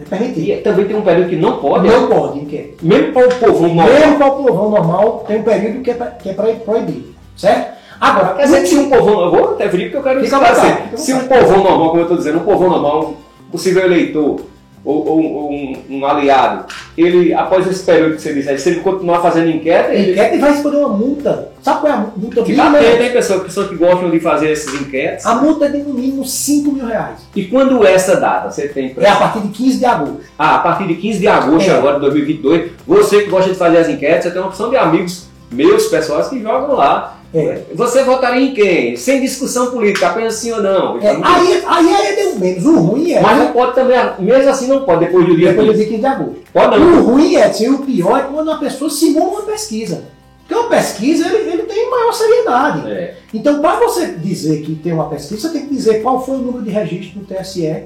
É 0.00 0.04
permitida. 0.04 0.52
E 0.52 0.56
também 0.58 0.86
tem 0.86 0.96
um 0.96 1.02
período 1.02 1.28
que 1.28 1.36
não 1.36 1.58
pode, 1.58 1.86
Não 1.88 2.06
pode 2.08 2.38
enquete. 2.40 2.76
mesmo 2.82 3.12
para 3.12 3.26
o 3.28 3.34
povo 3.34 3.62
normal. 3.66 3.86
Mesmo 3.88 4.16
para 4.18 4.26
o 4.28 4.44
povão 4.44 4.70
normal, 4.70 5.24
tem 5.26 5.38
um 5.38 5.42
período 5.42 5.80
que 5.82 5.90
é, 5.90 5.94
pra- 5.94 6.06
que 6.06 6.28
é 6.30 6.32
pra- 6.32 6.52
proibido. 6.54 7.14
Certo? 7.36 7.78
Agora, 8.00 8.34
Quer 8.34 8.44
dizer 8.44 8.60
que 8.60 8.66
se 8.68 8.76
um 8.76 8.88
povão. 8.90 9.20
Eu 9.24 9.30
vou 9.32 9.50
até 9.52 9.66
vir 9.66 9.82
porque 9.90 9.96
eu 9.96 10.02
quero 10.02 10.24
esclarecer. 10.24 10.76
Se 10.96 11.12
um 11.12 11.26
povão 11.26 11.64
normal, 11.64 11.88
como 11.88 11.98
eu 12.00 12.02
estou 12.02 12.16
dizendo, 12.16 12.38
um 12.38 12.44
povão 12.44 12.70
normal, 12.70 13.14
um 13.46 13.50
possível 13.50 13.82
eleitor 13.84 14.40
ou, 14.84 15.06
ou- 15.06 15.32
ou 15.34 15.52
um, 15.52 15.76
um 15.90 16.06
aliado, 16.06 16.64
ele, 16.96 17.34
após 17.34 17.66
esse 17.66 17.84
período 17.84 18.16
que 18.16 18.22
você 18.22 18.32
disse, 18.34 18.48
aí, 18.48 18.58
se 18.58 18.68
ele 18.70 18.80
continuar 18.80 19.20
fazendo 19.20 19.48
enquete, 19.50 19.92
ele 19.92 20.12
enquete 20.12 20.38
vai 20.38 20.50
responder 20.52 20.76
uma 20.78 20.88
multa. 20.90 21.48
Sabe 21.62 21.80
qual 21.80 21.92
é 21.92 21.96
a 21.96 22.06
multa 22.16 22.44
fica 22.44 22.64
mínima? 22.70 22.80
hein, 23.04 23.12
pessoal? 23.12 23.40
Pessoas 23.40 23.68
que 23.68 23.74
gostam 23.76 24.08
de 24.10 24.20
fazer 24.20 24.50
esses 24.50 24.80
enquetes. 24.80 25.26
A 25.26 25.34
multa 25.34 25.66
é 25.66 25.68
de 25.70 25.78
no 25.78 25.92
mínimo 25.94 26.24
5 26.24 26.72
mil 26.72 26.86
reais. 26.86 27.18
E 27.36 27.44
quando 27.44 27.84
é 27.86 27.92
essa 27.92 28.16
data? 28.16 28.50
Você 28.50 28.68
tem 28.68 28.94
É 28.98 29.08
a 29.08 29.16
partir 29.16 29.40
de 29.40 29.48
15 29.48 29.78
de 29.78 29.84
agosto. 29.84 30.20
Ah, 30.38 30.54
a 30.54 30.58
partir 30.60 30.86
de 30.86 30.94
15 30.94 31.18
de 31.18 31.28
agosto 31.28 31.68
É. 31.68 31.74
agora 31.76 31.94
de 31.96 32.00
2022, 32.02 32.70
você 32.86 33.22
que 33.22 33.30
gosta 33.30 33.50
de 33.50 33.56
fazer 33.56 33.78
as 33.78 33.88
enquetes, 33.88 34.24
você 34.24 34.30
tem 34.30 34.40
uma 34.40 34.48
opção 34.48 34.70
de 34.70 34.76
amigos 34.76 35.26
meus, 35.50 35.86
pessoais, 35.86 36.28
que 36.28 36.40
jogam 36.40 36.74
lá. 36.76 37.17
É. 37.32 37.62
Você 37.74 38.04
votaria 38.04 38.42
em 38.42 38.54
quem? 38.54 38.96
Sem 38.96 39.20
discussão 39.20 39.70
política, 39.70 40.08
apenas 40.08 40.34
sim 40.34 40.50
ou 40.50 40.62
não. 40.62 40.98
É, 40.98 41.10
aí, 41.22 41.62
aí 41.66 42.06
é 42.06 42.16
deu 42.16 42.38
menos. 42.38 42.64
O 42.64 42.78
ruim 42.80 43.12
é. 43.12 43.20
Mas 43.20 43.38
não 43.38 43.52
pode 43.52 43.74
também, 43.74 43.96
mesmo 44.18 44.50
assim 44.50 44.66
não 44.66 44.84
pode, 44.84 45.04
depois 45.04 45.26
do 45.26 45.36
dia 45.36 45.50
depois 45.50 45.66
do 45.66 45.72
15. 45.74 45.84
dia 45.84 45.98
15 45.98 46.00
de 46.00 46.06
agosto. 46.06 46.42
Pode 46.52 46.78
não. 46.78 46.98
O 47.00 47.02
ruim 47.02 47.34
é, 47.34 47.44
assim, 47.44 47.68
o 47.68 47.78
pior 47.80 48.18
é 48.18 48.22
quando 48.22 48.50
a 48.50 48.56
pessoa 48.56 48.90
simula 48.90 49.30
uma 49.30 49.42
pesquisa. 49.42 50.04
Porque 50.46 50.54
uma 50.54 50.70
pesquisa 50.70 51.28
ele, 51.28 51.50
ele 51.50 51.62
tem 51.64 51.90
maior 51.90 52.12
seriedade. 52.12 52.90
É. 52.90 53.14
Então, 53.34 53.60
para 53.60 53.78
você 53.78 54.06
dizer 54.06 54.62
que 54.62 54.74
tem 54.76 54.94
uma 54.94 55.10
pesquisa, 55.10 55.42
você 55.42 55.50
tem 55.50 55.66
que 55.66 55.74
dizer 55.74 56.02
qual 56.02 56.24
foi 56.24 56.36
o 56.36 56.38
número 56.38 56.64
de 56.64 56.70
registro 56.70 57.20
do 57.20 57.26
TSE 57.26 57.84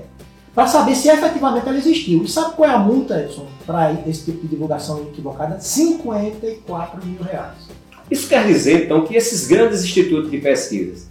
para 0.54 0.68
saber 0.68 0.94
se 0.94 1.08
efetivamente 1.08 1.66
ela 1.66 1.78
existiu. 1.78 2.22
E 2.22 2.28
sabe 2.28 2.54
qual 2.54 2.70
é 2.70 2.72
a 2.72 2.78
multa, 2.78 3.20
Edson, 3.20 3.46
para 3.66 3.92
esse 4.06 4.26
tipo 4.26 4.42
de 4.42 4.48
divulgação 4.48 5.00
equivocada? 5.00 5.58
54 5.58 7.04
mil 7.04 7.22
reais. 7.22 7.81
Isso 8.12 8.28
quer 8.28 8.46
dizer, 8.46 8.84
então, 8.84 9.06
que 9.06 9.16
esses 9.16 9.46
grandes 9.46 9.82
institutos 9.82 10.30
de 10.30 10.36
pesquisas, 10.36 11.06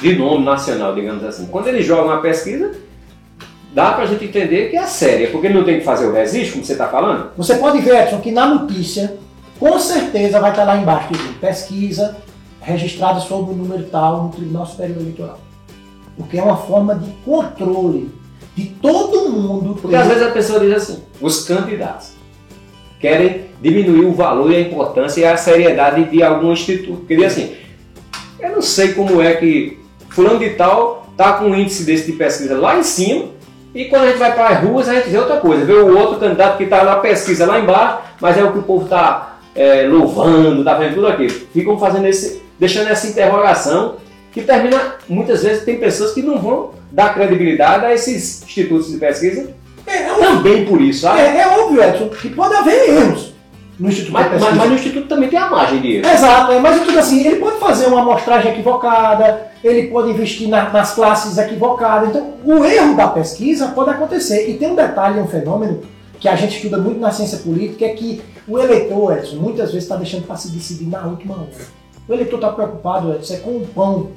de 0.00 0.16
nome 0.16 0.44
nacional, 0.44 0.92
digamos 0.92 1.22
assim, 1.22 1.46
quando 1.46 1.68
eles 1.68 1.86
jogam 1.86 2.12
a 2.12 2.16
pesquisa, 2.16 2.72
dá 3.72 3.92
para 3.92 4.02
a 4.02 4.06
gente 4.08 4.24
entender 4.24 4.68
que 4.68 4.76
é 4.76 4.84
séria, 4.84 5.30
porque 5.30 5.46
ele 5.46 5.54
não 5.54 5.62
tem 5.62 5.78
que 5.78 5.84
fazer 5.84 6.06
o 6.06 6.12
registro, 6.12 6.54
como 6.54 6.64
você 6.64 6.72
está 6.72 6.88
falando. 6.88 7.30
Você 7.36 7.54
pode 7.54 7.78
ver, 7.82 8.02
Edson, 8.02 8.20
que 8.20 8.32
na 8.32 8.46
notícia, 8.48 9.16
com 9.60 9.78
certeza 9.78 10.40
vai 10.40 10.50
estar 10.50 10.64
lá 10.64 10.76
embaixo 10.76 11.12
dizendo 11.12 11.38
pesquisa 11.38 12.16
registrada 12.60 13.20
sob 13.20 13.52
o 13.52 13.54
número 13.54 13.84
tal 13.84 14.24
no 14.24 14.30
Tribunal 14.30 14.66
Superior 14.66 14.98
Eleitoral. 15.02 15.38
Porque 16.16 16.36
é 16.36 16.42
uma 16.42 16.56
forma 16.56 16.96
de 16.96 17.12
controle 17.24 18.10
de 18.56 18.64
todo 18.82 19.30
mundo. 19.30 19.78
Porque 19.80 19.94
às 19.94 20.08
vezes 20.08 20.22
a 20.24 20.32
pessoa 20.32 20.58
diz 20.58 20.72
assim, 20.72 21.00
os 21.20 21.44
candidatos 21.44 22.13
querem 23.04 23.42
diminuir 23.60 24.06
o 24.06 24.14
valor 24.14 24.50
e 24.50 24.56
a 24.56 24.60
importância 24.60 25.20
e 25.20 25.26
a 25.26 25.36
seriedade 25.36 26.04
de 26.04 26.22
algum 26.22 26.54
instituto. 26.54 27.04
Diz 27.06 27.22
assim, 27.22 27.54
eu 28.40 28.52
não 28.52 28.62
sei 28.62 28.94
como 28.94 29.20
é 29.20 29.34
que 29.34 29.78
fulano 30.08 30.38
de 30.38 30.50
tal 30.50 31.06
está 31.10 31.34
com 31.34 31.44
um 31.44 31.54
índice 31.54 31.84
desse 31.84 32.10
de 32.10 32.12
pesquisa 32.16 32.56
lá 32.56 32.78
em 32.78 32.82
cima 32.82 33.26
e 33.74 33.84
quando 33.84 34.04
a 34.04 34.06
gente 34.06 34.18
vai 34.18 34.32
para 34.32 34.48
as 34.48 34.64
ruas 34.64 34.88
a 34.88 34.94
gente 34.94 35.10
vê 35.10 35.18
outra 35.18 35.36
coisa, 35.36 35.66
vê 35.66 35.74
o 35.74 35.98
outro 35.98 36.18
candidato 36.18 36.56
que 36.56 36.64
está 36.64 36.82
na 36.82 36.96
pesquisa 36.96 37.44
lá 37.44 37.60
embaixo, 37.60 37.98
mas 38.22 38.38
é 38.38 38.42
o 38.42 38.52
que 38.52 38.60
o 38.60 38.62
povo 38.62 38.84
está 38.84 39.36
louvando, 39.90 40.60
está 40.60 40.72
vendo 40.74 40.94
tudo 40.94 41.08
aquilo. 41.08 41.34
Ficam 41.52 41.78
fazendo 41.78 42.06
esse, 42.06 42.40
deixando 42.58 42.88
essa 42.88 43.06
interrogação 43.06 43.96
que 44.32 44.40
termina, 44.40 44.94
muitas 45.06 45.42
vezes, 45.42 45.62
tem 45.62 45.78
pessoas 45.78 46.12
que 46.12 46.22
não 46.22 46.38
vão 46.38 46.70
dar 46.90 47.12
credibilidade 47.12 47.84
a 47.84 47.92
esses 47.92 48.42
institutos 48.42 48.90
de 48.90 48.96
pesquisa 48.96 49.54
É, 49.86 49.96
é, 49.96 50.14
também 50.14 50.64
por 50.64 50.80
isso, 50.80 51.02
sabe? 51.02 51.20
é- 51.20 51.38
é 51.40 51.58
óbvio, 51.58 51.82
Edson, 51.82 52.08
que 52.08 52.28
pode 52.30 52.54
haver 52.54 52.88
erros. 52.90 53.32
no 53.78 53.88
Instituto 53.88 54.12
Mas, 54.12 54.40
mas, 54.40 54.54
mas 54.56 54.68
no 54.68 54.74
Instituto 54.76 55.08
também 55.08 55.28
tem 55.28 55.38
a 55.38 55.50
margem 55.50 55.80
de 55.80 55.96
erro. 55.96 56.08
Exato, 56.08 56.52
é, 56.52 56.60
mas 56.60 56.80
tudo 56.84 56.96
assim, 56.98 57.26
ele 57.26 57.36
pode 57.36 57.58
fazer 57.58 57.86
uma 57.86 58.02
amostragem 58.02 58.52
equivocada, 58.52 59.48
ele 59.64 59.88
pode 59.88 60.10
investir 60.10 60.48
na- 60.48 60.70
nas 60.70 60.94
classes 60.94 61.36
equivocadas. 61.38 62.10
Então, 62.10 62.34
o 62.44 62.64
erro 62.64 62.94
da 62.96 63.08
pesquisa 63.08 63.68
pode 63.68 63.90
acontecer. 63.90 64.48
E 64.48 64.54
tem 64.58 64.70
um 64.70 64.76
detalhe, 64.76 65.18
um 65.20 65.26
fenômeno 65.26 65.80
que 66.20 66.28
a 66.28 66.36
gente 66.36 66.56
estuda 66.56 66.78
muito 66.78 67.00
na 67.00 67.10
ciência 67.10 67.38
política, 67.38 67.84
é 67.84 67.88
que 67.90 68.22
o 68.46 68.58
eleitor, 68.58 69.18
Edson, 69.18 69.36
muitas 69.36 69.66
vezes 69.72 69.82
está 69.82 69.96
deixando 69.96 70.24
para 70.26 70.36
se 70.36 70.48
decidir 70.52 70.86
na 70.88 71.02
última 71.06 71.34
hora. 71.34 71.48
O 72.08 72.12
eleitor 72.12 72.36
está 72.36 72.50
preocupado, 72.52 73.12
Edson, 73.14 73.34
é 73.34 73.36
com 73.38 73.50
o 73.56 73.66
pão 73.74 74.10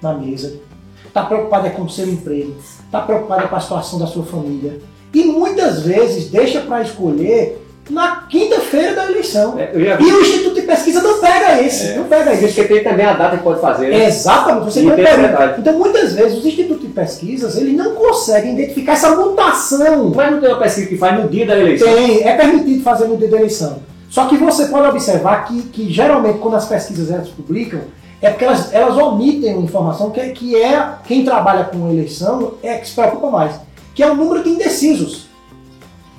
na 0.00 0.12
mesa, 0.14 0.60
está 1.06 1.24
preocupado 1.24 1.66
é 1.66 1.70
com 1.70 1.82
o 1.82 1.90
seu 1.90 2.06
emprego, 2.08 2.54
está 2.84 3.00
preocupado 3.00 3.42
é 3.44 3.46
com 3.48 3.56
a 3.56 3.60
situação 3.60 3.98
da 3.98 4.06
sua 4.06 4.24
família. 4.24 4.78
E 5.12 5.24
muitas 5.24 5.80
vezes 5.82 6.30
deixa 6.30 6.60
para 6.60 6.82
escolher 6.82 7.60
na 7.88 8.22
quinta-feira 8.28 8.94
da 8.94 9.10
eleição. 9.10 9.58
É. 9.58 9.72
E 9.74 10.12
o 10.12 10.20
Instituto 10.20 10.54
de 10.54 10.62
Pesquisa 10.62 11.02
não 11.02 11.18
pega 11.20 11.60
esse, 11.60 11.88
É. 11.88 11.96
não 11.96 12.04
pega 12.04 12.32
esse. 12.32 12.46
Porque 12.46 12.64
tem 12.74 12.84
também 12.84 13.04
a 13.04 13.14
data 13.14 13.36
que 13.36 13.42
pode 13.42 13.60
fazer. 13.60 13.88
né? 13.88 14.06
Exatamente, 14.06 14.64
você 14.66 14.82
não 14.82 14.94
pega. 14.94 15.56
Então, 15.58 15.76
muitas 15.76 16.12
vezes, 16.12 16.38
os 16.38 16.46
institutos 16.46 16.82
de 16.82 16.88
pesquisas 16.92 17.56
eles 17.56 17.74
não 17.76 17.96
conseguem 17.96 18.52
identificar 18.54 18.92
essa 18.92 19.10
mutação. 19.16 20.12
Mas 20.14 20.30
não 20.30 20.40
tem 20.40 20.50
uma 20.50 20.58
pesquisa 20.58 20.86
que 20.86 20.96
faz 20.96 21.20
no 21.20 21.28
dia 21.28 21.44
da 21.46 21.58
eleição. 21.58 21.92
Tem, 21.92 22.22
é 22.22 22.36
permitido 22.36 22.82
fazer 22.84 23.06
no 23.08 23.16
dia 23.16 23.28
da 23.28 23.38
eleição. 23.38 23.78
Só 24.08 24.26
que 24.26 24.36
você 24.36 24.66
pode 24.66 24.88
observar 24.88 25.46
que, 25.46 25.62
que 25.62 25.92
geralmente, 25.92 26.38
quando 26.38 26.54
as 26.56 26.66
pesquisas 26.66 27.10
elas 27.10 27.28
publicam, 27.28 27.80
é 28.22 28.30
porque 28.30 28.44
elas, 28.44 28.72
elas 28.72 28.96
omitem 28.96 29.54
uma 29.54 29.64
informação 29.64 30.10
que, 30.10 30.20
que 30.30 30.54
é 30.54 30.84
quem 31.06 31.24
trabalha 31.24 31.64
com 31.64 31.90
eleição 31.90 32.54
é 32.62 32.76
que 32.76 32.86
se 32.88 32.94
preocupa 32.94 33.30
mais, 33.30 33.52
que 34.00 34.04
é 34.04 34.10
o 34.10 34.14
número 34.14 34.42
de 34.42 34.48
indecisos. 34.48 35.26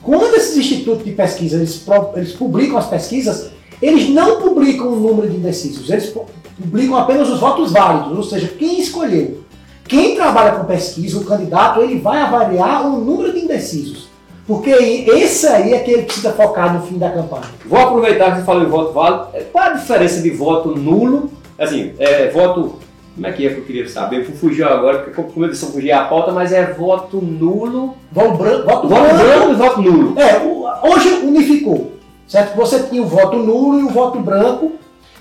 Quando 0.03 0.35
esses 0.35 0.55
institutos 0.55 1.03
de 1.03 1.13
pesquisa 1.13 1.57
eles, 1.57 1.83
eles 2.15 2.31
publicam 2.33 2.77
as 2.77 2.85
pesquisas, 2.85 3.49
eles 3.81 4.07
não 4.07 4.39
publicam 4.39 4.89
o 4.89 4.95
número 4.95 5.27
de 5.27 5.37
indecisos, 5.37 5.89
eles 5.89 6.05
pu- 6.11 6.27
publicam 6.61 6.95
apenas 6.95 7.27
os 7.27 7.39
votos 7.39 7.71
válidos, 7.71 8.15
ou 8.15 8.23
seja, 8.23 8.49
quem 8.49 8.79
escolheu. 8.79 9.41
Quem 9.87 10.13
trabalha 10.15 10.51
com 10.51 10.65
pesquisa, 10.65 11.17
o 11.17 11.23
candidato, 11.25 11.81
ele 11.81 11.97
vai 11.97 12.21
avaliar 12.21 12.85
o 12.85 12.99
número 12.99 13.33
de 13.33 13.39
indecisos. 13.39 14.09
Porque 14.45 14.69
esse 14.69 15.47
aí 15.47 15.73
é 15.73 15.79
que 15.79 15.89
ele 15.89 16.03
precisa 16.03 16.33
focar 16.33 16.75
no 16.75 16.85
fim 16.85 16.99
da 16.99 17.09
campanha. 17.09 17.45
Vou 17.65 17.79
aproveitar 17.79 18.29
que 18.33 18.39
você 18.41 18.45
falou 18.45 18.63
em 18.63 18.69
voto 18.69 18.93
válido. 18.93 19.25
Qual 19.51 19.63
a 19.63 19.73
diferença 19.73 20.21
de 20.21 20.29
voto 20.29 20.75
nulo? 20.77 21.31
Assim, 21.57 21.93
é 21.97 22.29
voto. 22.29 22.75
Como 23.13 23.27
é 23.27 23.31
que 23.33 23.45
é 23.45 23.53
que 23.53 23.59
eu 23.59 23.65
queria 23.65 23.87
saber? 23.89 24.25
Eu 24.25 24.33
fugiu 24.35 24.67
agora, 24.67 24.99
porque 24.99 25.21
como 25.21 25.45
eu 25.45 25.49
disse, 25.49 25.63
eu 25.65 25.71
fugi 25.71 25.91
a 25.91 26.05
pauta, 26.05 26.31
mas 26.31 26.51
é 26.53 26.65
voto 26.73 27.17
nulo. 27.17 27.95
Voto 28.11 28.37
branco, 28.37 28.65
voto 28.65 28.87
Voto 28.87 29.01
branco. 29.15 29.51
e 29.51 29.55
voto 29.55 29.81
nulo. 29.81 30.19
É, 30.19 30.87
hoje 30.87 31.09
unificou, 31.23 31.93
certo? 32.27 32.55
Você 32.55 32.83
tinha 32.83 33.01
o 33.01 33.05
voto 33.05 33.37
nulo 33.37 33.79
e 33.79 33.83
o 33.83 33.89
voto 33.89 34.19
branco, 34.19 34.73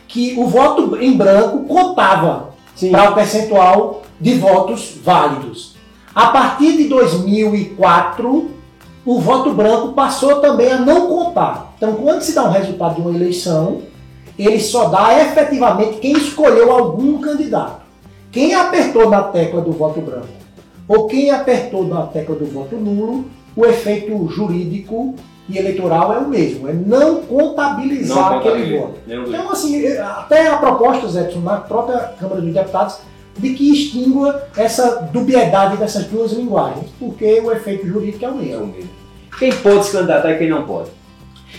que 0.06 0.34
o 0.38 0.46
voto 0.46 0.96
em 1.00 1.16
branco 1.16 1.64
contava 1.64 2.50
para 2.90 3.10
o 3.10 3.14
percentual 3.14 4.02
de 4.20 4.34
votos 4.34 4.96
válidos. 5.02 5.76
A 6.14 6.28
partir 6.28 6.76
de 6.76 6.84
2004, 6.88 8.50
o 9.04 9.18
voto 9.20 9.52
branco 9.52 9.92
passou 9.92 10.36
também 10.40 10.70
a 10.72 10.78
não 10.78 11.06
contar. 11.08 11.72
Então, 11.76 11.94
quando 11.94 12.20
se 12.22 12.34
dá 12.34 12.44
um 12.44 12.50
resultado 12.50 12.96
de 12.96 13.00
uma 13.00 13.14
eleição, 13.14 13.82
ele 14.38 14.60
só 14.60 14.86
dá 14.88 15.20
efetivamente 15.22 15.98
quem 15.98 16.12
escolheu 16.12 16.72
algum 16.72 17.18
candidato. 17.18 17.79
Quem 18.30 18.54
apertou 18.54 19.10
na 19.10 19.22
tecla 19.24 19.60
do 19.60 19.72
voto 19.72 20.00
branco 20.00 20.28
ou 20.86 21.06
quem 21.06 21.30
apertou 21.30 21.86
na 21.86 22.02
tecla 22.02 22.34
do 22.34 22.46
voto 22.46 22.76
nulo, 22.76 23.26
o 23.56 23.64
efeito 23.64 24.28
jurídico 24.28 25.14
e 25.48 25.58
eleitoral 25.58 26.12
é 26.12 26.18
o 26.18 26.28
mesmo, 26.28 26.68
é 26.68 26.72
não 26.72 27.22
contabilizar 27.22 28.30
Não 28.32 28.38
aquele 28.38 28.78
voto. 28.78 28.94
Então, 29.06 29.50
assim, 29.50 29.86
até 29.96 30.48
a 30.48 30.56
proposta, 30.56 31.08
Zé, 31.08 31.30
na 31.42 31.58
própria 31.58 31.98
Câmara 32.18 32.40
dos 32.40 32.52
Deputados, 32.52 32.98
de 33.38 33.54
que 33.54 33.72
extingua 33.72 34.44
essa 34.56 35.08
dubiedade 35.12 35.76
dessas 35.76 36.04
duas 36.06 36.32
linguagens, 36.32 36.86
porque 36.98 37.40
o 37.40 37.50
efeito 37.52 37.86
jurídico 37.86 38.24
é 38.24 38.28
o 38.28 38.32
É 38.32 38.34
mesmo. 38.34 38.64
o 38.64 38.66
mesmo. 38.66 38.90
Quem 39.38 39.52
pode 39.52 39.86
se 39.86 39.92
candidatar 39.92 40.32
e 40.32 40.38
quem 40.38 40.50
não 40.50 40.64
pode? 40.64 40.90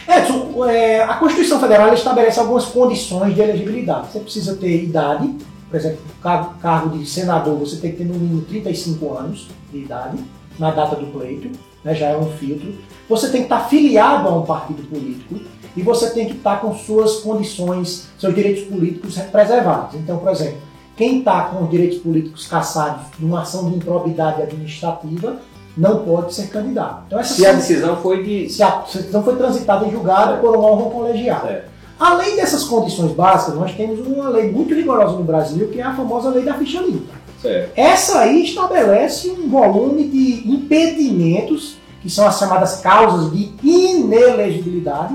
Edson, 0.08 0.66
é, 0.66 1.04
a 1.04 1.16
Constituição 1.16 1.60
Federal 1.60 1.94
estabelece 1.94 2.40
algumas 2.40 2.66
condições 2.66 3.34
de 3.34 3.42
elegibilidade. 3.42 4.12
Você 4.12 4.20
precisa 4.20 4.56
ter 4.56 4.84
idade, 4.84 5.34
por 5.72 5.78
exemplo, 5.80 6.00
cargo, 6.22 6.54
cargo 6.62 6.98
de 6.98 7.06
senador, 7.06 7.58
você 7.58 7.78
tem 7.78 7.92
que 7.92 7.98
ter 8.00 8.04
no 8.06 8.14
mínimo 8.16 8.42
35 8.42 9.14
anos 9.18 9.48
de 9.72 9.80
idade 9.80 10.18
na 10.60 10.70
data 10.70 10.96
do 10.98 11.08
pleito, 11.08 11.50
né, 11.84 11.96
já 11.96 12.08
é 12.10 12.18
um 12.18 12.26
filtro. 12.34 12.76
Você 13.10 13.30
tem 13.30 13.42
que 13.42 13.46
estar 13.46 13.62
filiado 13.70 14.28
a 14.28 14.38
um 14.38 14.42
partido 14.44 14.84
político 14.90 15.36
e 15.76 15.82
você 15.82 16.10
tem 16.12 16.28
que 16.28 16.34
estar 16.36 16.60
com 16.60 16.76
suas 16.76 17.20
condições, 17.22 18.10
seus 18.20 18.36
direitos 18.36 18.64
políticos 18.66 19.18
preservados. 19.32 19.96
Então, 19.96 20.18
por 20.18 20.30
exemplo, 20.32 20.58
quem 20.98 21.20
está 21.20 21.46
com 21.46 21.64
os 21.64 21.70
direitos 21.72 21.98
políticos 22.00 22.46
cassados 22.48 23.06
numa 23.18 23.42
ação 23.42 23.70
de 23.72 23.78
improbidade 23.78 24.42
administrativa 24.42 25.38
não 25.78 26.00
pode 26.04 26.34
ser 26.34 26.48
candidato. 26.50 27.04
Então, 27.08 27.24
Se 27.24 27.46
a 27.46 27.50
são- 27.52 27.56
decisão 27.60 27.96
foi 27.96 28.24
de. 28.24 28.50
se 28.50 28.62
a 28.62 28.82
decisão 28.82 29.24
foi 29.24 29.38
transitada 29.38 29.86
em 29.88 29.92
julgado 29.92 30.32
Certo. 30.32 30.42
por 30.42 30.58
um 30.58 30.60
órgão 30.62 30.90
colegiado. 30.92 31.48
Certo. 31.48 31.71
Além 32.02 32.36
dessas 32.36 32.64
condições 32.64 33.12
básicas, 33.12 33.54
nós 33.54 33.76
temos 33.76 33.99
uma 34.08 34.28
lei 34.28 34.52
muito 34.52 34.74
rigorosa 34.74 35.16
no 35.18 35.24
Brasil, 35.24 35.68
que 35.68 35.80
é 35.80 35.84
a 35.84 35.93
famosa 35.95 36.32
lei 36.32 36.43
da 36.43 36.56
ficha 36.56 36.82
limpa. 36.82 37.14
Certo. 37.39 37.72
Essa 37.76 38.20
aí 38.22 38.43
estabelece 38.43 39.30
um 39.30 39.47
volume 39.47 40.06
de 40.08 40.52
impedimentos, 40.52 41.76
que 42.02 42.10
são 42.10 42.26
as 42.28 42.39
chamadas 42.39 42.78
causas 42.82 43.32
de 43.32 43.52
inelegibilidade, 43.64 45.14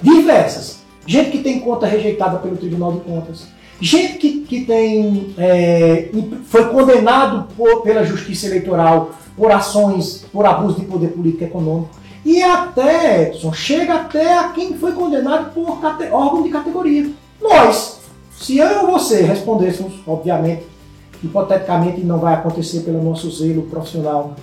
diversas. 0.00 0.78
Gente 1.04 1.30
que 1.32 1.38
tem 1.38 1.58
conta 1.58 1.86
rejeitada 1.86 2.38
pelo 2.38 2.56
Tribunal 2.56 2.92
de 2.92 3.00
Contas, 3.00 3.46
gente 3.80 4.18
que, 4.18 4.40
que 4.42 4.64
tem, 4.64 5.34
é, 5.38 6.08
foi 6.44 6.68
condenado 6.68 7.48
por- 7.56 7.82
pela 7.82 8.04
Justiça 8.04 8.46
Eleitoral 8.46 9.10
por 9.36 9.50
ações, 9.50 10.24
por 10.32 10.46
abuso 10.46 10.78
de 10.80 10.86
poder 10.86 11.08
político 11.08 11.42
e 11.42 11.46
econômico, 11.46 11.90
e 12.24 12.42
até, 12.42 13.28
Edson, 13.28 13.52
chega 13.52 13.94
até 13.94 14.38
a 14.38 14.48
quem 14.50 14.74
foi 14.76 14.92
condenado 14.92 15.52
por 15.52 15.78
órgão 16.12 16.42
de 16.42 16.50
categoria. 16.50 17.10
Nós, 17.40 18.00
se 18.38 18.58
eu 18.58 18.82
ou 18.82 18.92
você 18.92 19.22
respondêssemos, 19.22 19.94
obviamente, 20.06 20.64
hipoteticamente 21.22 22.00
não 22.02 22.18
vai 22.18 22.34
acontecer 22.34 22.80
pelo 22.80 23.02
nosso 23.02 23.30
zelo 23.30 23.62
profissional, 23.62 24.34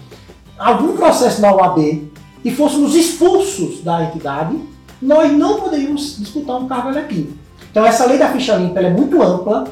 algum 0.57 0.95
processo 0.95 1.41
na 1.41 1.53
OAB 1.53 2.03
e 2.43 2.51
fôssemos 2.51 2.95
expulsos 2.95 3.81
da 3.83 4.03
entidade, 4.03 4.55
nós 5.01 5.31
não 5.31 5.59
poderíamos 5.61 6.17
disputar 6.17 6.57
um 6.57 6.67
cargo 6.67 6.89
eletivo. 6.89 7.33
Então 7.71 7.85
essa 7.85 8.05
lei 8.05 8.17
da 8.17 8.29
ficha 8.31 8.55
limpa 8.55 8.79
é 8.79 8.89
muito 8.89 9.21
ampla, 9.21 9.65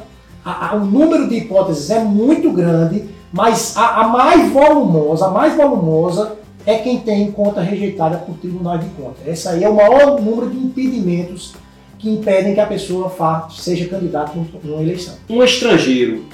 a- 0.44 0.70
a- 0.70 0.76
o 0.76 0.84
número 0.84 1.28
de 1.28 1.36
hipóteses 1.36 1.90
é 1.90 2.00
muito 2.00 2.50
grande, 2.52 3.08
mas 3.32 3.76
a, 3.76 4.02
a 4.02 4.08
mais 4.08 4.52
volumosa, 4.52 5.26
a 5.26 5.30
mais 5.30 5.54
volumosa 5.56 6.36
é 6.66 6.78
quem 6.78 6.98
tem 7.00 7.30
conta 7.32 7.60
rejeitada 7.60 8.16
por 8.18 8.36
tribunal 8.36 8.78
de 8.78 8.86
contas. 8.90 9.26
Esse 9.26 9.48
aí 9.48 9.62
é 9.64 9.68
o 9.68 9.74
maior 9.76 10.20
número 10.20 10.48
de 10.50 10.56
impedimentos 10.56 11.54
que 11.98 12.08
impedem 12.10 12.54
que 12.54 12.60
a 12.60 12.66
pessoa 12.66 13.10
seja 13.50 13.86
candidato 13.86 14.36
num- 14.36 14.46
numa 14.62 14.82
eleição. 14.82 15.14
Um 15.28 15.42
estrangeiro 15.42 16.24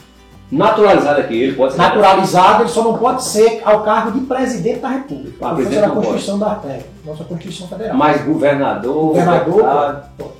naturalizado 0.50 1.20
aqui, 1.20 1.40
ele 1.40 1.52
pode 1.54 1.72
ser. 1.74 1.78
naturalizado, 1.78 2.62
ele 2.64 2.70
só 2.70 2.82
não 2.82 2.98
pode 2.98 3.22
ser 3.24 3.60
ao 3.64 3.82
cargo 3.84 4.18
de 4.18 4.26
presidente 4.26 4.80
da 4.80 4.88
República. 4.88 5.36
Ah, 5.48 5.54
presidente 5.54 5.80
da. 5.80 5.90
Constituição 5.90 6.38
da 6.38 6.60
é, 6.64 6.80
nossa 7.04 7.24
Constituição 7.24 7.68
Federal. 7.68 7.96
Mas 7.96 8.24
governador, 8.24 8.94
Governador, 9.08 10.02
pode, 10.18 10.30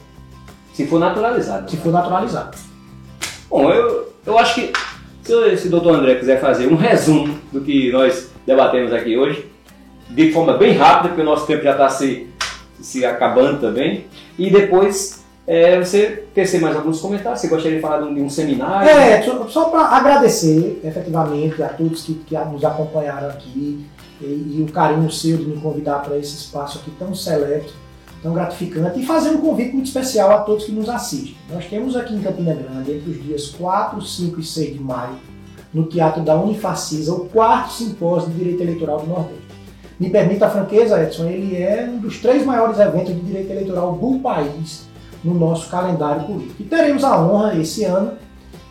se 0.75 0.87
for 0.87 0.99
naturalizado. 0.99 1.71
se 1.71 1.77
for 1.77 1.93
naturalizado. 1.93 2.57
Bom, 3.49 3.71
eu, 3.71 4.13
eu 4.27 4.39
acho 4.39 4.55
que 4.57 4.73
se 5.23 5.57
se 5.59 5.69
o 5.69 5.71
doutor 5.71 5.95
André 5.95 6.17
quiser 6.17 6.41
fazer 6.41 6.67
um 6.67 6.77
resumo 6.77 7.39
do 7.53 7.61
que 7.61 7.93
nós 7.93 8.31
debatemos 8.47 8.93
aqui 8.93 9.17
hoje, 9.17 9.47
de 10.11 10.33
forma 10.33 10.55
bem 10.55 10.75
rápida, 10.75 11.09
porque 11.09 11.23
o 11.23 11.25
nosso 11.25 11.47
tempo 11.47 11.63
já 11.63 11.73
está 11.73 11.89
se, 11.89 12.29
se 12.81 13.05
acabando 13.05 13.61
também, 13.61 14.07
e 14.39 14.51
depois 14.51 15.21
é, 15.47 15.79
você 15.79 16.25
tecer 16.35 16.61
mais 16.61 16.77
alguns 16.77 17.01
comentários, 17.01 17.41
você 17.41 17.49
gostaria 17.49 17.77
de 17.77 17.83
falar 17.83 18.03
de 18.03 18.05
um, 18.05 18.15
de 18.15 18.21
um 18.21 18.31
seminário? 18.31 18.89
É, 18.89 19.23
só, 19.23 19.49
só 19.49 19.65
para 19.65 19.83
agradecer 19.97 20.81
efetivamente 20.85 21.63
a 21.63 21.69
todos 21.69 22.03
que, 22.03 22.15
que 22.15 22.37
nos 22.37 22.65
acompanharam 22.65 23.29
aqui 23.29 23.85
e, 24.21 24.59
e 24.59 24.67
o 24.69 24.73
carinho 24.73 25.11
seu 25.11 25.37
de 25.39 25.45
me 25.45 25.61
convidar 25.61 26.01
para 26.03 26.17
esse 26.17 26.37
espaço 26.37 26.79
aqui 26.79 26.91
tão 26.99 27.15
seleto, 27.15 27.73
tão 28.23 28.35
gratificante 28.35 29.01
e 29.01 29.07
fazer 29.07 29.31
um 29.31 29.39
convite 29.39 29.73
muito 29.73 29.87
especial 29.87 30.31
a 30.31 30.39
todos 30.43 30.65
que 30.65 30.73
nos 30.73 30.89
assistem. 30.89 31.37
Nós 31.51 31.67
temos 31.67 31.97
aqui 31.97 32.15
em 32.15 32.21
Campina 32.21 32.55
Grande, 32.55 32.93
entre 32.93 33.11
os 33.11 33.23
dias 33.23 33.49
4, 33.49 34.01
5 34.01 34.41
e 34.41 34.45
6 34.45 34.75
de 34.75 34.81
maio, 34.81 35.17
no 35.73 35.85
Teatro 35.85 36.23
da 36.23 36.37
Unifacisa, 36.37 37.13
o 37.13 37.29
quarto 37.29 37.73
simpósio 37.73 38.31
de 38.31 38.37
Direito 38.37 38.63
Eleitoral 38.63 39.01
do 39.01 39.07
Nordeste. 39.07 39.40
Me 40.01 40.09
permita 40.09 40.47
a 40.47 40.51
franqueza, 40.51 41.03
Edson, 41.03 41.27
ele 41.27 41.63
é 41.63 41.87
um 41.87 41.99
dos 41.99 42.19
três 42.19 42.43
maiores 42.45 42.79
eventos 42.81 43.15
de 43.15 43.21
direito 43.21 43.53
eleitoral 43.53 43.93
do 43.93 44.19
país 44.21 44.89
no 45.23 45.35
nosso 45.35 45.69
calendário 45.69 46.23
político. 46.23 46.55
E 46.59 46.65
teremos 46.65 47.05
a 47.05 47.21
honra 47.21 47.55
esse 47.57 47.85
ano 47.85 48.13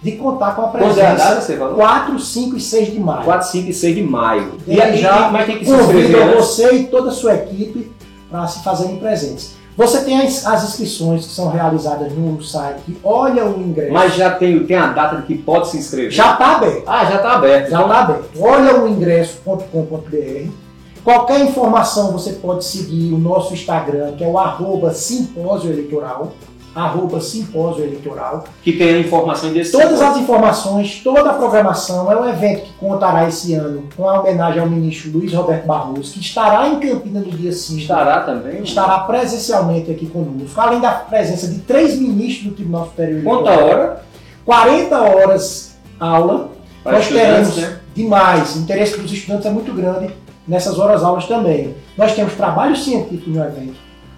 de 0.02 0.14
contar 0.14 0.56
com 0.56 0.64
a 0.64 0.70
é 0.70 0.72
presença 0.72 1.58
falou? 1.58 1.76
4, 1.76 2.20
5 2.20 2.58
e 2.58 2.60
6 2.60 2.92
de 2.94 3.00
maio. 3.00 3.24
4, 3.26 3.48
5 3.48 3.70
e 3.70 3.74
6 3.74 3.96
de 3.96 4.04
maio. 4.04 4.54
E 4.66 4.76
Desde 4.76 4.82
aí, 4.82 4.98
já 4.98 5.30
mas 5.30 5.46
tem 5.46 5.60
que 5.60 5.66
se 5.66 5.72
inscrever 5.72 6.24
antes. 6.24 6.36
você 6.36 6.72
e 6.74 6.84
toda 6.88 7.10
a 7.10 7.12
sua 7.12 7.36
equipe 7.36 7.92
para 8.30 8.48
se 8.48 8.64
fazerem 8.64 8.98
presentes. 8.98 9.56
Você 9.78 10.04
tem 10.04 10.20
as, 10.22 10.46
as 10.46 10.64
inscrições 10.64 11.26
que 11.26 11.32
são 11.32 11.50
realizadas 11.50 12.12
no 12.12 12.42
site 12.42 12.98
Olha 13.04 13.46
o 13.46 13.62
Ingresso. 13.62 13.94
Mas 13.94 14.16
já 14.16 14.32
tem, 14.32 14.66
tem 14.66 14.76
a 14.76 14.88
data 14.88 15.18
de 15.18 15.24
que 15.24 15.38
pode 15.38 15.70
se 15.70 15.78
inscrever? 15.78 16.12
Já 16.12 16.34
está 16.34 16.56
aberto. 16.56 16.84
Ah, 16.88 17.06
já 17.06 17.16
está 17.16 17.34
aberto. 17.34 17.70
Já 17.70 17.82
está 17.82 18.00
aberto. 18.00 18.30
Olha 18.40 18.82
o 18.82 18.90
ingresso.com.br. 18.90 20.69
Qualquer 21.04 21.42
informação 21.42 22.12
você 22.12 22.34
pode 22.34 22.66
seguir 22.66 23.14
o 23.14 23.18
nosso 23.18 23.54
Instagram, 23.54 24.14
que 24.14 24.24
é 24.24 24.28
o 24.28 24.38
arroba 24.38 24.94
simpósio 24.94 25.72
eleitoral 25.72 26.34
arroba 26.74 27.20
simpósio 27.20 27.84
eleitoral. 27.84 28.44
Que 28.64 28.74
tem 28.74 28.96
a 28.96 29.00
informação 29.00 29.52
desse 29.52 29.72
Todas 29.72 29.90
simpósio. 29.90 30.08
as 30.08 30.18
informações, 30.18 31.02
toda 31.04 31.30
a 31.30 31.34
programação, 31.34 32.12
é 32.12 32.16
um 32.16 32.30
evento 32.30 32.62
que 32.66 32.74
contará 32.74 33.28
esse 33.28 33.54
ano 33.54 33.84
com 33.96 34.08
a 34.08 34.20
homenagem 34.20 34.62
ao 34.62 34.70
ministro 34.70 35.12
Luiz 35.12 35.34
Roberto 35.34 35.66
Barroso, 35.66 36.14
que 36.14 36.20
estará 36.20 36.68
em 36.68 36.80
Campinas 36.80 37.26
no 37.26 37.32
dia 37.32 37.52
5. 37.52 37.80
Estará 37.80 38.22
também? 38.22 38.62
Estará 38.62 39.00
presencialmente 39.00 39.92
aqui 39.92 40.06
conosco, 40.08 40.60
além 40.60 40.80
da 40.80 40.92
presença 40.92 41.48
de 41.48 41.60
três 41.60 41.98
ministros 41.98 42.50
do 42.50 42.56
Tribunal 42.56 42.86
Superior 42.86 43.20
Eleitoral. 43.20 43.44
Quanta 43.44 43.64
hora? 43.64 44.04
40 44.46 45.02
horas 45.02 45.78
aula. 46.00 46.52
Para 46.84 46.94
Nós 46.94 47.08
teremos 47.10 47.58
né? 47.58 47.80
demais, 47.94 48.56
o 48.56 48.60
interesse 48.60 48.98
dos 48.98 49.12
estudantes 49.12 49.46
é 49.46 49.50
muito 49.50 49.74
grande 49.74 50.10
nessas 50.50 50.80
horas 50.80 51.04
aulas 51.04 51.28
também. 51.28 51.76
Nós 51.96 52.16
temos 52.16 52.34
trabalho 52.34 52.76
científico 52.76 53.30
no 53.30 53.44
evento, 53.44 53.76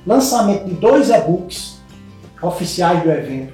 lançamento 0.07 0.65
de 0.65 0.73
dois 0.73 1.09
e-books 1.09 1.79
oficiais 2.41 3.03
do 3.03 3.11
evento. 3.11 3.53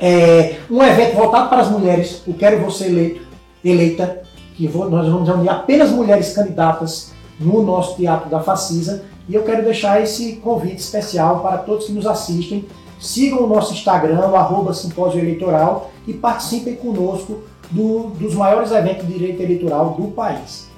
É, 0.00 0.56
um 0.68 0.82
evento 0.82 1.14
voltado 1.14 1.48
para 1.48 1.62
as 1.62 1.70
mulheres, 1.70 2.22
o 2.26 2.34
Quero 2.34 2.62
Você 2.64 3.20
eleita, 3.64 4.22
que 4.56 4.66
vou, 4.66 4.90
nós 4.90 5.08
vamos 5.08 5.28
reunir 5.28 5.48
apenas 5.48 5.90
mulheres 5.90 6.34
candidatas 6.34 7.12
no 7.38 7.62
nosso 7.62 7.96
Teatro 7.96 8.28
da 8.28 8.40
Facisa. 8.40 9.04
E 9.28 9.34
eu 9.34 9.42
quero 9.44 9.64
deixar 9.64 10.02
esse 10.02 10.36
convite 10.36 10.78
especial 10.78 11.40
para 11.40 11.58
todos 11.58 11.86
que 11.86 11.92
nos 11.92 12.06
assistem. 12.06 12.66
Sigam 13.00 13.44
o 13.44 13.46
nosso 13.46 13.72
Instagram, 13.72 14.18
arroba 14.18 14.74
Simpósio 14.74 15.20
Eleitoral, 15.20 15.90
e 16.06 16.12
participem 16.12 16.74
conosco 16.74 17.42
do, 17.70 18.08
dos 18.18 18.34
maiores 18.34 18.72
eventos 18.72 19.06
de 19.06 19.12
direito 19.12 19.40
eleitoral 19.40 19.90
do 19.90 20.08
país. 20.08 20.73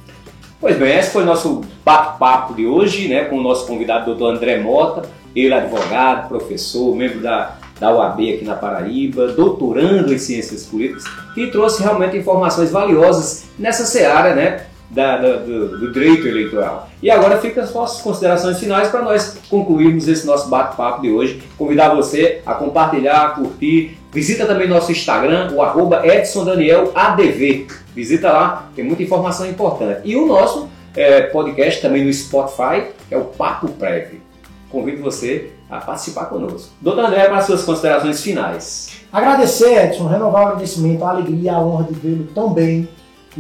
Pois 0.58 0.78
bem, 0.78 0.96
esse 0.96 1.10
foi 1.10 1.22
o 1.22 1.26
nosso 1.26 1.60
bate-papo 1.84 2.54
de 2.54 2.66
hoje, 2.66 3.08
né, 3.08 3.24
com 3.24 3.38
o 3.38 3.42
nosso 3.42 3.66
convidado, 3.66 4.06
doutor 4.06 4.34
André 4.34 4.58
Mota, 4.58 5.02
ele 5.34 5.52
é 5.52 5.58
advogado, 5.58 6.28
professor, 6.28 6.96
membro 6.96 7.20
da, 7.20 7.58
da 7.78 7.94
UAB 7.94 8.34
aqui 8.34 8.44
na 8.44 8.54
Paraíba, 8.54 9.28
doutorando 9.28 10.14
em 10.14 10.18
ciências 10.18 10.64
políticas, 10.64 11.04
que 11.34 11.48
trouxe 11.48 11.82
realmente 11.82 12.16
informações 12.16 12.70
valiosas 12.70 13.44
nessa 13.58 13.84
seara 13.84 14.34
né, 14.34 14.66
da, 14.90 15.16
da, 15.16 15.36
do, 15.36 15.78
do, 15.78 15.92
direito 15.92 16.26
eleitoral. 16.26 16.88
E 17.02 17.10
agora 17.10 17.38
fica 17.38 17.62
as 17.62 17.74
nossas 17.74 18.00
considerações 18.00 18.58
finais 18.58 18.88
para 18.88 19.02
nós 19.02 19.38
concluirmos 19.50 20.08
esse 20.08 20.26
nosso 20.26 20.48
bate-papo 20.48 21.02
de 21.02 21.10
hoje. 21.10 21.42
Convidar 21.58 21.94
você 21.94 22.40
a 22.46 22.54
compartilhar, 22.54 23.34
curtir. 23.34 23.98
Visita 24.12 24.46
também 24.46 24.68
nosso 24.68 24.90
Instagram, 24.92 25.52
o 25.52 25.60
arroba 25.60 26.06
EdsonDanielADV. 26.06 27.66
Visita 27.94 28.32
lá, 28.32 28.70
tem 28.74 28.84
muita 28.84 29.02
informação 29.02 29.48
importante. 29.48 30.02
E 30.04 30.16
o 30.16 30.26
nosso 30.26 30.68
é, 30.94 31.22
podcast 31.22 31.82
também 31.82 32.04
no 32.04 32.12
Spotify, 32.12 32.86
que 33.08 33.14
é 33.14 33.18
o 33.18 33.24
Papo 33.24 33.68
Prévio 33.68 34.26
convido 34.76 35.02
você 35.02 35.52
a 35.70 35.78
participar 35.78 36.26
conosco. 36.26 36.70
Doutor 36.80 37.06
André, 37.06 37.24
para 37.26 37.38
as 37.38 37.46
suas 37.46 37.64
considerações 37.64 38.22
finais. 38.22 39.00
Agradecer, 39.12 39.86
Edson, 39.86 40.06
renovar 40.06 40.42
o 40.42 40.46
agradecimento, 40.48 41.04
a 41.04 41.10
alegria, 41.10 41.54
a 41.54 41.60
honra 41.60 41.84
de 41.84 41.94
vê-lo 41.94 42.28
tão 42.34 42.52
bem, 42.52 42.88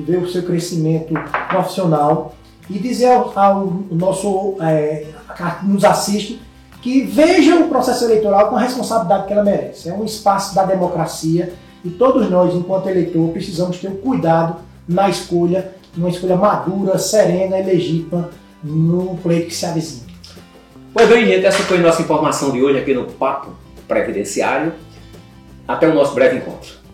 ver 0.00 0.18
o 0.18 0.28
seu 0.28 0.42
crescimento 0.42 1.14
profissional 1.48 2.34
e 2.68 2.78
dizer 2.78 3.12
ao, 3.12 3.38
ao 3.38 3.66
nosso 3.90 4.56
é, 4.60 5.06
que 5.36 5.66
nos 5.66 5.84
assiste 5.84 6.40
que 6.82 7.02
veja 7.02 7.56
o 7.56 7.68
processo 7.68 8.04
eleitoral 8.04 8.48
com 8.48 8.56
a 8.56 8.60
responsabilidade 8.60 9.26
que 9.26 9.32
ela 9.32 9.42
merece. 9.42 9.88
É 9.88 9.92
um 9.92 10.04
espaço 10.04 10.54
da 10.54 10.64
democracia 10.64 11.52
e 11.84 11.90
todos 11.90 12.30
nós, 12.30 12.54
enquanto 12.54 12.88
eleitor, 12.88 13.28
precisamos 13.30 13.78
ter 13.78 13.88
um 13.88 13.96
cuidado 13.96 14.58
na 14.88 15.08
escolha, 15.08 15.72
uma 15.96 16.08
escolha 16.08 16.36
madura, 16.36 16.96
serena 16.98 17.58
e 17.58 17.64
legítima 17.64 18.30
no 18.62 19.16
pleito 19.16 19.48
que 19.48 19.54
se 19.54 19.66
avizinha. 19.66 20.06
Pois 20.92 21.08
bem, 21.08 21.26
gente, 21.26 21.44
essa 21.44 21.62
foi 21.64 21.78
a 21.78 21.80
nossa 21.80 22.02
informação 22.02 22.50
de 22.52 22.62
hoje 22.62 22.78
aqui 22.78 22.94
no 22.94 23.04
Papo 23.04 23.50
Previdenciário. 23.88 24.72
Até 25.66 25.88
o 25.88 25.94
nosso 25.94 26.14
breve 26.14 26.36
encontro. 26.36 26.85